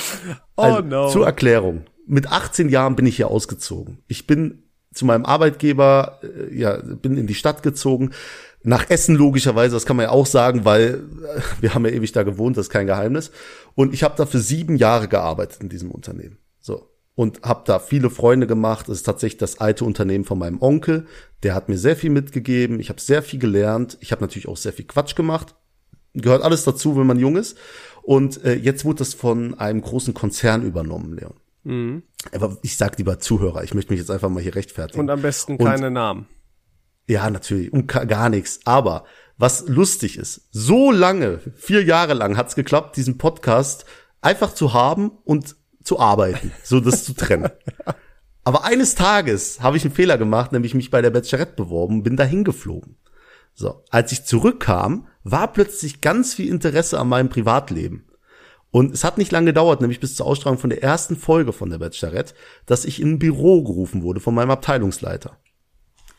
Oh 0.56 0.62
also, 0.62 0.80
no. 0.80 1.08
Zur 1.10 1.26
Erklärung. 1.26 1.84
Mit 2.06 2.30
18 2.30 2.68
Jahren 2.68 2.96
bin 2.96 3.06
ich 3.06 3.16
hier 3.16 3.28
ausgezogen. 3.28 3.98
Ich 4.08 4.26
bin 4.26 4.64
zu 4.94 5.04
meinem 5.04 5.24
Arbeitgeber, 5.24 6.20
äh, 6.22 6.56
ja, 6.56 6.76
bin 6.76 7.16
in 7.16 7.26
die 7.26 7.34
Stadt 7.34 7.62
gezogen. 7.62 8.10
Nach 8.62 8.88
Essen 8.88 9.14
logischerweise, 9.14 9.74
das 9.74 9.84
kann 9.84 9.96
man 9.96 10.04
ja 10.04 10.10
auch 10.10 10.26
sagen, 10.26 10.64
weil 10.64 11.02
äh, 11.36 11.40
wir 11.60 11.74
haben 11.74 11.84
ja 11.84 11.92
ewig 11.92 12.12
da 12.12 12.22
gewohnt, 12.22 12.56
das 12.56 12.66
ist 12.66 12.72
kein 12.72 12.86
Geheimnis. 12.86 13.30
Und 13.74 13.92
ich 13.92 14.02
habe 14.02 14.14
da 14.16 14.24
für 14.24 14.38
sieben 14.38 14.76
Jahre 14.76 15.08
gearbeitet 15.08 15.60
in 15.62 15.68
diesem 15.68 15.90
Unternehmen. 15.90 16.38
So. 16.60 16.88
Und 17.16 17.42
habe 17.42 17.62
da 17.66 17.78
viele 17.78 18.10
Freunde 18.10 18.46
gemacht. 18.46 18.88
Das 18.88 18.96
ist 18.98 19.04
tatsächlich 19.04 19.38
das 19.38 19.60
alte 19.60 19.84
Unternehmen 19.84 20.24
von 20.24 20.38
meinem 20.38 20.60
Onkel. 20.60 21.06
Der 21.42 21.54
hat 21.54 21.68
mir 21.68 21.78
sehr 21.78 21.96
viel 21.96 22.10
mitgegeben. 22.10 22.80
Ich 22.80 22.88
habe 22.88 23.00
sehr 23.00 23.22
viel 23.22 23.38
gelernt. 23.38 23.98
Ich 24.00 24.10
habe 24.10 24.22
natürlich 24.22 24.48
auch 24.48 24.56
sehr 24.56 24.72
viel 24.72 24.86
Quatsch 24.86 25.14
gemacht. 25.14 25.54
Gehört 26.14 26.42
alles 26.42 26.64
dazu, 26.64 26.96
wenn 26.96 27.06
man 27.06 27.18
jung 27.18 27.36
ist. 27.36 27.56
Und 28.02 28.44
äh, 28.44 28.54
jetzt 28.54 28.84
wurde 28.84 28.98
das 28.98 29.14
von 29.14 29.54
einem 29.58 29.80
großen 29.80 30.12
Konzern 30.12 30.64
übernommen, 30.64 31.16
Leon. 31.16 31.34
Mhm. 31.64 32.03
Aber 32.33 32.57
ich 32.62 32.77
sag 32.77 32.98
lieber 32.98 33.18
Zuhörer, 33.18 33.64
ich 33.64 33.74
möchte 33.74 33.92
mich 33.92 34.00
jetzt 34.00 34.11
einfach 34.11 34.29
mal 34.29 34.42
hier 34.42 34.55
rechtfertigen. 34.55 35.00
Und 35.00 35.11
am 35.11 35.22
besten 35.22 35.59
keine 35.59 35.88
und, 35.88 35.92
Namen. 35.94 36.27
Ja, 37.07 37.29
natürlich, 37.29 37.72
und 37.72 37.87
gar 37.87 38.29
nichts. 38.29 38.61
Aber 38.64 39.05
was 39.37 39.66
lustig 39.68 40.16
ist, 40.16 40.48
so 40.53 40.90
lange, 40.90 41.40
vier 41.57 41.83
Jahre 41.83 42.14
lang 42.14 42.37
hat's 42.37 42.55
geklappt, 42.55 42.96
diesen 42.96 43.18
Podcast 43.18 43.85
einfach 44.20 44.55
zu 44.55 44.72
haben 44.72 45.11
und 45.24 45.57
zu 45.83 45.98
arbeiten, 45.98 46.53
so 46.62 46.81
das 46.81 47.05
zu 47.05 47.14
trennen. 47.14 47.50
Aber 48.44 48.64
eines 48.64 48.94
Tages 48.94 49.61
habe 49.61 49.77
ich 49.77 49.85
einen 49.85 49.94
Fehler 49.94 50.18
gemacht, 50.18 50.53
nämlich 50.53 50.74
mich 50.74 50.90
bei 50.90 51.00
der 51.00 51.11
Bachelorette 51.11 51.55
beworben, 51.57 52.03
bin 52.03 52.16
dahin 52.16 52.44
geflogen. 52.44 52.96
So, 53.55 53.83
als 53.90 54.12
ich 54.12 54.24
zurückkam, 54.24 55.09
war 55.22 55.53
plötzlich 55.53 56.00
ganz 56.00 56.35
viel 56.35 56.48
Interesse 56.48 56.98
an 56.98 57.09
meinem 57.09 57.31
Privatleben. 57.31 58.07
Und 58.74 58.92
es 58.92 59.04
hat 59.04 59.18
nicht 59.18 59.30
lange 59.30 59.46
gedauert, 59.46 59.80
nämlich 59.80 60.00
bis 60.00 60.16
zur 60.16 60.26
Ausstrahlung 60.26 60.58
von 60.58 60.68
der 60.68 60.82
ersten 60.82 61.14
Folge 61.14 61.52
von 61.52 61.70
der 61.70 61.78
Bachelorette, 61.78 62.34
dass 62.66 62.84
ich 62.84 63.00
in 63.00 63.12
ein 63.12 63.18
Büro 63.20 63.62
gerufen 63.62 64.02
wurde 64.02 64.18
von 64.18 64.34
meinem 64.34 64.50
Abteilungsleiter. 64.50 65.38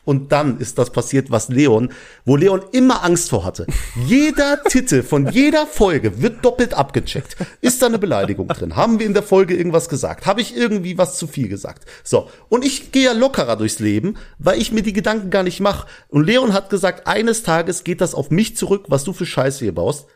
Und 0.06 0.32
dann 0.32 0.58
ist 0.58 0.78
das 0.78 0.88
passiert, 0.88 1.30
was 1.30 1.50
Leon, 1.50 1.90
wo 2.24 2.34
Leon 2.34 2.62
immer 2.72 3.04
Angst 3.04 3.28
vor 3.28 3.44
hatte. 3.44 3.66
Jeder 4.06 4.64
Titel 4.68 5.02
von 5.02 5.28
jeder 5.28 5.66
Folge 5.66 6.22
wird 6.22 6.46
doppelt 6.46 6.72
abgecheckt. 6.72 7.36
Ist 7.60 7.82
da 7.82 7.86
eine 7.86 7.98
Beleidigung 7.98 8.48
drin? 8.48 8.74
Haben 8.74 9.00
wir 9.00 9.06
in 9.06 9.12
der 9.12 9.22
Folge 9.22 9.54
irgendwas 9.54 9.90
gesagt? 9.90 10.24
Habe 10.24 10.40
ich 10.40 10.56
irgendwie 10.56 10.96
was 10.96 11.18
zu 11.18 11.26
viel 11.26 11.48
gesagt? 11.48 11.84
So. 12.04 12.30
Und 12.48 12.64
ich 12.64 12.90
gehe 12.90 13.04
ja 13.04 13.12
lockerer 13.12 13.56
durchs 13.56 13.80
Leben, 13.80 14.16
weil 14.38 14.58
ich 14.58 14.72
mir 14.72 14.82
die 14.82 14.94
Gedanken 14.94 15.28
gar 15.28 15.42
nicht 15.42 15.60
mache. 15.60 15.86
Und 16.08 16.24
Leon 16.24 16.54
hat 16.54 16.70
gesagt, 16.70 17.06
eines 17.06 17.42
Tages 17.42 17.84
geht 17.84 18.00
das 18.00 18.14
auf 18.14 18.30
mich 18.30 18.56
zurück, 18.56 18.86
was 18.88 19.04
du 19.04 19.12
für 19.12 19.26
Scheiße 19.26 19.58
hier 19.58 19.74
baust 19.74 20.06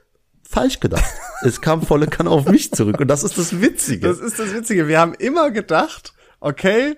falsch 0.51 0.81
gedacht. 0.81 1.05
es 1.43 1.61
kam 1.61 1.83
volle 1.83 2.07
Kanne 2.07 2.31
auf 2.31 2.47
mich 2.47 2.73
zurück 2.73 3.01
und 3.01 3.09
das 3.09 3.23
ist 3.23 3.39
das 3.39 3.61
Witzige. 3.61 4.09
Das 4.09 4.19
ist 4.19 4.39
das 4.39 4.53
Witzige. 4.53 4.89
Wir 4.89 5.01
haben 5.01 5.15
immer 5.15 5.51
gedacht, 5.51 6.13
okay, 6.41 6.97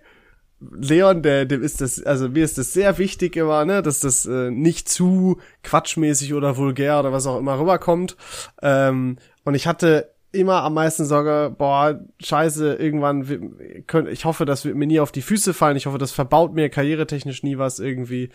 Leon, 0.71 1.23
der, 1.23 1.45
dem 1.45 1.62
ist 1.62 1.81
das, 1.81 2.03
also 2.03 2.29
mir 2.29 2.45
ist 2.45 2.57
das 2.57 2.73
sehr 2.73 2.99
wichtig 2.99 3.37
immer, 3.37 3.65
ne, 3.65 3.83
dass 3.83 4.01
das 4.01 4.27
äh, 4.27 4.51
nicht 4.51 4.88
zu 4.88 5.38
quatschmäßig 5.62 6.35
oder 6.35 6.57
vulgär 6.57 7.01
oder 7.01 7.12
was 7.12 7.27
auch 7.27 7.38
immer 7.38 7.59
rüberkommt. 7.59 8.17
Ähm, 8.62 9.19
und 9.45 9.55
ich 9.55 9.67
hatte 9.67 10.12
immer 10.31 10.62
am 10.62 10.75
meisten 10.75 11.05
Sorge, 11.05 11.55
boah, 11.57 12.01
scheiße, 12.21 12.75
irgendwann, 12.75 13.27
ich 14.09 14.25
hoffe, 14.25 14.45
das 14.47 14.65
wird 14.65 14.77
mir 14.77 14.87
nie 14.87 15.01
auf 15.01 15.12
die 15.12 15.21
Füße 15.21 15.53
fallen, 15.53 15.77
ich 15.77 15.87
hoffe, 15.87 15.99
das 15.99 16.12
verbaut 16.12 16.55
mir 16.55 16.71
karrieretechnisch 16.71 17.43
nie 17.43 17.59
was 17.59 17.79
irgendwie. 17.79 18.31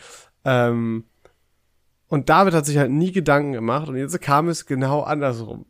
Ähm, 0.46 1.06
und 2.08 2.30
David 2.30 2.54
hat 2.54 2.66
sich 2.66 2.78
halt 2.78 2.92
nie 2.92 3.12
Gedanken 3.12 3.54
gemacht 3.54 3.90
und 3.90 3.98
jetzt 3.98 4.20
kam 4.22 4.50
es 4.50 4.66
genau 4.66 5.02
andersrum. 5.02 5.66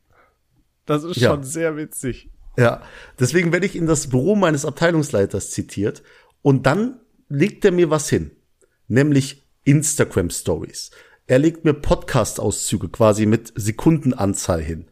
Das 0.86 1.04
ist 1.04 1.18
ja. 1.18 1.32
schon 1.32 1.44
sehr 1.44 1.76
witzig. 1.78 2.30
Ja, 2.58 2.82
deswegen 3.20 3.52
werde 3.52 3.66
ich 3.66 3.76
in 3.76 3.86
das 3.86 4.08
Büro 4.08 4.36
meines 4.36 4.66
Abteilungsleiters 4.66 5.52
zitiert 5.52 6.04
und 6.42 6.66
dann 6.66 7.00
legt 7.30 7.66
er 7.66 7.72
mir 7.72 7.90
was 7.90 8.10
hin, 8.10 8.32
nämlich 8.88 9.48
Instagram 9.64 10.30
Stories. 10.30 10.92
Er 11.30 11.40
legt 11.40 11.66
mir 11.66 11.74
Podcast-Auszüge 11.74 12.88
quasi 12.88 13.26
mit 13.26 13.52
Sekundenanzahl 13.56 14.62
hin 14.62 14.88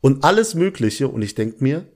und 0.00 0.24
alles 0.24 0.54
Mögliche. 0.54 1.08
Und 1.08 1.22
ich 1.22 1.34
denk 1.34 1.60
mir, 1.60 1.86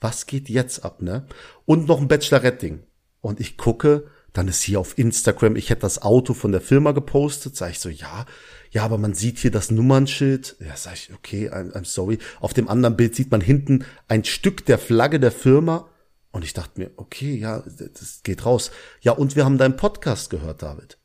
was 0.00 0.26
geht 0.26 0.50
jetzt 0.50 0.84
ab, 0.84 1.00
ne? 1.00 1.26
Und 1.64 1.88
noch 1.88 2.00
ein 2.00 2.08
Bachelorette-Ding. 2.08 2.82
Und 3.20 3.40
ich 3.40 3.56
gucke, 3.56 4.10
dann 4.32 4.48
ist 4.48 4.62
hier 4.62 4.80
auf 4.80 4.98
Instagram, 4.98 5.56
ich 5.56 5.70
hätte 5.70 5.82
das 5.82 6.02
Auto 6.02 6.34
von 6.34 6.52
der 6.52 6.60
Firma 6.60 6.92
gepostet. 6.92 7.56
Sag 7.56 7.70
ich 7.70 7.80
so, 7.80 7.88
ja, 7.88 8.26
ja, 8.70 8.84
aber 8.84 8.98
man 8.98 9.14
sieht 9.14 9.38
hier 9.38 9.50
das 9.50 9.70
Nummernschild. 9.70 10.56
Ja, 10.60 10.76
sag 10.76 10.94
ich, 10.94 11.10
okay, 11.12 11.48
I'm, 11.50 11.72
I'm 11.72 11.86
sorry. 11.86 12.18
Auf 12.40 12.52
dem 12.52 12.68
anderen 12.68 12.96
Bild 12.96 13.14
sieht 13.14 13.30
man 13.30 13.40
hinten 13.40 13.84
ein 14.08 14.24
Stück 14.24 14.66
der 14.66 14.78
Flagge 14.78 15.20
der 15.20 15.32
Firma. 15.32 15.88
Und 16.30 16.44
ich 16.44 16.52
dachte 16.52 16.78
mir, 16.80 16.90
okay, 16.96 17.34
ja, 17.34 17.62
das 17.78 18.20
geht 18.22 18.44
raus. 18.44 18.70
Ja, 19.00 19.12
und 19.12 19.34
wir 19.34 19.44
haben 19.44 19.58
deinen 19.58 19.76
Podcast 19.76 20.28
gehört, 20.30 20.62
David. 20.62 20.98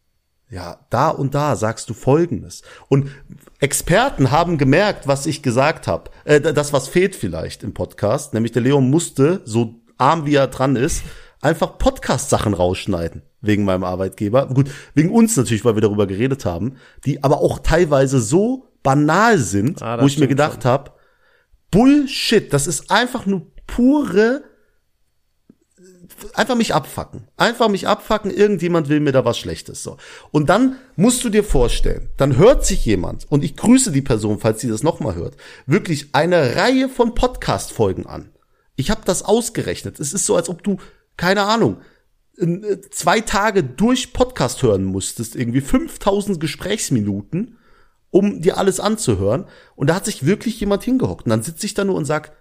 Ja, 0.49 0.86
da 0.89 1.09
und 1.09 1.33
da 1.33 1.55
sagst 1.55 1.89
du 1.89 1.93
Folgendes. 1.93 2.62
Und 2.89 3.09
Experten 3.59 4.29
haben 4.29 4.57
gemerkt, 4.57 5.07
was 5.07 5.25
ich 5.25 5.41
gesagt 5.41 5.88
habe. 5.88 6.12
Äh, 6.25 6.41
das, 6.41 6.73
was 6.73 6.89
fehlt 6.89 7.15
vielleicht 7.15 7.63
im 7.63 7.73
Podcast. 7.73 8.33
Nämlich 8.33 8.51
der 8.51 8.62
Leon 8.62 8.89
musste, 8.89 9.41
so 9.45 9.81
arm 9.97 10.25
wie 10.25 10.36
er 10.36 10.47
dran 10.47 10.75
ist, 10.75 11.03
einfach 11.43 11.77
Podcast-Sachen 11.77 12.53
rausschneiden. 12.53 13.23
Wegen 13.41 13.65
meinem 13.65 13.84
Arbeitgeber. 13.84 14.47
Gut, 14.47 14.71
wegen 14.93 15.12
uns 15.12 15.36
natürlich, 15.36 15.65
weil 15.65 15.75
wir 15.75 15.82
darüber 15.82 16.08
geredet 16.08 16.45
haben. 16.45 16.77
Die 17.06 17.23
aber 17.23 17.41
auch 17.41 17.60
teilweise 17.60 18.19
so 18.19 18.67
banal 18.84 19.38
sind, 19.38 19.82
ah, 19.82 20.01
wo 20.01 20.06
ich 20.06 20.17
mir 20.17 20.27
gedacht 20.27 20.65
habe, 20.65 20.91
Bullshit, 21.71 22.53
das 22.53 22.67
ist 22.67 22.89
einfach 22.91 23.25
nur 23.25 23.47
pure 23.67 24.43
einfach 26.34 26.56
mich 26.56 26.73
abfacken. 26.73 27.27
Einfach 27.38 27.69
mich 27.69 27.88
abfacken, 27.88 28.32
irgendjemand 28.32 28.89
will 28.89 28.99
mir 28.99 29.12
da 29.12 29.25
was 29.25 29.38
Schlechtes. 29.38 29.84
So. 29.84 29.97
Und 30.32 30.49
dann 30.49 30.77
musst 30.95 31.23
du 31.23 31.29
dir 31.29 31.43
vorstellen, 31.43 32.10
dann 32.17 32.38
hört 32.38 32.65
sich 32.65 32.86
jemand, 32.86 33.29
und 33.29 33.43
ich 33.43 33.56
grüße 33.56 33.91
die 33.91 34.01
Person, 34.01 34.39
falls 34.39 34.62
sie 34.62 34.69
das 34.69 34.84
nochmal 34.84 35.15
hört, 35.15 35.36
wirklich 35.65 36.10
eine 36.13 36.56
Reihe 36.56 36.89
von 36.89 37.15
Podcast-Folgen 37.15 38.06
an. 38.06 38.29
Ich 38.75 38.89
habe 38.89 39.01
das 39.06 39.23
ausgerechnet. 39.23 39.99
Es 39.99 40.13
ist 40.13 40.25
so, 40.25 40.36
als 40.36 40.49
ob 40.49 40.63
du, 40.63 40.77
keine 41.17 41.43
Ahnung, 41.43 41.78
äh, 42.38 42.80
zwei 42.91 43.21
Tage 43.21 43.63
durch 43.63 44.13
Podcast 44.13 44.63
hören 44.63 44.84
musstest, 44.84 45.36
irgendwie 45.36 45.62
5000 45.62 46.39
Gesprächsminuten, 46.39 47.58
um 48.10 48.41
dir 48.41 48.58
alles 48.58 48.80
anzuhören. 48.80 49.45
Und 49.76 49.89
da 49.89 49.95
hat 49.95 50.06
sich 50.06 50.26
wirklich 50.26 50.60
jemand 50.60 50.84
hingehockt. 50.84 51.26
Und 51.26 51.30
dann 51.30 51.43
sitze 51.43 51.65
ich 51.65 51.73
da 51.73 51.84
nur 51.84 51.95
und 51.95 52.06
sag, 52.06 52.32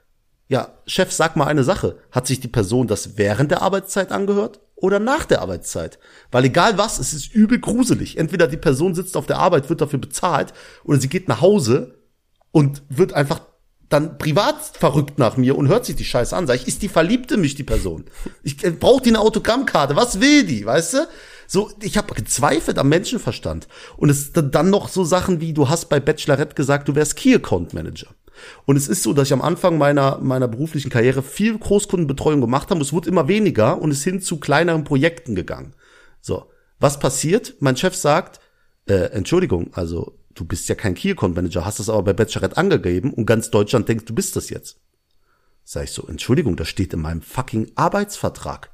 ja, 0.49 0.75
Chef, 0.87 1.13
sag 1.13 1.37
mal 1.37 1.47
eine 1.47 1.65
Sache. 1.65 1.99
Hat 2.11 2.27
sich 2.27 2.41
die 2.41 2.49
Person 2.49 2.87
das 2.87 3.17
während 3.17 3.51
der 3.51 3.63
Arbeitszeit 3.63 4.13
angehört 4.13 4.61
oder 4.75 4.99
nach 4.99 5.25
der 5.25 5.41
Arbeitszeit? 5.41 5.99
Weil 6.31 6.45
egal 6.45 6.77
was, 6.77 6.99
es 6.99 7.15
ist 7.15 7.33
übel 7.33 7.59
gruselig. 7.59 8.19
Entweder 8.19 8.49
die 8.49 8.59
Person 8.59 8.95
sitzt 8.95 9.17
auf 9.17 9.27
der 9.27 9.39
Arbeit, 9.39 9.71
wird 9.71 9.81
dafür 9.81 9.99
bezahlt, 9.99 10.53
oder 10.85 11.01
sie 11.01 11.09
geht 11.09 11.29
nach 11.29 11.41
Hause 11.41 11.99
und 12.51 12.83
wird 12.91 13.15
einfach 13.15 13.41
dann 13.93 14.19
privat 14.19 14.57
verrückt 14.79 15.19
nach 15.19 15.37
mir 15.37 15.57
und 15.57 15.69
hört 15.69 15.85
sich 15.85 15.97
die 15.97 16.05
Scheiße 16.05 16.37
an. 16.37 16.47
Sag 16.47 16.57
ich, 16.57 16.69
ist 16.69 16.83
die 16.83 16.89
verliebte 16.89 17.37
mich, 17.37 17.55
die 17.55 17.65
Person? 17.65 18.05
Ich 18.43 18.63
äh, 18.65 18.71
brauche 18.71 19.03
die 19.03 19.11
eine 19.11 19.21
Autogrammkarte. 19.21 19.97
Was 19.97 20.21
will 20.21 20.45
die, 20.45 20.65
weißt 20.65 20.95
du? 20.95 20.99
So, 21.47 21.71
ich 21.83 21.99
habe 21.99 22.15
gezweifelt 22.15 22.79
am 22.79 22.89
Menschenverstand. 22.89 23.69
Und 23.97 24.09
es 24.09 24.33
dann 24.33 24.71
noch 24.71 24.89
so 24.89 25.05
Sachen 25.05 25.41
wie, 25.41 25.53
du 25.53 25.69
hast 25.69 25.89
bei 25.91 26.01
Bachelorette 26.01 26.55
gesagt, 26.55 26.89
du 26.89 26.95
wärst 26.95 27.17
Key 27.17 27.35
Account 27.35 27.75
Manager. 27.75 28.09
Und 28.65 28.77
es 28.77 28.89
ist 28.89 29.03
so, 29.03 29.13
dass 29.13 29.29
ich 29.29 29.33
am 29.33 29.43
Anfang 29.43 29.79
meiner, 29.79 30.19
meiner 30.19 30.49
beruflichen 30.49 30.91
Karriere 30.91 31.23
viel 31.23 31.59
Großkundenbetreuung 31.59 32.41
gemacht 32.41 32.71
habe. 32.71 32.81
Es 32.81 32.93
wurde 32.93 33.09
immer 33.09 33.29
weniger 33.29 33.81
und 33.81 33.91
ist 33.91 34.05
hin 34.05 34.21
zu 34.21 34.39
kleineren 34.39 34.85
Projekten 34.85 35.35
gegangen. 35.35 35.75
So, 36.21 36.47
was 36.81 36.99
passiert? 36.99 37.55
Mein 37.61 37.77
Chef 37.77 37.95
sagt, 37.95 38.41
äh, 38.87 39.11
Entschuldigung, 39.11 39.71
also 39.75 40.15
du 40.35 40.45
bist 40.45 40.69
ja 40.69 40.75
kein 40.75 40.95
Key 40.95 41.13
Account 41.13 41.37
Manager, 41.37 41.65
hast 41.65 41.79
das 41.79 41.89
aber 41.89 42.03
bei 42.03 42.13
Bachelorette 42.13 42.57
angegeben 42.57 43.13
und 43.13 43.27
ganz 43.27 43.51
Deutschland 43.51 43.89
denkt, 43.89 44.09
du 44.09 44.15
bist 44.15 44.37
das 44.37 44.51
jetzt. 44.51 44.79
Sag 45.65 45.85
ich 45.85 45.93
so, 45.93 46.07
Entschuldigung, 46.07 46.57
das 46.57 46.69
steht 46.69 46.93
in 46.93 47.01
meinem 47.01 47.23
fucking 47.23 47.73
Arbeitsvertrag. 47.75 48.71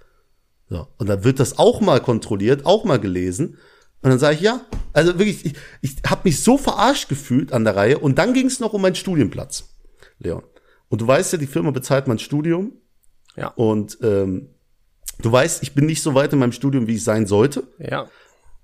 So, 0.71 0.87
und 0.99 1.09
dann 1.09 1.25
wird 1.25 1.41
das 1.41 1.59
auch 1.59 1.81
mal 1.81 2.01
kontrolliert, 2.01 2.67
auch 2.67 2.85
mal 2.85 2.99
gelesen. 2.99 3.59
Und 4.03 4.11
dann 4.11 4.19
sage 4.19 4.37
ich, 4.37 4.41
ja. 4.43 4.61
Also 4.93 5.19
wirklich, 5.19 5.45
ich, 5.45 5.55
ich 5.81 5.97
habe 6.07 6.23
mich 6.25 6.43
so 6.43 6.59
verarscht 6.59 7.09
gefühlt 7.09 7.53
an 7.53 7.65
der 7.65 7.77
Reihe. 7.77 7.99
Und 7.99 8.19
dann 8.19 8.35
ging 8.35 8.47
es 8.47 8.61
noch 8.61 8.73
um 8.73 8.83
meinen 8.83 8.95
Studienplatz, 8.95 9.69
Leon. 10.19 10.43
Und 10.89 11.01
du 11.01 11.07
weißt 11.07 11.33
ja, 11.33 11.39
die 11.39 11.47
Firma 11.47 11.71
bezahlt 11.71 12.07
mein 12.07 12.19
Studium. 12.19 12.73
Ja. 13.37 13.49
Und 13.49 13.99
ähm, 14.03 14.49
du 15.21 15.31
weißt, 15.31 15.63
ich 15.63 15.75
bin 15.75 15.87
nicht 15.87 16.03
so 16.03 16.15
weit 16.15 16.33
in 16.33 16.39
meinem 16.39 16.53
Studium, 16.53 16.87
wie 16.87 16.97
ich 16.97 17.05
sein 17.05 17.27
sollte. 17.27 17.69
Ja. 17.79 18.09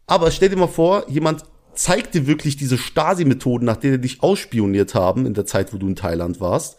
Aber 0.06 0.30
stell 0.30 0.48
dir 0.48 0.56
mal 0.56 0.66
vor, 0.66 1.08
jemand 1.08 1.44
zeigt 1.74 2.14
dir 2.14 2.26
wirklich 2.26 2.56
diese 2.56 2.78
Stasi-Methoden, 2.78 3.64
nach 3.64 3.76
denen 3.76 4.02
dich 4.02 4.22
ausspioniert 4.22 4.94
haben 4.94 5.26
in 5.26 5.34
der 5.34 5.46
Zeit, 5.46 5.72
wo 5.72 5.78
du 5.78 5.86
in 5.86 5.96
Thailand 5.96 6.40
warst. 6.40 6.76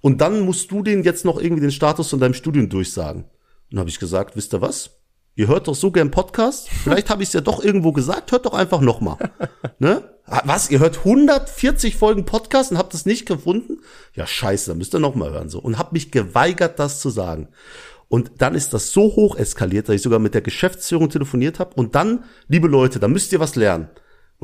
Und 0.00 0.20
dann 0.20 0.40
musst 0.40 0.70
du 0.70 0.82
denen 0.82 1.02
jetzt 1.02 1.24
noch 1.24 1.40
irgendwie 1.40 1.62
den 1.62 1.70
Status 1.70 2.10
von 2.10 2.20
deinem 2.20 2.34
Studium 2.34 2.68
durchsagen. 2.68 3.22
Und 3.22 3.30
dann 3.70 3.80
habe 3.80 3.90
ich 3.90 3.98
gesagt, 3.98 4.36
wisst 4.36 4.52
ihr 4.52 4.60
was? 4.60 4.90
Ihr 5.36 5.48
hört 5.48 5.66
doch 5.66 5.74
so 5.74 5.90
gern 5.90 6.12
Podcast. 6.12 6.68
Vielleicht 6.68 7.10
habe 7.10 7.22
ich 7.22 7.30
es 7.30 7.32
ja 7.32 7.40
doch 7.40 7.62
irgendwo 7.62 7.90
gesagt. 7.92 8.30
Hört 8.30 8.46
doch 8.46 8.54
einfach 8.54 8.80
noch 8.80 9.00
mal. 9.00 9.18
Ne? 9.80 10.08
Ah, 10.26 10.42
was? 10.44 10.70
Ihr 10.70 10.78
hört 10.78 10.98
140 10.98 11.96
Folgen 11.96 12.24
Podcast 12.24 12.70
und 12.70 12.78
habt 12.78 12.94
es 12.94 13.06
nicht 13.06 13.26
gefunden? 13.26 13.80
Ja, 14.14 14.26
scheiße, 14.26 14.70
dann 14.70 14.78
müsst 14.78 14.94
ihr 14.94 15.00
noch 15.00 15.16
mal 15.16 15.32
hören 15.32 15.48
so. 15.50 15.58
Und 15.58 15.78
hab 15.78 15.92
mich 15.92 16.12
geweigert, 16.12 16.78
das 16.78 17.00
zu 17.00 17.10
sagen. 17.10 17.48
Und 18.08 18.30
dann 18.38 18.54
ist 18.54 18.72
das 18.72 18.92
so 18.92 19.02
hoch 19.16 19.36
eskaliert, 19.36 19.88
dass 19.88 19.96
ich 19.96 20.02
sogar 20.02 20.20
mit 20.20 20.32
der 20.32 20.40
Geschäftsführung 20.42 21.10
telefoniert 21.10 21.58
habe. 21.58 21.74
Und 21.74 21.96
dann, 21.96 22.24
liebe 22.46 22.68
Leute, 22.68 23.00
da 23.00 23.08
müsst 23.08 23.32
ihr 23.32 23.40
was 23.40 23.56
lernen. 23.56 23.88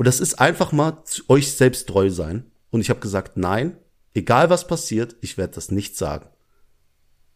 Und 0.01 0.07
das 0.07 0.19
ist 0.19 0.39
einfach 0.39 0.71
mal 0.71 1.03
zu 1.03 1.21
euch 1.29 1.53
selbst 1.53 1.87
treu 1.87 2.09
sein. 2.09 2.49
Und 2.71 2.81
ich 2.81 2.89
habe 2.89 3.01
gesagt, 3.01 3.37
nein, 3.37 3.77
egal 4.15 4.49
was 4.49 4.65
passiert, 4.65 5.15
ich 5.21 5.37
werde 5.37 5.53
das 5.53 5.69
nicht 5.69 5.95
sagen. 5.95 6.27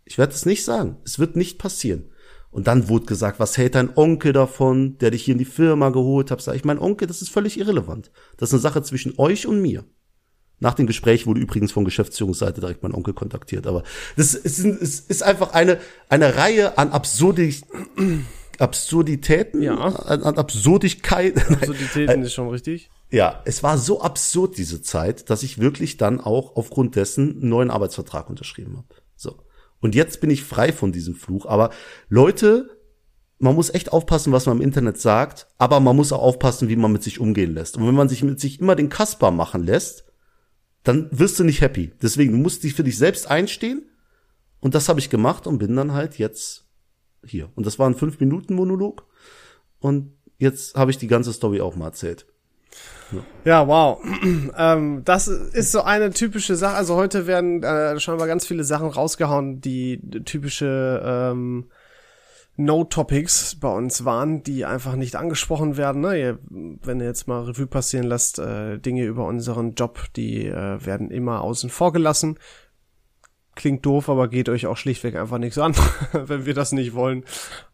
Ich 0.03 0.17
werde 0.17 0.33
das 0.33 0.47
nicht 0.47 0.65
sagen. 0.65 0.97
Es 1.05 1.19
wird 1.19 1.35
nicht 1.35 1.59
passieren. 1.59 2.09
Und 2.49 2.65
dann 2.65 2.89
wurde 2.89 3.05
gesagt, 3.05 3.39
was 3.39 3.55
hält 3.59 3.75
dein 3.75 3.95
Onkel 3.95 4.33
davon, 4.33 4.97
der 4.97 5.11
dich 5.11 5.25
hier 5.25 5.33
in 5.33 5.37
die 5.37 5.45
Firma 5.45 5.89
geholt 5.89 6.31
hat? 6.31 6.41
Sag 6.41 6.55
ich, 6.55 6.65
mein 6.65 6.79
Onkel, 6.79 7.07
das 7.07 7.21
ist 7.21 7.29
völlig 7.29 7.59
irrelevant. 7.59 8.09
Das 8.37 8.49
ist 8.49 8.53
eine 8.55 8.61
Sache 8.61 8.81
zwischen 8.81 9.13
euch 9.19 9.45
und 9.45 9.61
mir. 9.61 9.85
Nach 10.59 10.73
dem 10.73 10.87
Gespräch 10.87 11.27
wurde 11.27 11.41
übrigens 11.41 11.71
von 11.71 11.85
Geschäftsführungsseite 11.85 12.61
direkt 12.61 12.81
mein 12.81 12.95
Onkel 12.95 13.13
kontaktiert. 13.13 13.67
Aber 13.67 13.83
das 14.17 14.33
ist, 14.33 14.57
ist, 14.57 15.07
ist 15.11 15.21
einfach 15.21 15.53
eine, 15.53 15.79
eine 16.09 16.35
Reihe 16.35 16.79
an 16.79 16.89
Absurdi 16.89 17.57
Absurditäten, 18.59 19.61
Ja. 19.61 19.75
an, 19.77 20.23
an 20.23 20.37
Absurdigkeit. 20.37 21.37
Absurditäten 21.51 22.23
ist 22.23 22.33
schon 22.33 22.49
richtig. 22.49 22.89
Ja, 23.11 23.41
es 23.45 23.63
war 23.63 23.77
so 23.77 24.01
absurd 24.01 24.57
diese 24.57 24.81
Zeit, 24.81 25.29
dass 25.29 25.43
ich 25.43 25.59
wirklich 25.59 25.97
dann 25.97 26.19
auch 26.19 26.55
aufgrund 26.55 26.95
dessen 26.95 27.39
einen 27.41 27.49
neuen 27.49 27.69
Arbeitsvertrag 27.71 28.29
unterschrieben 28.29 28.77
habe. 28.77 28.87
So. 29.15 29.37
Und 29.79 29.95
jetzt 29.95 30.21
bin 30.21 30.29
ich 30.29 30.43
frei 30.43 30.71
von 30.73 30.91
diesem 30.91 31.15
Fluch. 31.15 31.45
Aber 31.45 31.69
Leute, 32.09 32.69
man 33.37 33.55
muss 33.55 33.69
echt 33.73 33.91
aufpassen, 33.93 34.31
was 34.33 34.45
man 34.45 34.57
im 34.57 34.63
Internet 34.63 34.99
sagt, 34.99 35.47
aber 35.57 35.79
man 35.79 35.95
muss 35.95 36.11
auch 36.11 36.21
aufpassen, 36.21 36.69
wie 36.69 36.75
man 36.75 36.91
mit 36.91 37.03
sich 37.03 37.19
umgehen 37.19 37.53
lässt. 37.53 37.77
Und 37.77 37.85
wenn 37.87 37.93
man 37.95 38.09
sich 38.09 38.23
mit 38.23 38.39
sich 38.39 38.59
immer 38.59 38.75
den 38.75 38.89
Kasper 38.89 39.31
machen 39.31 39.63
lässt, 39.63 40.05
dann 40.83 41.09
wirst 41.11 41.39
du 41.39 41.43
nicht 41.43 41.61
happy. 41.61 41.91
Deswegen, 42.01 42.31
du 42.33 42.37
musst 42.39 42.63
dich 42.63 42.73
für 42.73 42.83
dich 42.83 42.97
selbst 42.97 43.29
einstehen. 43.29 43.89
Und 44.61 44.73
das 44.73 44.89
habe 44.89 44.99
ich 44.99 45.09
gemacht 45.09 45.45
und 45.47 45.59
bin 45.59 45.75
dann 45.75 45.93
halt 45.93 46.17
jetzt 46.17 46.64
hier. 47.25 47.49
Und 47.55 47.65
das 47.65 47.79
war 47.79 47.89
ein 47.89 47.95
fünf 47.95 48.19
Minuten 48.19 48.55
Monolog. 48.55 49.05
Und 49.79 50.13
jetzt 50.37 50.75
habe 50.75 50.91
ich 50.91 50.97
die 50.97 51.07
ganze 51.07 51.33
Story 51.33 51.61
auch 51.61 51.75
mal 51.75 51.87
erzählt. 51.87 52.25
Ja, 53.43 53.67
wow. 53.67 53.99
ähm, 54.57 55.03
das 55.05 55.27
ist 55.27 55.71
so 55.71 55.81
eine 55.81 56.11
typische 56.11 56.55
Sache. 56.55 56.75
Also 56.75 56.95
heute 56.95 57.27
werden 57.27 57.63
äh, 57.63 57.99
scheinbar 57.99 58.27
ganz 58.27 58.45
viele 58.45 58.63
Sachen 58.63 58.89
rausgehauen, 58.89 59.61
die 59.61 60.01
typische 60.25 61.01
ähm, 61.05 61.65
No-Topics 62.57 63.57
bei 63.59 63.67
uns 63.67 64.05
waren, 64.05 64.41
die 64.43 64.65
einfach 64.65 64.95
nicht 64.95 65.15
angesprochen 65.15 65.77
werden. 65.77 66.01
Ne? 66.01 66.19
Ihr, 66.19 66.39
wenn 66.49 66.99
ihr 66.99 67.05
jetzt 67.05 67.27
mal 67.27 67.43
Revue 67.43 67.67
passieren 67.67 68.05
lasst, 68.05 68.39
äh, 68.39 68.77
Dinge 68.79 69.05
über 69.05 69.25
unseren 69.25 69.75
Job, 69.75 69.99
die 70.15 70.47
äh, 70.47 70.85
werden 70.85 71.11
immer 71.11 71.41
außen 71.41 71.69
vor 71.69 71.91
gelassen. 71.91 72.39
Klingt 73.55 73.85
doof, 73.85 74.09
aber 74.09 74.27
geht 74.27 74.49
euch 74.49 74.67
auch 74.67 74.77
schlichtweg 74.77 75.15
einfach 75.15 75.37
nichts 75.37 75.57
an, 75.57 75.73
wenn 76.13 76.45
wir 76.45 76.53
das 76.53 76.71
nicht 76.71 76.93
wollen. 76.93 77.23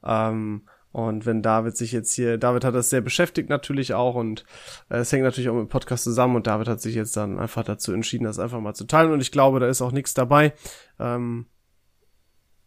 Ähm, 0.03 0.63
und 0.91 1.25
wenn 1.25 1.41
David 1.41 1.77
sich 1.77 1.91
jetzt 1.91 2.13
hier, 2.13 2.37
David 2.37 2.65
hat 2.65 2.75
das 2.75 2.89
sehr 2.89 3.01
beschäftigt 3.01 3.49
natürlich 3.49 3.93
auch 3.93 4.15
und 4.15 4.43
äh, 4.89 4.97
es 4.97 5.11
hängt 5.11 5.23
natürlich 5.23 5.49
auch 5.49 5.53
mit 5.55 5.63
dem 5.63 5.69
Podcast 5.69 6.03
zusammen 6.03 6.35
und 6.35 6.47
David 6.47 6.67
hat 6.67 6.81
sich 6.81 6.95
jetzt 6.95 7.15
dann 7.15 7.39
einfach 7.39 7.63
dazu 7.63 7.93
entschieden, 7.93 8.25
das 8.25 8.39
einfach 8.39 8.59
mal 8.59 8.73
zu 8.73 8.85
teilen 8.85 9.11
und 9.11 9.21
ich 9.21 9.31
glaube, 9.31 9.59
da 9.59 9.67
ist 9.67 9.81
auch 9.81 9.93
nichts 9.93 10.13
dabei. 10.13 10.53
Ähm, 10.99 11.45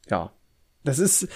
ja, 0.09 0.33
das 0.85 0.98
ist, 0.98 1.29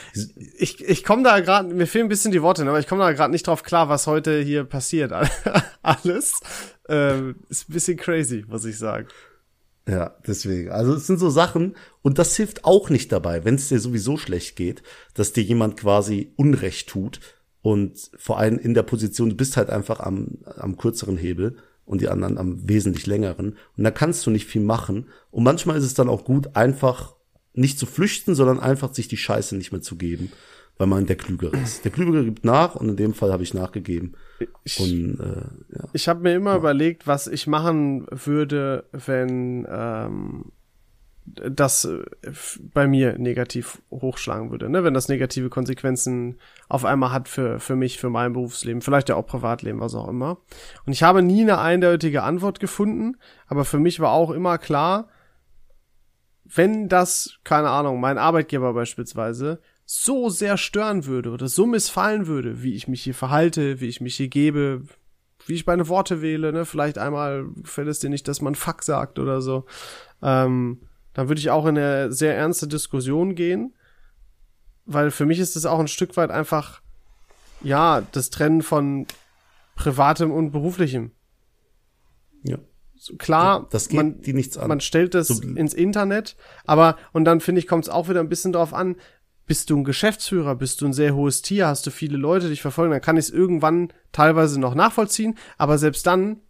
ich, 0.59 0.85
ich 0.85 1.05
komme 1.05 1.23
da 1.23 1.41
gerade, 1.41 1.73
mir 1.73 1.87
fehlen 1.87 2.07
ein 2.07 2.11
bisschen 2.11 2.33
die 2.33 2.43
Worte, 2.43 2.65
ne, 2.65 2.71
aber 2.71 2.81
ich 2.81 2.87
komme 2.87 3.03
da 3.03 3.13
gerade 3.13 3.33
nicht 3.33 3.47
drauf 3.47 3.63
klar, 3.63 3.89
was 3.89 4.07
heute 4.07 4.41
hier 4.41 4.65
passiert. 4.65 5.13
Alles 5.83 6.41
ähm, 6.89 7.37
ist 7.49 7.69
ein 7.69 7.73
bisschen 7.73 7.97
crazy, 7.97 8.45
muss 8.47 8.67
ich 8.67 8.79
sagen. 8.79 9.09
Ja, 9.89 10.15
deswegen. 10.27 10.71
Also 10.71 10.93
es 10.93 11.07
sind 11.07 11.19
so 11.19 11.31
Sachen 11.31 11.75
und 12.03 12.19
das 12.19 12.37
hilft 12.37 12.67
auch 12.67 12.91
nicht 12.91 13.11
dabei, 13.11 13.47
wenn 13.47 13.55
es 13.55 13.71
dir 13.71 13.81
sowieso 13.81 14.19
schlecht 14.19 14.55
geht, 14.55 14.83
dass 15.15 15.33
dir 15.33 15.43
jemand 15.43 15.79
quasi 15.79 16.35
Unrecht 16.37 16.91
tut 16.91 17.21
und 17.63 18.11
vor 18.19 18.39
allem 18.39 18.59
in 18.59 18.75
der 18.75 18.83
Position, 18.83 19.31
du 19.31 19.37
bist 19.37 19.57
halt 19.57 19.71
einfach 19.71 20.01
am, 20.01 20.39
am 20.45 20.77
kürzeren 20.77 21.17
Hebel 21.17 21.57
und 21.87 22.03
die 22.03 22.11
anderen 22.11 22.37
am 22.37 22.69
wesentlich 22.69 23.07
längeren 23.07 23.57
und 23.79 23.85
da 23.85 23.91
kannst 23.91 24.27
du 24.27 24.31
nicht 24.31 24.47
viel 24.47 24.61
machen 24.61 25.09
und 25.31 25.43
manchmal 25.43 25.79
ist 25.79 25.85
es 25.85 25.95
dann 25.95 26.11
auch 26.11 26.25
gut, 26.25 26.55
einfach 26.55 27.15
nicht 27.55 27.79
zu 27.79 27.87
flüchten, 27.87 28.35
sondern 28.35 28.61
einfach 28.61 28.93
sich 28.93 29.09
die 29.09 29.17
Scheiße 29.17 29.57
nicht 29.57 29.73
mehr 29.73 29.81
zu 29.81 29.97
geben, 29.97 30.31
weil 30.79 30.87
man 30.87 31.07
der 31.07 31.17
Klügere 31.17 31.57
ist. 31.57 31.85
Der 31.85 31.91
Klügere 31.91 32.25
gibt 32.25 32.45
nach 32.45 32.77
und 32.77 32.89
in 32.89 32.97
dem 32.97 33.15
Fall 33.15 33.33
habe 33.33 33.43
ich 33.43 33.53
nachgegeben. 33.53 34.15
Ich, 34.63 34.79
Und 34.79 35.19
äh, 35.21 35.77
ja. 35.77 35.85
ich 35.93 36.09
habe 36.09 36.21
mir 36.21 36.35
immer 36.35 36.55
überlegt, 36.55 37.07
was 37.07 37.27
ich 37.27 37.47
machen 37.47 38.07
würde, 38.11 38.85
wenn 38.93 39.67
ähm, 39.69 40.53
das 41.27 41.85
äh, 41.85 42.05
bei 42.73 42.87
mir 42.87 43.19
negativ 43.19 43.83
hochschlagen 43.91 44.51
würde, 44.51 44.71
ne? 44.71 44.85
wenn 44.85 44.95
das 44.95 45.09
negative 45.09 45.51
Konsequenzen 45.51 46.39
auf 46.69 46.85
einmal 46.85 47.13
hat 47.13 47.29
für, 47.29 47.59
für 47.59 47.77
mich, 47.77 47.99
für 47.99 48.09
mein 48.09 48.33
Berufsleben, 48.33 48.81
vielleicht 48.81 49.09
ja 49.09 49.17
auch 49.17 49.27
Privatleben, 49.27 49.81
was 49.81 49.95
auch 49.95 50.09
immer. 50.09 50.39
Und 50.87 50.93
ich 50.93 51.03
habe 51.03 51.23
nie 51.23 51.43
eine 51.43 51.59
eindeutige 51.59 52.23
Antwort 52.23 52.61
gefunden, 52.61 53.17
aber 53.47 53.65
für 53.65 53.79
mich 53.79 54.01
war 54.01 54.13
auch 54.13 54.31
immer 54.31 54.59
klar, 54.59 55.09
wenn 56.45 56.89
das, 56.89 57.39
keine 57.45 57.69
Ahnung, 57.69 58.01
mein 58.01 58.17
Arbeitgeber 58.17 58.73
beispielsweise 58.73 59.61
so 59.91 60.29
sehr 60.29 60.59
stören 60.59 61.07
würde 61.07 61.31
oder 61.31 61.49
so 61.49 61.65
missfallen 61.67 62.27
würde, 62.27 62.63
wie 62.63 62.75
ich 62.75 62.89
mich 62.89 63.03
hier 63.03 63.15
verhalte, 63.15 63.81
wie 63.81 63.87
ich 63.89 64.03
mich 64.03 64.17
hier 64.17 64.29
gebe, 64.29 64.83
wie 65.47 65.55
ich 65.55 65.65
meine 65.65 65.89
Worte 65.89 66.21
wähle, 66.21 66.53
ne, 66.53 66.67
vielleicht 66.67 66.99
einmal 66.99 67.47
gefällt 67.57 67.89
es 67.89 67.99
dir 67.99 68.11
nicht, 68.11 68.29
dass 68.29 68.43
man 68.43 68.55
Fuck 68.55 68.83
sagt 68.83 69.19
oder 69.19 69.41
so, 69.41 69.65
ähm, 70.23 70.83
dann 71.15 71.29
würde 71.29 71.39
ich 71.41 71.49
auch 71.49 71.65
in 71.65 71.79
eine 71.79 72.13
sehr 72.13 72.37
ernste 72.37 72.69
Diskussion 72.69 73.35
gehen, 73.35 73.73
weil 74.85 75.11
für 75.11 75.25
mich 75.25 75.39
ist 75.39 75.57
es 75.57 75.65
auch 75.65 75.79
ein 75.79 75.89
Stück 75.89 76.19
weit 76.19 76.31
einfach, 76.31 76.83
ja, 77.63 78.03
das 78.13 78.29
Trennen 78.29 78.61
von 78.61 79.07
Privatem 79.75 80.31
und 80.31 80.51
Beruflichem. 80.51 81.13
ja. 82.43 82.59
Klar, 83.17 83.69
Das 83.71 83.89
geht 83.89 83.97
man, 83.97 84.21
die 84.23 84.33
nichts 84.33 84.59
an. 84.59 84.67
man 84.67 84.81
stellt 84.81 85.15
das 85.15 85.29
So- 85.29 85.41
ins 85.41 85.73
Internet, 85.73 86.35
aber 86.67 86.97
und 87.13 87.25
dann 87.25 87.41
finde 87.41 87.61
ich, 87.61 87.69
kommt 87.69 87.85
es 87.85 87.89
auch 87.89 88.09
wieder 88.09 88.19
ein 88.19 88.29
bisschen 88.29 88.53
drauf 88.53 88.75
an, 88.75 88.97
bist 89.49 89.71
du 89.71 89.79
ein 89.79 89.85
Geschäftsführer, 89.85 90.55
bist 90.55 90.81
du 90.81 90.87
ein 90.87 90.93
sehr 90.93 91.17
hohes 91.17 91.43
Tier, 91.43 91.67
hast 91.67 91.87
du 91.87 91.91
viele 91.91 92.19
Leute, 92.19 92.45
die 92.45 92.51
dich 92.51 92.63
verfolgen, 92.63 92.93
dann 92.93 93.01
kann 93.01 93.17
ich 93.17 93.25
es 93.25 93.31
irgendwann 93.31 93.89
teilweise 94.13 94.61
noch 94.61 94.75
nachvollziehen, 94.75 95.37
aber 95.57 95.79
selbst 95.79 96.07
dann, 96.07 96.43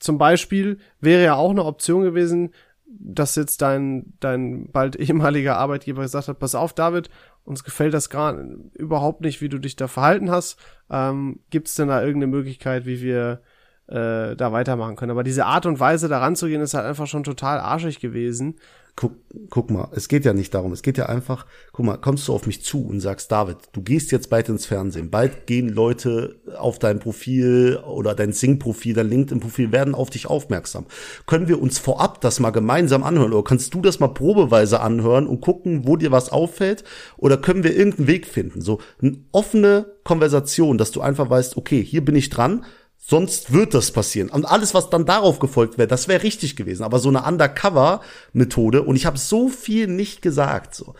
zum 0.00 0.18
Beispiel, 0.18 0.78
wäre 1.00 1.22
ja 1.22 1.34
auch 1.34 1.50
eine 1.50 1.64
Option 1.64 2.02
gewesen, 2.02 2.50
dass 2.86 3.36
jetzt 3.36 3.60
dein, 3.60 4.14
dein 4.18 4.70
bald 4.72 4.96
ehemaliger 4.96 5.58
Arbeitgeber 5.58 6.02
gesagt 6.02 6.28
hat, 6.28 6.38
pass 6.38 6.54
auf, 6.54 6.72
David, 6.72 7.10
uns 7.44 7.64
gefällt 7.64 7.94
das 7.94 8.10
gerade 8.10 8.58
überhaupt 8.74 9.20
nicht, 9.20 9.40
wie 9.40 9.48
du 9.48 9.58
dich 9.58 9.76
da 9.76 9.86
verhalten 9.86 10.30
hast. 10.30 10.58
Ähm, 10.90 11.40
Gibt 11.50 11.68
es 11.68 11.74
denn 11.74 11.88
da 11.88 12.00
irgendeine 12.00 12.30
Möglichkeit, 12.30 12.86
wie 12.86 13.00
wir 13.00 13.42
äh, 13.88 14.36
da 14.36 14.52
weitermachen 14.52 14.96
können? 14.96 15.12
Aber 15.12 15.22
diese 15.22 15.46
Art 15.46 15.66
und 15.66 15.80
Weise, 15.80 16.08
da 16.08 16.18
ranzugehen, 16.18 16.62
ist 16.62 16.74
halt 16.74 16.86
einfach 16.86 17.06
schon 17.06 17.24
total 17.24 17.58
arschig 17.58 18.00
gewesen. 18.00 18.56
Guck, 18.98 19.12
guck 19.48 19.70
mal, 19.70 19.88
es 19.92 20.08
geht 20.08 20.24
ja 20.24 20.32
nicht 20.32 20.52
darum, 20.54 20.72
es 20.72 20.82
geht 20.82 20.98
ja 20.98 21.06
einfach, 21.06 21.46
guck 21.72 21.86
mal, 21.86 21.98
kommst 21.98 22.26
du 22.26 22.34
auf 22.34 22.48
mich 22.48 22.64
zu 22.64 22.84
und 22.84 22.98
sagst, 22.98 23.30
David, 23.30 23.56
du 23.72 23.80
gehst 23.80 24.10
jetzt 24.10 24.28
bald 24.28 24.48
ins 24.48 24.66
Fernsehen, 24.66 25.08
bald 25.08 25.46
gehen 25.46 25.68
Leute 25.68 26.40
auf 26.58 26.80
dein 26.80 26.98
Profil 26.98 27.78
oder 27.86 28.16
dein 28.16 28.32
Sing-Profil, 28.32 28.94
dein 28.94 29.08
LinkedIn-Profil, 29.08 29.70
werden 29.70 29.94
auf 29.94 30.10
dich 30.10 30.26
aufmerksam. 30.26 30.86
Können 31.26 31.46
wir 31.46 31.62
uns 31.62 31.78
vorab 31.78 32.20
das 32.22 32.40
mal 32.40 32.50
gemeinsam 32.50 33.04
anhören 33.04 33.32
oder 33.32 33.44
kannst 33.44 33.72
du 33.72 33.80
das 33.82 34.00
mal 34.00 34.08
probeweise 34.08 34.80
anhören 34.80 35.28
und 35.28 35.42
gucken, 35.42 35.86
wo 35.86 35.94
dir 35.94 36.10
was 36.10 36.32
auffällt 36.32 36.82
oder 37.16 37.36
können 37.36 37.62
wir 37.62 37.76
irgendeinen 37.76 38.08
Weg 38.08 38.26
finden? 38.26 38.60
So 38.60 38.80
eine 39.00 39.16
offene 39.30 39.86
Konversation, 40.02 40.76
dass 40.76 40.90
du 40.90 41.02
einfach 41.02 41.30
weißt, 41.30 41.56
okay, 41.56 41.84
hier 41.84 42.04
bin 42.04 42.16
ich 42.16 42.30
dran, 42.30 42.64
Sonst 43.10 43.54
wird 43.54 43.72
das 43.72 43.90
passieren. 43.90 44.28
Und 44.28 44.44
alles, 44.44 44.74
was 44.74 44.90
dann 44.90 45.06
darauf 45.06 45.38
gefolgt 45.38 45.78
wäre, 45.78 45.88
das 45.88 46.08
wäre 46.08 46.22
richtig 46.22 46.56
gewesen. 46.56 46.82
Aber 46.82 46.98
so 46.98 47.08
eine 47.08 47.24
Undercover-Methode, 47.24 48.82
und 48.82 48.96
ich 48.96 49.06
habe 49.06 49.16
so 49.16 49.48
viel 49.48 49.86
nicht 49.86 50.20
gesagt, 50.20 50.74
so. 50.74 50.94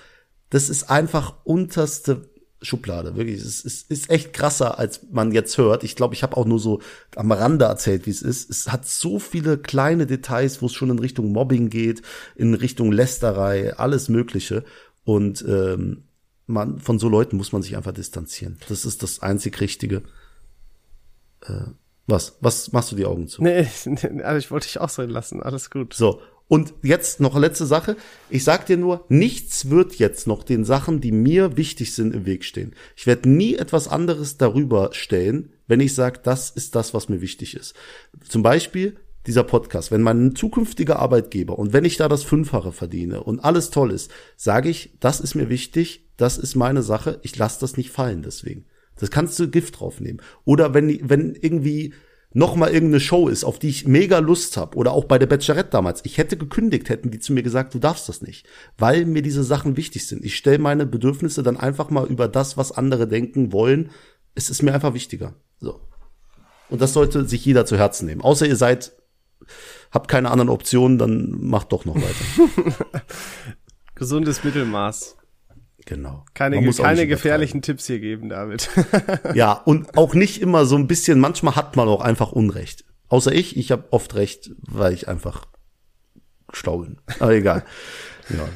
Das 0.49 0.71
ist 0.71 0.88
einfach 0.88 1.35
unterste 1.44 2.31
Schublade, 2.62 3.14
wirklich. 3.14 3.42
Es 3.42 3.61
ist, 3.61 3.90
ist 3.90 4.09
echt 4.09 4.33
krasser, 4.33 4.79
als 4.79 5.03
man 5.11 5.33
jetzt 5.33 5.59
hört. 5.59 5.85
Ich 5.85 5.97
glaube, 5.97 6.14
ich 6.14 6.23
habe 6.23 6.38
auch 6.38 6.47
nur 6.47 6.59
so 6.59 6.81
am 7.14 7.31
Rande 7.31 7.66
erzählt, 7.66 8.07
wie 8.07 8.11
es 8.11 8.23
ist. 8.23 8.49
Es 8.49 8.73
hat 8.73 8.88
so 8.88 9.18
viele 9.18 9.59
kleine 9.59 10.07
Details, 10.07 10.62
wo 10.62 10.66
es 10.66 10.73
schon 10.73 10.88
in 10.88 10.99
Richtung 10.99 11.31
Mobbing 11.31 11.68
geht, 11.68 12.01
in 12.37 12.55
Richtung 12.55 12.91
Lästerei, 12.91 13.76
alles 13.76 14.09
Mögliche. 14.09 14.64
Und 15.05 15.45
ähm, 15.47 16.05
man, 16.47 16.80
von 16.80 16.99
so 16.99 17.11
Leuten 17.11 17.37
muss 17.37 17.53
man 17.53 17.61
sich 17.61 17.76
einfach 17.76 17.93
distanzieren. 17.93 18.57
Das 18.70 18.87
ist 18.87 19.03
das 19.03 19.20
einzig 19.20 19.61
Richtige. 19.61 20.05
Äh, 21.43 21.64
was? 22.09 22.38
Was 22.40 22.72
machst 22.72 22.92
du 22.92 22.96
die 22.96 23.06
Augen 23.06 23.28
zu? 23.28 23.42
Nee, 23.42 23.66
nee, 23.84 24.22
also 24.22 24.38
ich 24.38 24.50
wollte 24.50 24.66
dich 24.66 24.80
ausreden 24.80 25.11
lassen, 25.11 25.42
alles 25.42 25.70
gut. 25.70 25.94
So. 25.94 26.20
Und 26.48 26.72
jetzt 26.82 27.20
noch 27.20 27.38
letzte 27.38 27.66
Sache. 27.66 27.96
Ich 28.30 28.42
sag 28.42 28.64
dir 28.64 28.78
nur, 28.78 29.04
nichts 29.11 29.68
wird 29.68 29.96
jetzt 29.96 30.26
noch 30.26 30.42
den 30.42 30.64
Sachen, 30.64 31.02
die 31.02 31.12
mir 31.12 31.59
wichtig 31.59 31.94
sind, 31.94 32.14
im 32.14 32.24
Weg 32.24 32.42
stehen. 32.42 32.74
Ich 32.96 33.06
werde 33.06 33.28
nie 33.28 33.54
etwas 33.54 33.86
anderes 33.86 34.38
darüber 34.38 34.88
stellen, 34.92 35.52
wenn 35.66 35.80
ich 35.80 35.94
sage, 35.94 36.20
das 36.22 36.48
ist 36.48 36.74
das, 36.74 36.94
was 36.94 37.11
mir 37.11 37.20
wichtig 37.20 37.54
ist. 37.54 37.74
Zum 38.26 38.42
Beispiel 38.42 38.96
dieser 39.26 39.44
Podcast, 39.44 39.90
wenn 39.90 40.00
mein 40.00 40.34
zukünftiger 40.34 40.98
Arbeitgeber 40.98 41.59
und 41.59 41.74
wenn 41.74 41.84
ich 41.84 41.98
da 41.98 42.09
das 42.09 42.24
Fünffache 42.24 42.72
verdiene 42.72 43.22
und 43.22 43.40
alles 43.40 43.68
toll 43.68 43.90
ist, 43.90 44.11
sage 44.36 44.70
ich, 44.70 44.96
das 45.00 45.20
ist 45.20 45.34
mir 45.34 45.50
wichtig, 45.50 46.09
das 46.16 46.38
ist 46.38 46.54
meine 46.54 46.82
Sache, 46.82 47.20
ich 47.22 47.36
lasse 47.36 47.61
das 47.61 47.76
nicht 47.76 47.90
fallen 47.90 48.22
deswegen. 48.22 48.64
Das 48.99 49.11
kannst 49.11 49.38
du 49.38 49.49
Gift 49.49 49.80
draufnehmen. 49.80 50.22
Oder 50.44 50.74
wenn, 50.74 51.09
wenn 51.09 51.34
irgendwie 51.34 51.94
noch 52.32 52.57
mal 52.57 52.70
irgendeine 52.70 53.01
Show 53.01 53.28
ist, 53.28 53.44
auf 53.44 53.59
die 53.59 53.68
ich 53.68 53.86
mega 53.86 54.18
Lust 54.18 54.57
habe, 54.57 54.76
oder 54.76 54.92
auch 54.92 55.05
bei 55.05 55.18
der 55.18 55.26
Bachelorette 55.26 55.70
damals, 55.70 56.05
ich 56.05 56.18
hätte 56.18 56.36
gekündigt, 56.36 56.88
hätten 56.88 57.11
die 57.11 57.20
zu 57.20 57.32
mir 57.32 57.42
gesagt, 57.42 57.74
du 57.74 57.78
darfst 57.78 58.09
das 58.09 58.20
nicht, 58.22 58.46
weil 58.76 59.07
mir 59.07 59.22
diese 59.22 59.42
Sachen 59.42 59.76
wichtig 59.76 60.07
sind. 60.07 60.24
Ich 60.24 60.36
stelle 60.36 60.59
meine 60.59 60.86
Bedürfnisse 60.86 61.42
dann 61.42 61.57
einfach 61.57 61.90
mal 61.90 62.07
über 62.07 62.28
das, 62.28 62.57
was 62.57 62.72
andere 62.72 63.09
denken 63.09 63.53
wollen. 63.53 63.90
Es 64.34 64.51
ist 64.51 64.62
mir 64.62 64.74
einfach 64.74 64.94
wichtiger. 64.94 65.34
So. 65.59 65.80
Und 66.68 66.82
das 66.82 66.92
sollte 66.92 67.26
sich 67.26 67.44
jeder 67.44 67.64
zu 67.64 67.78
Herzen 67.78 68.07
nehmen. 68.07 68.20
Außer 68.20 68.46
ihr 68.46 68.57
seid, 68.57 68.92
habt 69.90 70.09
keine 70.09 70.30
anderen 70.30 70.51
Optionen, 70.51 70.99
dann 70.99 71.38
macht 71.40 71.72
doch 71.72 71.86
noch 71.86 71.96
weiter. 71.96 72.74
Gesundes 73.94 74.44
Mittelmaß. 74.44 75.18
Genau. 75.89 76.26
Keine, 76.34 76.61
keine 76.70 77.07
gefährlichen 77.07 77.62
Tipps 77.62 77.86
hier 77.86 77.99
geben, 77.99 78.28
David. 78.28 78.68
ja, 79.34 79.55
und 79.55 79.97
auch 79.97 80.12
nicht 80.12 80.43
immer 80.43 80.66
so 80.66 80.76
ein 80.76 80.86
bisschen, 80.86 81.18
manchmal 81.18 81.57
hat 81.57 81.76
man 81.76 81.89
auch 81.89 82.03
einfach 82.03 82.30
Unrecht. 82.30 82.84
Außer 83.09 83.32
ich, 83.32 83.57
ich 83.57 83.72
habe 83.72 83.84
oft 83.91 84.14
recht, 84.14 84.51
weil 84.59 84.93
ich 84.93 85.09
einfach 85.09 85.47
schlau 86.53 86.80
bin. 86.80 86.99
Aber 87.20 87.32
egal. 87.32 87.64
ja. 88.28 88.47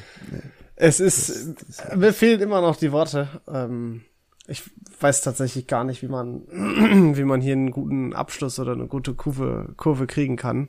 Es 0.77 1.01
ist, 1.01 1.55
mir 1.97 2.13
fehlen 2.13 2.43
immer 2.43 2.61
noch 2.61 2.77
die 2.77 2.93
Worte. 2.93 3.29
Ähm, 3.49 4.03
ich 4.47 4.65
weiß 5.01 5.23
tatsächlich 5.23 5.67
gar 5.67 5.85
nicht, 5.85 6.03
wie 6.03 6.09
man, 6.09 6.43
wie 7.17 7.25
man 7.25 7.41
hier 7.41 7.55
einen 7.55 7.71
guten 7.71 8.13
Abschluss 8.13 8.59
oder 8.59 8.73
eine 8.73 8.89
gute 8.89 9.15
Kurve, 9.15 9.73
Kurve 9.79 10.07
kriegen 10.07 10.37
kann. 10.37 10.69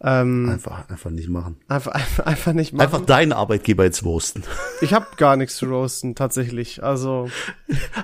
Ähm, 0.00 0.48
einfach, 0.48 0.88
einfach 0.88 1.10
nicht 1.10 1.28
machen. 1.28 1.56
Einfach, 1.66 1.90
einfach, 1.90 2.26
einfach 2.26 2.52
nicht 2.52 2.72
machen. 2.72 2.82
Einfach 2.82 3.04
deinen 3.04 3.32
Arbeitgeber 3.32 3.84
jetzt 3.84 4.04
roasten. 4.04 4.44
Ich 4.80 4.94
habe 4.94 5.06
gar 5.16 5.36
nichts 5.36 5.56
zu 5.56 5.66
roasten, 5.66 6.14
tatsächlich. 6.14 6.84
Also. 6.84 7.28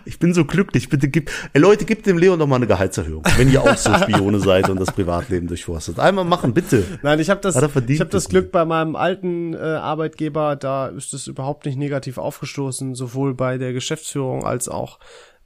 Ich 0.05 0.19
bin 0.19 0.35
so 0.35 0.45
glücklich. 0.45 0.89
Bitte 0.89 1.07
gib, 1.07 1.31
ey 1.53 1.61
Leute, 1.61 1.85
gebt 1.85 2.05
dem 2.07 2.19
Leon 2.19 2.37
noch 2.37 2.49
mal 2.49 2.57
eine 2.57 2.67
Gehaltserhöhung, 2.67 3.23
wenn 3.37 3.49
ihr 3.49 3.63
auch 3.63 3.77
so 3.77 3.95
Spione 4.03 4.41
seid 4.41 4.69
und 4.71 4.81
das 4.81 4.91
Privatleben 4.91 5.47
durchforstet. 5.47 6.01
Einmal 6.01 6.25
machen, 6.25 6.53
bitte. 6.53 6.83
Nein, 7.03 7.21
ich 7.21 7.31
habe 7.31 7.41
das, 7.41 7.55
ich 7.55 8.01
habe 8.01 8.11
das 8.11 8.29
Glück 8.29 8.51
bei 8.51 8.65
meinem 8.65 8.97
alten 8.97 9.55
äh, 9.55 9.59
Arbeitgeber, 9.59 10.57
da 10.57 10.89
ist 10.89 11.15
es 11.15 11.29
überhaupt 11.29 11.65
nicht 11.65 11.79
negativ 11.79 12.19
aufgestoßen, 12.19 12.97
sowohl 12.97 13.35
bei 13.35 13.57
der 13.57 13.73
Geschäftsführung 13.73 14.45
als 14.45 14.69
auch 14.69 14.99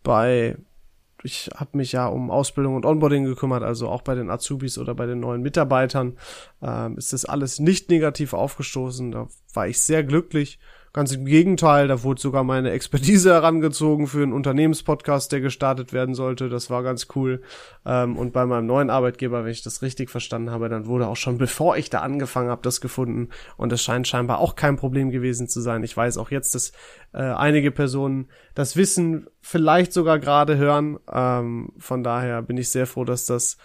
bei 0.03 0.57
ich 1.22 1.50
habe 1.54 1.76
mich 1.76 1.92
ja 1.92 2.06
um 2.06 2.30
Ausbildung 2.30 2.76
und 2.76 2.86
Onboarding 2.86 3.24
gekümmert, 3.24 3.62
also 3.62 3.88
auch 3.88 4.02
bei 4.02 4.14
den 4.14 4.30
Azubis 4.30 4.78
oder 4.78 4.94
bei 4.94 5.06
den 5.06 5.20
neuen 5.20 5.42
Mitarbeitern 5.42 6.16
ähm, 6.62 6.96
ist 6.96 7.12
das 7.12 7.24
alles 7.24 7.58
nicht 7.58 7.90
negativ 7.90 8.32
aufgestoßen. 8.32 9.10
Da 9.10 9.28
war 9.52 9.68
ich 9.68 9.80
sehr 9.80 10.04
glücklich 10.04 10.58
Ganz 10.93 11.12
im 11.12 11.26
Gegenteil, 11.26 11.86
da 11.89 12.03
wurde 12.03 12.20
sogar 12.20 12.45
meine 12.45 12.70
Expertise 12.70 13.30
herangezogen 13.34 14.07
für 14.07 14.22
einen 14.22 14.32
Unternehmenspodcast, 14.32 15.30
der 15.32 15.41
gestartet 15.41 15.93
werden 15.93 16.14
sollte. 16.14 16.49
Das 16.49 16.70
war 16.70 16.82
ganz 16.82 17.09
cool. 17.14 17.43
Ähm, 17.84 18.16
und 18.16 18.32
bei 18.32 18.47
meinem 18.47 18.66
neuen 18.66 18.91
Arbeitgeber, 18.91 19.45
wenn 19.45 19.51
ich 19.51 19.62
das 19.62 19.82
richtig 19.82 20.11
verstanden 20.11 20.51
habe, 20.51 20.68
dann 20.68 20.86
wurde 20.86 21.09
auch 21.09 21.16
schon 21.16 21.39
bevor 21.39 21.76
ich 21.76 21.91
da 21.91 22.01
angefangen 22.01 22.51
habe, 22.51 22.62
das 22.62 22.80
gefunden. 22.80 23.28
Und 23.57 23.72
es 23.72 23.82
scheint 23.82 24.09
scheinbar 24.09 24.39
auch 24.39 24.57
kein 24.57 24.76
Problem 24.76 25.11
gewesen 25.11 25.49
zu 25.49 25.61
sein. 25.61 25.82
Ich 25.82 25.97
weiß 25.97 26.18
auch 26.18 26.30
jetzt, 26.30 26.55
dass 26.55 26.72
äh, 27.12 27.18
einige 27.18 27.70
Personen 27.70 28.28
das 28.55 28.76
Wissen 28.76 29.26
vielleicht 29.41 29.93
sogar 29.93 30.18
gerade 30.18 30.57
hören. 30.57 30.99
Ähm, 31.12 31.72
von 31.78 32.03
daher 32.03 32.43
bin 32.43 32.57
ich 32.57 32.70
sehr 32.70 32.86
froh, 32.86 33.05
dass 33.05 33.26
das 33.26 33.59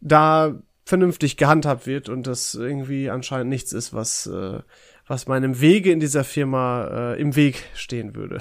da 0.00 0.54
vernünftig 0.84 1.36
gehandhabt 1.36 1.86
wird 1.86 2.08
und 2.08 2.26
das 2.26 2.54
irgendwie 2.54 3.08
anscheinend 3.08 3.50
nichts 3.50 3.72
ist, 3.72 3.94
was 3.94 4.26
äh, 4.26 4.60
was 5.12 5.26
meinem 5.26 5.60
Wege 5.60 5.92
in 5.92 6.00
dieser 6.00 6.24
Firma 6.24 7.12
äh, 7.12 7.20
im 7.20 7.36
Weg 7.36 7.64
stehen 7.74 8.16
würde. 8.16 8.38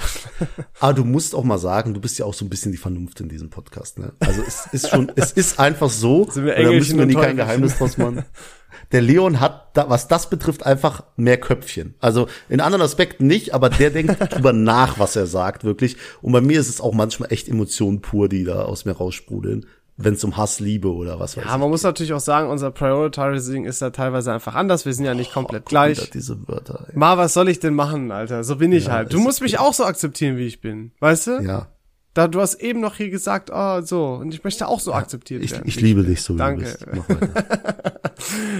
Aber 0.79 0.93
du 0.95 1.03
musst 1.03 1.35
auch 1.35 1.43
mal 1.43 1.57
sagen, 1.57 1.93
du 1.93 1.99
bist 1.99 2.17
ja 2.17 2.23
auch 2.23 2.33
so 2.33 2.45
ein 2.45 2.49
bisschen 2.49 2.71
die 2.71 2.77
Vernunft 2.77 3.19
in 3.19 3.27
diesem 3.27 3.49
Podcast. 3.49 3.99
Ne? 3.99 4.13
Also 4.21 4.41
es 4.41 4.67
ist 4.71 4.89
schon, 4.89 5.11
es 5.17 5.31
ist 5.33 5.59
einfach 5.59 5.89
so. 5.89 6.31
Sind 6.31 6.45
wir 6.45 6.55
da 6.55 6.71
müssen 6.71 6.97
wir 6.97 7.05
nie 7.05 7.15
kein 7.15 7.35
Geheimnis 7.35 7.77
draus 7.77 7.97
machen. 7.97 8.23
Der 8.93 9.01
Leon 9.01 9.41
hat, 9.41 9.75
da, 9.75 9.89
was 9.89 10.07
das 10.07 10.29
betrifft, 10.29 10.65
einfach 10.65 11.03
mehr 11.17 11.37
Köpfchen. 11.37 11.95
Also 11.99 12.27
in 12.47 12.61
anderen 12.61 12.81
Aspekten 12.81 13.27
nicht, 13.27 13.53
aber 13.53 13.69
der 13.69 13.89
denkt 13.89 14.17
drüber 14.33 14.53
nach, 14.53 14.97
was 14.97 15.15
er 15.15 15.27
sagt, 15.27 15.63
wirklich. 15.63 15.97
Und 16.21 16.31
bei 16.33 16.41
mir 16.41 16.59
ist 16.59 16.67
es 16.67 16.81
auch 16.81 16.93
manchmal 16.93 17.31
echt 17.31 17.47
Emotionen 17.47 18.01
pur, 18.01 18.27
die 18.27 18.43
da 18.43 18.63
aus 18.63 18.83
mir 18.85 18.93
raussprudeln 18.93 19.65
wenn 20.03 20.13
es 20.15 20.23
um 20.23 20.37
Hass, 20.37 20.59
Liebe 20.59 20.93
oder 20.93 21.19
was 21.19 21.37
weiß 21.37 21.45
Ja, 21.45 21.57
man 21.57 21.69
muss 21.69 21.83
natürlich 21.83 22.13
auch 22.13 22.19
sagen, 22.19 22.49
unser 22.49 22.71
Prioritizing 22.71 23.65
ist 23.65 23.81
da 23.81 23.89
teilweise 23.89 24.33
einfach 24.33 24.55
anders. 24.55 24.85
Wir 24.85 24.93
sind 24.93 25.05
ja 25.05 25.13
nicht 25.13 25.33
komplett 25.33 25.63
oh, 25.65 25.69
gleich. 25.69 26.09
Diese 26.11 26.47
Wörter. 26.47 26.87
Ey. 26.89 26.97
Ma, 26.97 27.17
was 27.17 27.33
soll 27.33 27.49
ich 27.49 27.59
denn 27.59 27.73
machen, 27.73 28.11
Alter? 28.11 28.43
So 28.43 28.57
bin 28.57 28.71
ich 28.71 28.85
ja, 28.85 28.93
halt. 28.93 29.13
Du 29.13 29.19
musst 29.19 29.41
mich 29.41 29.59
auch 29.59 29.73
so 29.73 29.85
akzeptieren, 29.85 30.37
wie 30.37 30.47
ich 30.47 30.61
bin. 30.61 30.91
Weißt 30.99 31.27
du? 31.27 31.39
Ja. 31.41 31.67
Da, 32.13 32.27
du 32.27 32.41
hast 32.41 32.55
eben 32.55 32.81
noch 32.81 32.95
hier 32.95 33.09
gesagt, 33.09 33.51
oh, 33.53 33.81
so, 33.81 34.15
und 34.15 34.33
ich 34.33 34.43
möchte 34.43 34.67
auch 34.67 34.81
so 34.81 34.91
ja, 34.91 34.97
akzeptiert 34.97 35.43
ich, 35.43 35.51
werden. 35.51 35.63
Ich 35.65 35.79
liebe 35.79 36.03
dich 36.03 36.21
so, 36.21 36.33
wie 36.33 36.39
Danke. 36.39 36.77
du 36.91 37.03
bist. 37.15 37.31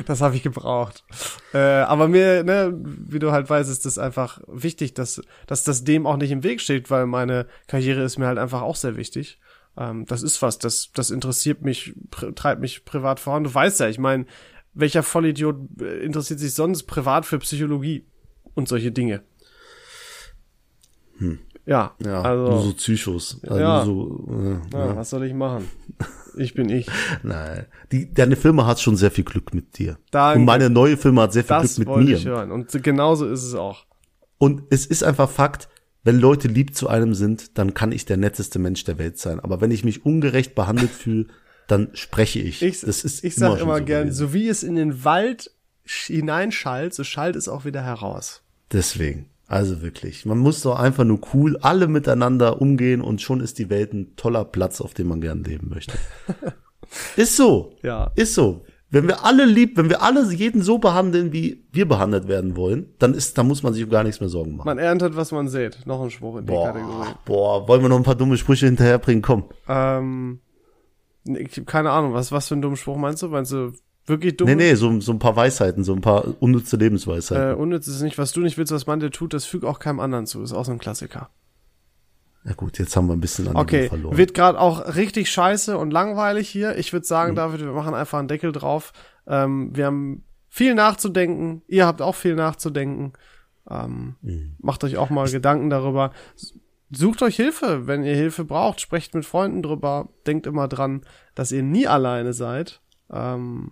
das 0.05 0.21
habe 0.21 0.37
ich 0.37 0.43
gebraucht. 0.43 1.03
Äh, 1.53 1.57
aber 1.57 2.07
mir, 2.07 2.43
ne, 2.45 2.73
wie 2.73 3.19
du 3.19 3.33
halt 3.33 3.49
weißt, 3.49 3.69
ist 3.69 3.85
das 3.85 3.97
einfach 3.97 4.39
wichtig, 4.47 4.93
dass, 4.93 5.21
dass 5.47 5.65
das 5.65 5.83
dem 5.83 6.07
auch 6.07 6.15
nicht 6.15 6.31
im 6.31 6.43
Weg 6.43 6.61
steht, 6.61 6.89
weil 6.89 7.07
meine 7.07 7.45
Karriere 7.67 8.03
ist 8.03 8.17
mir 8.17 8.27
halt 8.27 8.37
einfach 8.37 8.61
auch 8.61 8.77
sehr 8.77 8.95
wichtig 8.95 9.40
ähm, 9.78 10.05
das 10.05 10.24
ist 10.24 10.41
was, 10.41 10.59
das, 10.59 10.91
das 10.93 11.11
interessiert 11.11 11.61
mich, 11.61 11.95
treibt 12.36 12.61
mich 12.61 12.86
privat 12.86 13.19
voran. 13.19 13.43
Du 13.43 13.53
weißt 13.53 13.80
ja, 13.80 13.88
ich 13.88 13.99
meine, 13.99 14.26
welcher 14.74 15.03
Vollidiot 15.03 15.57
äh, 15.82 16.03
interessiert 16.03 16.39
sich 16.39 16.53
sonst 16.53 16.84
privat 16.84 17.26
für 17.26 17.39
Psychologie 17.39 18.05
und 18.53 18.67
solche 18.67 18.91
Dinge? 18.91 19.24
Hm. 21.17 21.39
Ja, 21.65 21.95
ja, 22.03 22.22
also 22.22 22.51
nur 22.51 22.61
so 22.61 22.74
Psychos. 22.74 23.39
Also 23.43 23.59
ja. 23.59 23.86
So, 23.86 24.28
äh, 24.30 24.76
ja, 24.76 24.88
ja, 24.88 24.95
was 24.95 25.09
soll 25.09 25.26
ich 25.26 25.34
machen? 25.34 25.69
Ich 26.36 26.53
bin 26.53 26.69
ich. 26.69 26.88
Nein, 27.24 27.65
die, 27.91 28.11
deine 28.13 28.36
Firma 28.36 28.65
hat 28.65 28.80
schon 28.80 28.95
sehr 28.95 29.11
viel 29.11 29.24
Glück 29.24 29.53
mit 29.53 29.78
dir. 29.78 29.97
Danke. 30.09 30.39
Und 30.39 30.45
meine 30.45 30.69
neue 30.69 30.97
Firma 30.97 31.24
hat 31.24 31.34
sehr 31.34 31.43
viel 31.43 31.57
das 31.57 31.76
Glück 31.76 31.89
mit 31.89 32.07
mir. 32.07 32.17
Ich 32.17 32.26
hören. 32.26 32.51
Und 32.51 32.72
genauso 32.84 33.28
ist 33.28 33.43
es 33.43 33.53
auch. 33.53 33.86
Und 34.38 34.63
es 34.69 34.86
ist 34.88 35.03
einfach 35.03 35.30
Fakt, 35.30 35.69
wenn 36.03 36.19
Leute 36.19 36.47
lieb 36.47 36.75
zu 36.75 36.87
einem 36.87 37.13
sind, 37.13 37.57
dann 37.57 37.73
kann 37.73 37.91
ich 37.91 38.05
der 38.05 38.17
netteste 38.17 38.59
Mensch 38.59 38.83
der 38.83 38.97
Welt 38.97 39.17
sein. 39.19 39.39
Aber 39.39 39.61
wenn 39.61 39.71
ich 39.71 39.83
mich 39.83 40.05
ungerecht 40.05 40.55
behandelt 40.55 40.89
fühle, 40.91 41.27
dann 41.67 41.89
spreche 41.93 42.39
ich. 42.39 42.61
ich 42.61 42.81
das 42.81 43.03
ist 43.03 43.23
ich 43.23 43.35
sag 43.35 43.51
immer, 43.51 43.61
immer 43.61 43.77
so 43.77 43.85
gern, 43.85 44.03
gewesen. 44.07 44.17
so 44.17 44.33
wie 44.33 44.47
es 44.47 44.63
in 44.63 44.75
den 44.75 45.03
Wald 45.03 45.51
hineinschallt, 45.85 46.93
so 46.93 47.03
schallt 47.03 47.35
es 47.35 47.47
auch 47.47 47.65
wieder 47.65 47.83
heraus. 47.83 48.41
Deswegen. 48.71 49.27
Also 49.47 49.81
wirklich. 49.81 50.25
Man 50.25 50.37
muss 50.37 50.61
doch 50.61 50.79
einfach 50.79 51.03
nur 51.03 51.19
cool 51.33 51.57
alle 51.57 51.87
miteinander 51.87 52.61
umgehen 52.61 53.01
und 53.01 53.21
schon 53.21 53.41
ist 53.41 53.59
die 53.59 53.69
Welt 53.69 53.93
ein 53.93 54.15
toller 54.15 54.45
Platz, 54.45 54.79
auf 54.79 54.93
dem 54.93 55.07
man 55.07 55.19
gern 55.19 55.43
leben 55.43 55.67
möchte. 55.69 55.97
ist 57.17 57.35
so. 57.35 57.75
Ja. 57.83 58.11
Ist 58.15 58.33
so. 58.33 58.63
Wenn 58.93 59.07
wir 59.07 59.25
alle 59.25 59.45
lieb, 59.45 59.77
wenn 59.77 59.89
wir 59.89 60.01
alle 60.01 60.29
jeden 60.33 60.61
so 60.61 60.77
behandeln, 60.77 61.31
wie 61.31 61.63
wir 61.71 61.87
behandelt 61.87 62.27
werden 62.27 62.57
wollen, 62.57 62.93
dann 62.99 63.13
ist, 63.13 63.37
dann 63.37 63.47
muss 63.47 63.63
man 63.63 63.73
sich 63.73 63.85
um 63.85 63.89
gar 63.89 64.03
nichts 64.03 64.19
mehr 64.19 64.27
Sorgen 64.27 64.57
machen. 64.57 64.65
Man 64.65 64.77
erntet, 64.77 65.15
was 65.15 65.31
man 65.31 65.47
sät. 65.47 65.79
Noch 65.85 66.01
ein 66.01 66.11
Spruch 66.11 66.37
in 66.37 66.45
boah, 66.45 66.73
die 66.73 66.79
Kategorie. 66.79 67.13
Boah, 67.23 67.67
wollen 67.69 67.81
wir 67.81 67.87
noch 67.87 67.95
ein 67.95 68.03
paar 68.03 68.15
dumme 68.15 68.35
Sprüche 68.37 68.65
hinterherbringen? 68.65 69.21
Komm. 69.21 69.45
Ähm, 69.69 70.41
ich 71.23 71.55
habe 71.55 71.65
keine 71.65 71.91
Ahnung, 71.91 72.13
was, 72.13 72.33
was 72.33 72.49
für 72.49 72.55
ein 72.55 72.61
dummer 72.61 72.75
Spruch 72.75 72.97
meinst 72.97 73.23
du? 73.23 73.29
Meinst 73.29 73.53
du 73.53 73.71
wirklich 74.07 74.35
dumm? 74.35 74.47
Nee, 74.47 74.55
nee, 74.55 74.75
so, 74.75 74.99
so 74.99 75.13
ein 75.13 75.19
paar 75.19 75.37
Weisheiten, 75.37 75.85
so 75.85 75.93
ein 75.93 76.01
paar 76.01 76.25
unnütze 76.41 76.75
Lebensweisheiten. 76.75 77.51
Äh, 77.51 77.55
unnütz 77.55 77.87
ist 77.87 78.01
nicht, 78.01 78.17
was 78.17 78.33
du 78.33 78.41
nicht 78.41 78.57
willst, 78.57 78.73
was 78.73 78.87
man 78.87 78.99
dir 78.99 79.09
tut, 79.09 79.33
das 79.33 79.45
fügt 79.45 79.63
auch 79.63 79.79
keinem 79.79 80.01
anderen 80.01 80.25
zu. 80.25 80.41
Ist 80.43 80.51
auch 80.51 80.65
so 80.65 80.73
ein 80.73 80.79
Klassiker. 80.79 81.29
Ja 82.43 82.53
gut, 82.53 82.79
jetzt 82.79 82.95
haben 82.95 83.07
wir 83.07 83.13
ein 83.13 83.21
bisschen 83.21 83.47
an 83.47 83.55
okay. 83.55 83.87
verloren. 83.87 84.17
Wird 84.17 84.33
gerade 84.33 84.59
auch 84.59 84.95
richtig 84.95 85.29
scheiße 85.29 85.77
und 85.77 85.91
langweilig 85.91 86.49
hier. 86.49 86.77
Ich 86.77 86.91
würde 86.91 87.05
sagen, 87.05 87.33
mhm. 87.33 87.35
David, 87.35 87.61
wir 87.61 87.71
machen 87.71 87.93
einfach 87.93 88.17
einen 88.17 88.27
Deckel 88.27 88.51
drauf. 88.51 88.93
Ähm, 89.27 89.75
wir 89.75 89.85
haben 89.85 90.23
viel 90.47 90.73
nachzudenken. 90.73 91.61
Ihr 91.67 91.85
habt 91.85 92.01
auch 92.01 92.15
viel 92.15 92.35
nachzudenken. 92.35 93.13
Ähm, 93.69 94.15
mhm. 94.21 94.55
Macht 94.59 94.83
euch 94.83 94.97
auch 94.97 95.11
mal 95.11 95.27
ich 95.27 95.31
Gedanken 95.31 95.69
darüber. 95.69 96.11
Sucht 96.89 97.21
euch 97.21 97.35
Hilfe, 97.35 97.87
wenn 97.87 98.03
ihr 98.03 98.15
Hilfe 98.15 98.43
braucht. 98.43 98.81
Sprecht 98.81 99.13
mit 99.13 99.25
Freunden 99.25 99.61
drüber. 99.61 100.09
Denkt 100.25 100.47
immer 100.47 100.67
dran, 100.67 101.01
dass 101.35 101.51
ihr 101.51 101.63
nie 101.63 101.87
alleine 101.87 102.33
seid. 102.33 102.81
Ähm, 103.11 103.71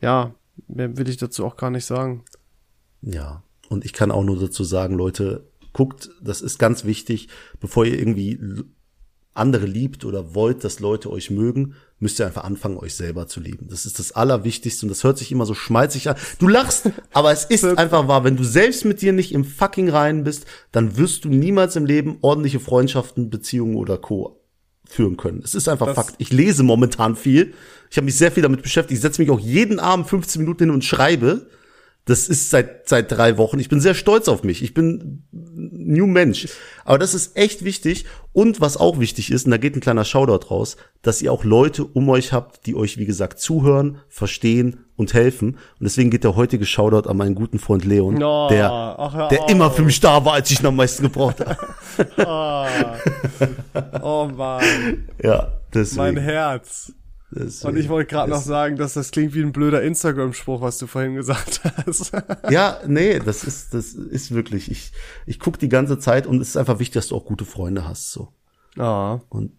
ja, 0.00 0.34
mehr 0.68 0.96
will 0.96 1.08
ich 1.08 1.16
dazu 1.16 1.44
auch 1.44 1.56
gar 1.56 1.70
nicht 1.70 1.84
sagen. 1.84 2.24
Ja, 3.02 3.42
und 3.68 3.84
ich 3.84 3.92
kann 3.92 4.10
auch 4.10 4.24
nur 4.24 4.38
dazu 4.38 4.64
sagen, 4.64 4.94
Leute, 4.94 5.47
guckt, 5.78 6.10
das 6.20 6.40
ist 6.40 6.58
ganz 6.58 6.84
wichtig, 6.84 7.28
bevor 7.60 7.84
ihr 7.84 7.96
irgendwie 7.96 8.36
andere 9.32 9.64
liebt 9.64 10.04
oder 10.04 10.34
wollt, 10.34 10.64
dass 10.64 10.80
Leute 10.80 11.08
euch 11.08 11.30
mögen, 11.30 11.74
müsst 12.00 12.18
ihr 12.18 12.26
einfach 12.26 12.42
anfangen, 12.42 12.78
euch 12.78 12.96
selber 12.96 13.28
zu 13.28 13.38
lieben. 13.38 13.68
Das 13.70 13.86
ist 13.86 14.00
das 14.00 14.10
Allerwichtigste 14.10 14.86
und 14.86 14.88
das 14.88 15.04
hört 15.04 15.18
sich 15.18 15.30
immer 15.30 15.46
so 15.46 15.54
schmalzig 15.54 16.10
an. 16.10 16.16
Du 16.40 16.48
lachst, 16.48 16.90
aber 17.12 17.30
es 17.30 17.44
ist 17.44 17.64
einfach 17.64 18.08
wahr. 18.08 18.24
Wenn 18.24 18.36
du 18.36 18.42
selbst 18.42 18.84
mit 18.86 19.02
dir 19.02 19.12
nicht 19.12 19.30
im 19.30 19.44
fucking 19.44 19.88
Reinen 19.88 20.24
bist, 20.24 20.46
dann 20.72 20.96
wirst 20.96 21.24
du 21.24 21.28
niemals 21.28 21.76
im 21.76 21.86
Leben 21.86 22.18
ordentliche 22.22 22.58
Freundschaften, 22.58 23.30
Beziehungen 23.30 23.76
oder 23.76 23.98
Co. 23.98 24.40
führen 24.84 25.16
können. 25.16 25.42
Es 25.44 25.54
ist 25.54 25.68
einfach 25.68 25.86
das 25.86 25.94
Fakt. 25.94 26.16
Ich 26.18 26.32
lese 26.32 26.64
momentan 26.64 27.14
viel. 27.14 27.54
Ich 27.88 27.98
habe 27.98 28.06
mich 28.06 28.16
sehr 28.16 28.32
viel 28.32 28.42
damit 28.42 28.62
beschäftigt. 28.62 28.98
Ich 28.98 29.02
setze 29.02 29.22
mich 29.22 29.30
auch 29.30 29.38
jeden 29.38 29.78
Abend 29.78 30.08
15 30.08 30.42
Minuten 30.42 30.64
hin 30.64 30.70
und 30.70 30.84
schreibe. 30.84 31.46
Das 32.08 32.26
ist 32.26 32.48
seit, 32.48 32.88
seit 32.88 33.12
drei 33.12 33.36
Wochen. 33.36 33.60
Ich 33.60 33.68
bin 33.68 33.82
sehr 33.82 33.92
stolz 33.92 34.28
auf 34.28 34.42
mich. 34.42 34.62
Ich 34.62 34.72
bin 34.72 35.24
New 35.30 36.06
Mensch. 36.06 36.48
Aber 36.86 36.96
das 36.96 37.12
ist 37.12 37.36
echt 37.36 37.64
wichtig. 37.64 38.06
Und 38.32 38.62
was 38.62 38.78
auch 38.78 38.98
wichtig 38.98 39.30
ist, 39.30 39.44
und 39.44 39.50
da 39.50 39.58
geht 39.58 39.76
ein 39.76 39.80
kleiner 39.80 40.06
Shoutout 40.06 40.48
raus, 40.48 40.78
dass 41.02 41.20
ihr 41.20 41.30
auch 41.30 41.44
Leute 41.44 41.84
um 41.84 42.08
euch 42.08 42.32
habt, 42.32 42.64
die 42.64 42.74
euch, 42.74 42.96
wie 42.96 43.04
gesagt, 43.04 43.40
zuhören, 43.40 43.98
verstehen 44.08 44.86
und 44.96 45.12
helfen. 45.12 45.56
Und 45.56 45.82
deswegen 45.82 46.08
geht 46.08 46.24
der 46.24 46.34
heutige 46.34 46.64
Shoutout 46.64 47.10
an 47.10 47.18
meinen 47.18 47.34
guten 47.34 47.58
Freund 47.58 47.84
Leon, 47.84 48.22
oh, 48.22 48.48
der, 48.48 48.70
ach, 48.72 49.28
der 49.28 49.50
immer 49.50 49.70
für 49.70 49.82
mich 49.82 50.00
da 50.00 50.24
war, 50.24 50.32
als 50.32 50.50
ich 50.50 50.60
ihn 50.60 50.66
am 50.66 50.76
meisten 50.76 51.02
gebraucht 51.02 51.40
habe. 51.40 51.58
oh. 52.26 53.46
oh 54.02 54.30
Mann. 54.34 55.08
Ja, 55.22 55.58
deswegen. 55.74 56.14
Mein 56.14 56.16
Herz. 56.16 56.90
Deswegen. 57.30 57.74
Und 57.74 57.78
ich 57.78 57.88
wollte 57.88 58.10
gerade 58.10 58.30
noch 58.30 58.40
sagen, 58.40 58.76
dass 58.76 58.94
das 58.94 59.10
klingt 59.10 59.34
wie 59.34 59.42
ein 59.42 59.52
blöder 59.52 59.82
Instagram-Spruch, 59.82 60.62
was 60.62 60.78
du 60.78 60.86
vorhin 60.86 61.14
gesagt 61.14 61.60
hast. 61.86 62.12
ja, 62.50 62.78
nee, 62.86 63.18
das 63.18 63.44
ist, 63.44 63.74
das 63.74 63.92
ist 63.92 64.34
wirklich. 64.34 64.70
Ich, 64.70 64.92
ich 65.26 65.38
guck 65.38 65.58
die 65.58 65.68
ganze 65.68 65.98
Zeit 65.98 66.26
und 66.26 66.40
es 66.40 66.48
ist 66.48 66.56
einfach 66.56 66.78
wichtig, 66.78 66.94
dass 66.94 67.08
du 67.08 67.16
auch 67.16 67.26
gute 67.26 67.44
Freunde 67.44 67.86
hast. 67.86 68.12
So. 68.12 68.28
Ah. 68.78 69.20
Und, 69.28 69.52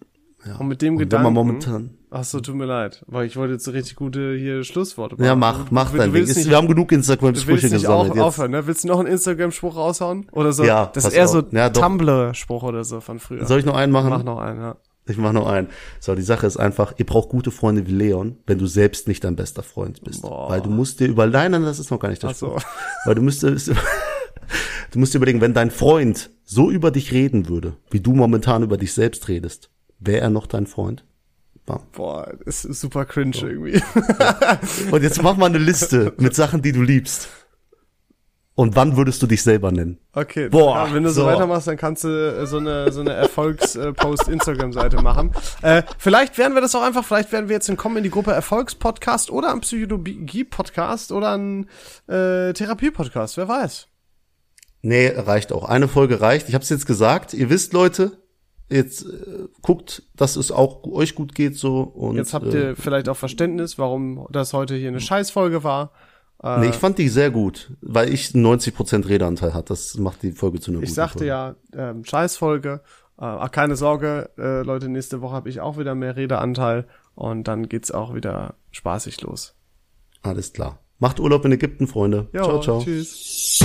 ja. 0.46 0.56
und 0.56 0.68
mit 0.68 0.82
dem 0.82 0.94
und 0.96 1.00
Gedanken. 1.00 1.34
momentan. 1.34 1.92
Ach 2.12 2.24
so, 2.24 2.40
tut 2.40 2.56
mir 2.56 2.66
leid, 2.66 3.04
weil 3.06 3.28
ich 3.28 3.38
wollte 3.38 3.54
jetzt 3.54 3.68
richtig 3.72 3.96
gute 3.96 4.36
hier 4.36 4.64
Schlussworte 4.64 5.16
machen. 5.16 5.26
Ja, 5.26 5.36
mach, 5.36 5.70
mach 5.70 5.92
dein 5.96 6.12
Ding. 6.12 6.24
Nicht, 6.24 6.50
wir 6.50 6.58
haben 6.58 6.68
genug 6.68 6.92
Instagram-Sprüche 6.92 7.70
gesammelt. 7.70 8.12
Auch 8.12 8.16
jetzt. 8.16 8.24
aufhören, 8.24 8.50
ne? 8.50 8.66
Willst 8.66 8.84
du 8.84 8.88
noch 8.88 8.98
einen 8.98 9.10
Instagram-Spruch 9.10 9.76
raushauen? 9.76 10.26
Oder 10.32 10.52
so? 10.52 10.64
Ja, 10.64 10.88
das 10.88 11.06
ist 11.06 11.14
eher 11.14 11.26
auf. 11.26 11.32
so 11.32 11.44
ja, 11.52 11.70
Tumblr-Spruch 11.70 12.64
oder 12.64 12.84
so 12.84 13.00
von 13.00 13.20
früher. 13.20 13.46
Soll 13.46 13.60
ich 13.60 13.66
noch 13.66 13.76
einen 13.76 13.92
machen? 13.92 14.10
Mach 14.10 14.24
noch 14.24 14.40
einen, 14.40 14.60
ja. 14.60 14.78
Ich 15.10 15.18
mach 15.18 15.34
noch 15.34 15.48
einen. 15.48 15.68
So, 16.00 16.16
die 16.16 16.22
Sache 16.22 16.48
ist 16.48 16.58
einfach, 16.58 16.94
ihr 16.98 17.06
braucht 17.06 17.30
gute 17.30 17.52
Freunde 17.52 17.88
wie 17.88 17.92
Leon, 17.92 18.38
wenn 18.46 18.58
du 18.58 18.68
selbst 18.68 19.08
nicht 19.08 19.24
dein 19.24 19.36
bester 19.36 19.64
Freund 19.64 20.04
bist. 20.04 20.22
Boah. 20.22 20.50
Weil 20.50 20.62
du 20.62 20.70
musst 20.70 21.00
dir 21.00 21.08
über, 21.08 21.28
nein, 21.28 21.52
nein, 21.52 21.64
das 21.64 21.80
ist 21.80 21.92
noch 21.92 22.00
gar 22.00 22.10
nicht 22.10 22.24
das 22.24 22.40
so. 22.40 22.58
Weil 23.06 23.16
du 23.16 23.22
müsstest, 23.22 23.70
du 24.92 25.00
musst 25.00 25.14
dir 25.14 25.18
überlegen, 25.18 25.42
wenn 25.42 25.54
dein 25.54 25.72
Freund 25.72 26.30
so 26.44 26.72
über 26.72 26.92
dich 26.92 27.12
reden 27.12 27.50
würde, 27.50 27.74
wie 27.92 28.00
du 28.00 28.14
momentan 28.14 28.64
über 28.64 28.78
dich 28.78 28.94
selbst 28.94 29.28
redest, 29.28 29.70
wäre 30.00 30.22
er 30.22 30.30
noch 30.30 30.48
dein 30.48 30.68
Freund? 30.68 31.06
Bam. 31.66 31.82
Boah, 31.92 32.34
ist 32.46 32.64
super 32.64 33.06
cringe 33.06 33.34
so. 33.36 33.48
irgendwie. 33.48 33.82
Ja. 34.20 34.60
Und 34.92 35.04
jetzt 35.04 35.22
mach 35.22 35.38
mal 35.38 35.46
eine 35.46 35.60
Liste 35.60 36.14
mit 36.18 36.34
Sachen, 36.34 36.62
die 36.62 36.72
du 36.72 36.82
liebst. 36.82 37.30
Und 38.60 38.76
wann 38.76 38.98
würdest 38.98 39.24
du 39.24 39.28
dich 39.28 39.42
selber 39.42 39.72
nennen? 39.72 40.00
Okay, 40.12 40.50
Boah, 40.50 40.88
ja, 40.88 40.94
wenn 40.94 41.04
du 41.04 41.12
so. 41.12 41.22
so. 41.22 41.28
weitermachst, 41.28 41.66
dann 41.70 41.78
kannst 41.78 42.04
du 42.04 42.10
äh, 42.10 42.46
so 42.46 42.58
eine 42.58 42.92
so 42.92 43.00
eine 43.00 43.14
Erfolgs-Post-Instagram-Seite 43.14 45.02
machen. 45.02 45.32
Äh, 45.62 45.84
vielleicht 45.98 46.38
werden 46.38 46.56
wir 46.56 46.62
das 46.62 46.76
auch 46.76 46.82
einfach, 46.82 47.06
vielleicht 47.06 47.32
werden 47.32 47.48
wir 47.48 47.54
jetzt 47.56 47.74
kommen 47.78 47.96
in 47.96 48.04
die 48.04 48.10
Gruppe 48.10 48.34
Erfolgspodcast 48.34 49.32
oder 49.32 49.54
ein 49.54 49.62
Psychologie-Podcast 49.62 51.14
oder 51.14 51.38
ein 51.38 51.70
äh, 52.08 52.52
Therapie-Podcast, 52.52 53.38
wer 53.38 53.48
weiß. 53.48 53.88
Nee, 54.82 55.08
reicht 55.08 55.54
auch. 55.54 55.64
Eine 55.64 55.88
Folge 55.88 56.20
reicht. 56.20 56.50
Ich 56.50 56.54
habe 56.54 56.64
es 56.64 56.70
jetzt 56.70 56.86
gesagt. 56.86 57.34
Ihr 57.34 57.50
wisst, 57.50 57.72
Leute, 57.72 58.18
jetzt 58.70 59.06
äh, 59.06 59.48
guckt, 59.62 60.04
dass 60.18 60.36
es 60.36 60.52
auch 60.52 60.84
euch 60.84 61.16
gut 61.16 61.34
geht 61.34 61.56
so. 61.56 61.80
Und, 61.80 62.18
jetzt 62.18 62.34
habt 62.34 62.54
ihr 62.54 62.72
äh, 62.72 62.76
vielleicht 62.76 63.08
auch 63.08 63.16
Verständnis, 63.16 63.78
warum 63.78 64.28
das 64.32 64.52
heute 64.52 64.76
hier 64.76 64.90
eine 64.90 65.00
Scheißfolge 65.00 65.64
war. 65.64 65.94
Äh, 66.42 66.60
nee, 66.60 66.70
ich 66.70 66.76
fand 66.76 66.98
die 66.98 67.10
sehr 67.10 67.32
gut, 67.32 67.72
weil 67.82 68.14
ich 68.14 68.30
90% 68.30 69.08
Redeanteil 69.10 69.54
hat. 69.54 69.70
Das 69.70 69.98
macht 69.98 70.24
die 70.24 70.32
Folge 70.32 70.60
zu 70.60 70.72
einer 70.72 70.80
guten 70.80 70.88
Ich 70.90 70.94
sagte 70.94 71.20
Folge. 71.20 71.28
ja, 71.28 71.56
ähm, 71.74 72.06
Scheißfolge. 72.06 72.82
Äh, 73.20 73.26
ach, 73.26 73.52
keine 73.52 73.76
Sorge, 73.76 74.30
äh, 74.38 74.62
Leute, 74.64 74.88
nächste 74.88 75.22
Woche 75.22 75.34
habe 75.36 75.50
ich 75.50 75.60
auch 75.60 75.78
wieder 75.78 75.96
mehr 75.96 76.16
Redeanteil 76.16 76.88
und 77.16 77.48
dann 77.50 77.68
geht's 77.68 77.92
auch 77.92 78.16
wieder 78.16 78.56
spaßig 78.72 79.22
los. 79.22 79.56
Alles 80.22 80.54
klar. 80.54 80.80
Macht 81.00 81.20
Urlaub 81.20 81.44
in 81.46 81.52
Ägypten, 81.52 81.88
Freunde. 81.88 82.28
Jo, 82.34 82.44
ciao, 82.44 82.60
ciao. 82.62 82.82
Tschüss. 82.84 83.60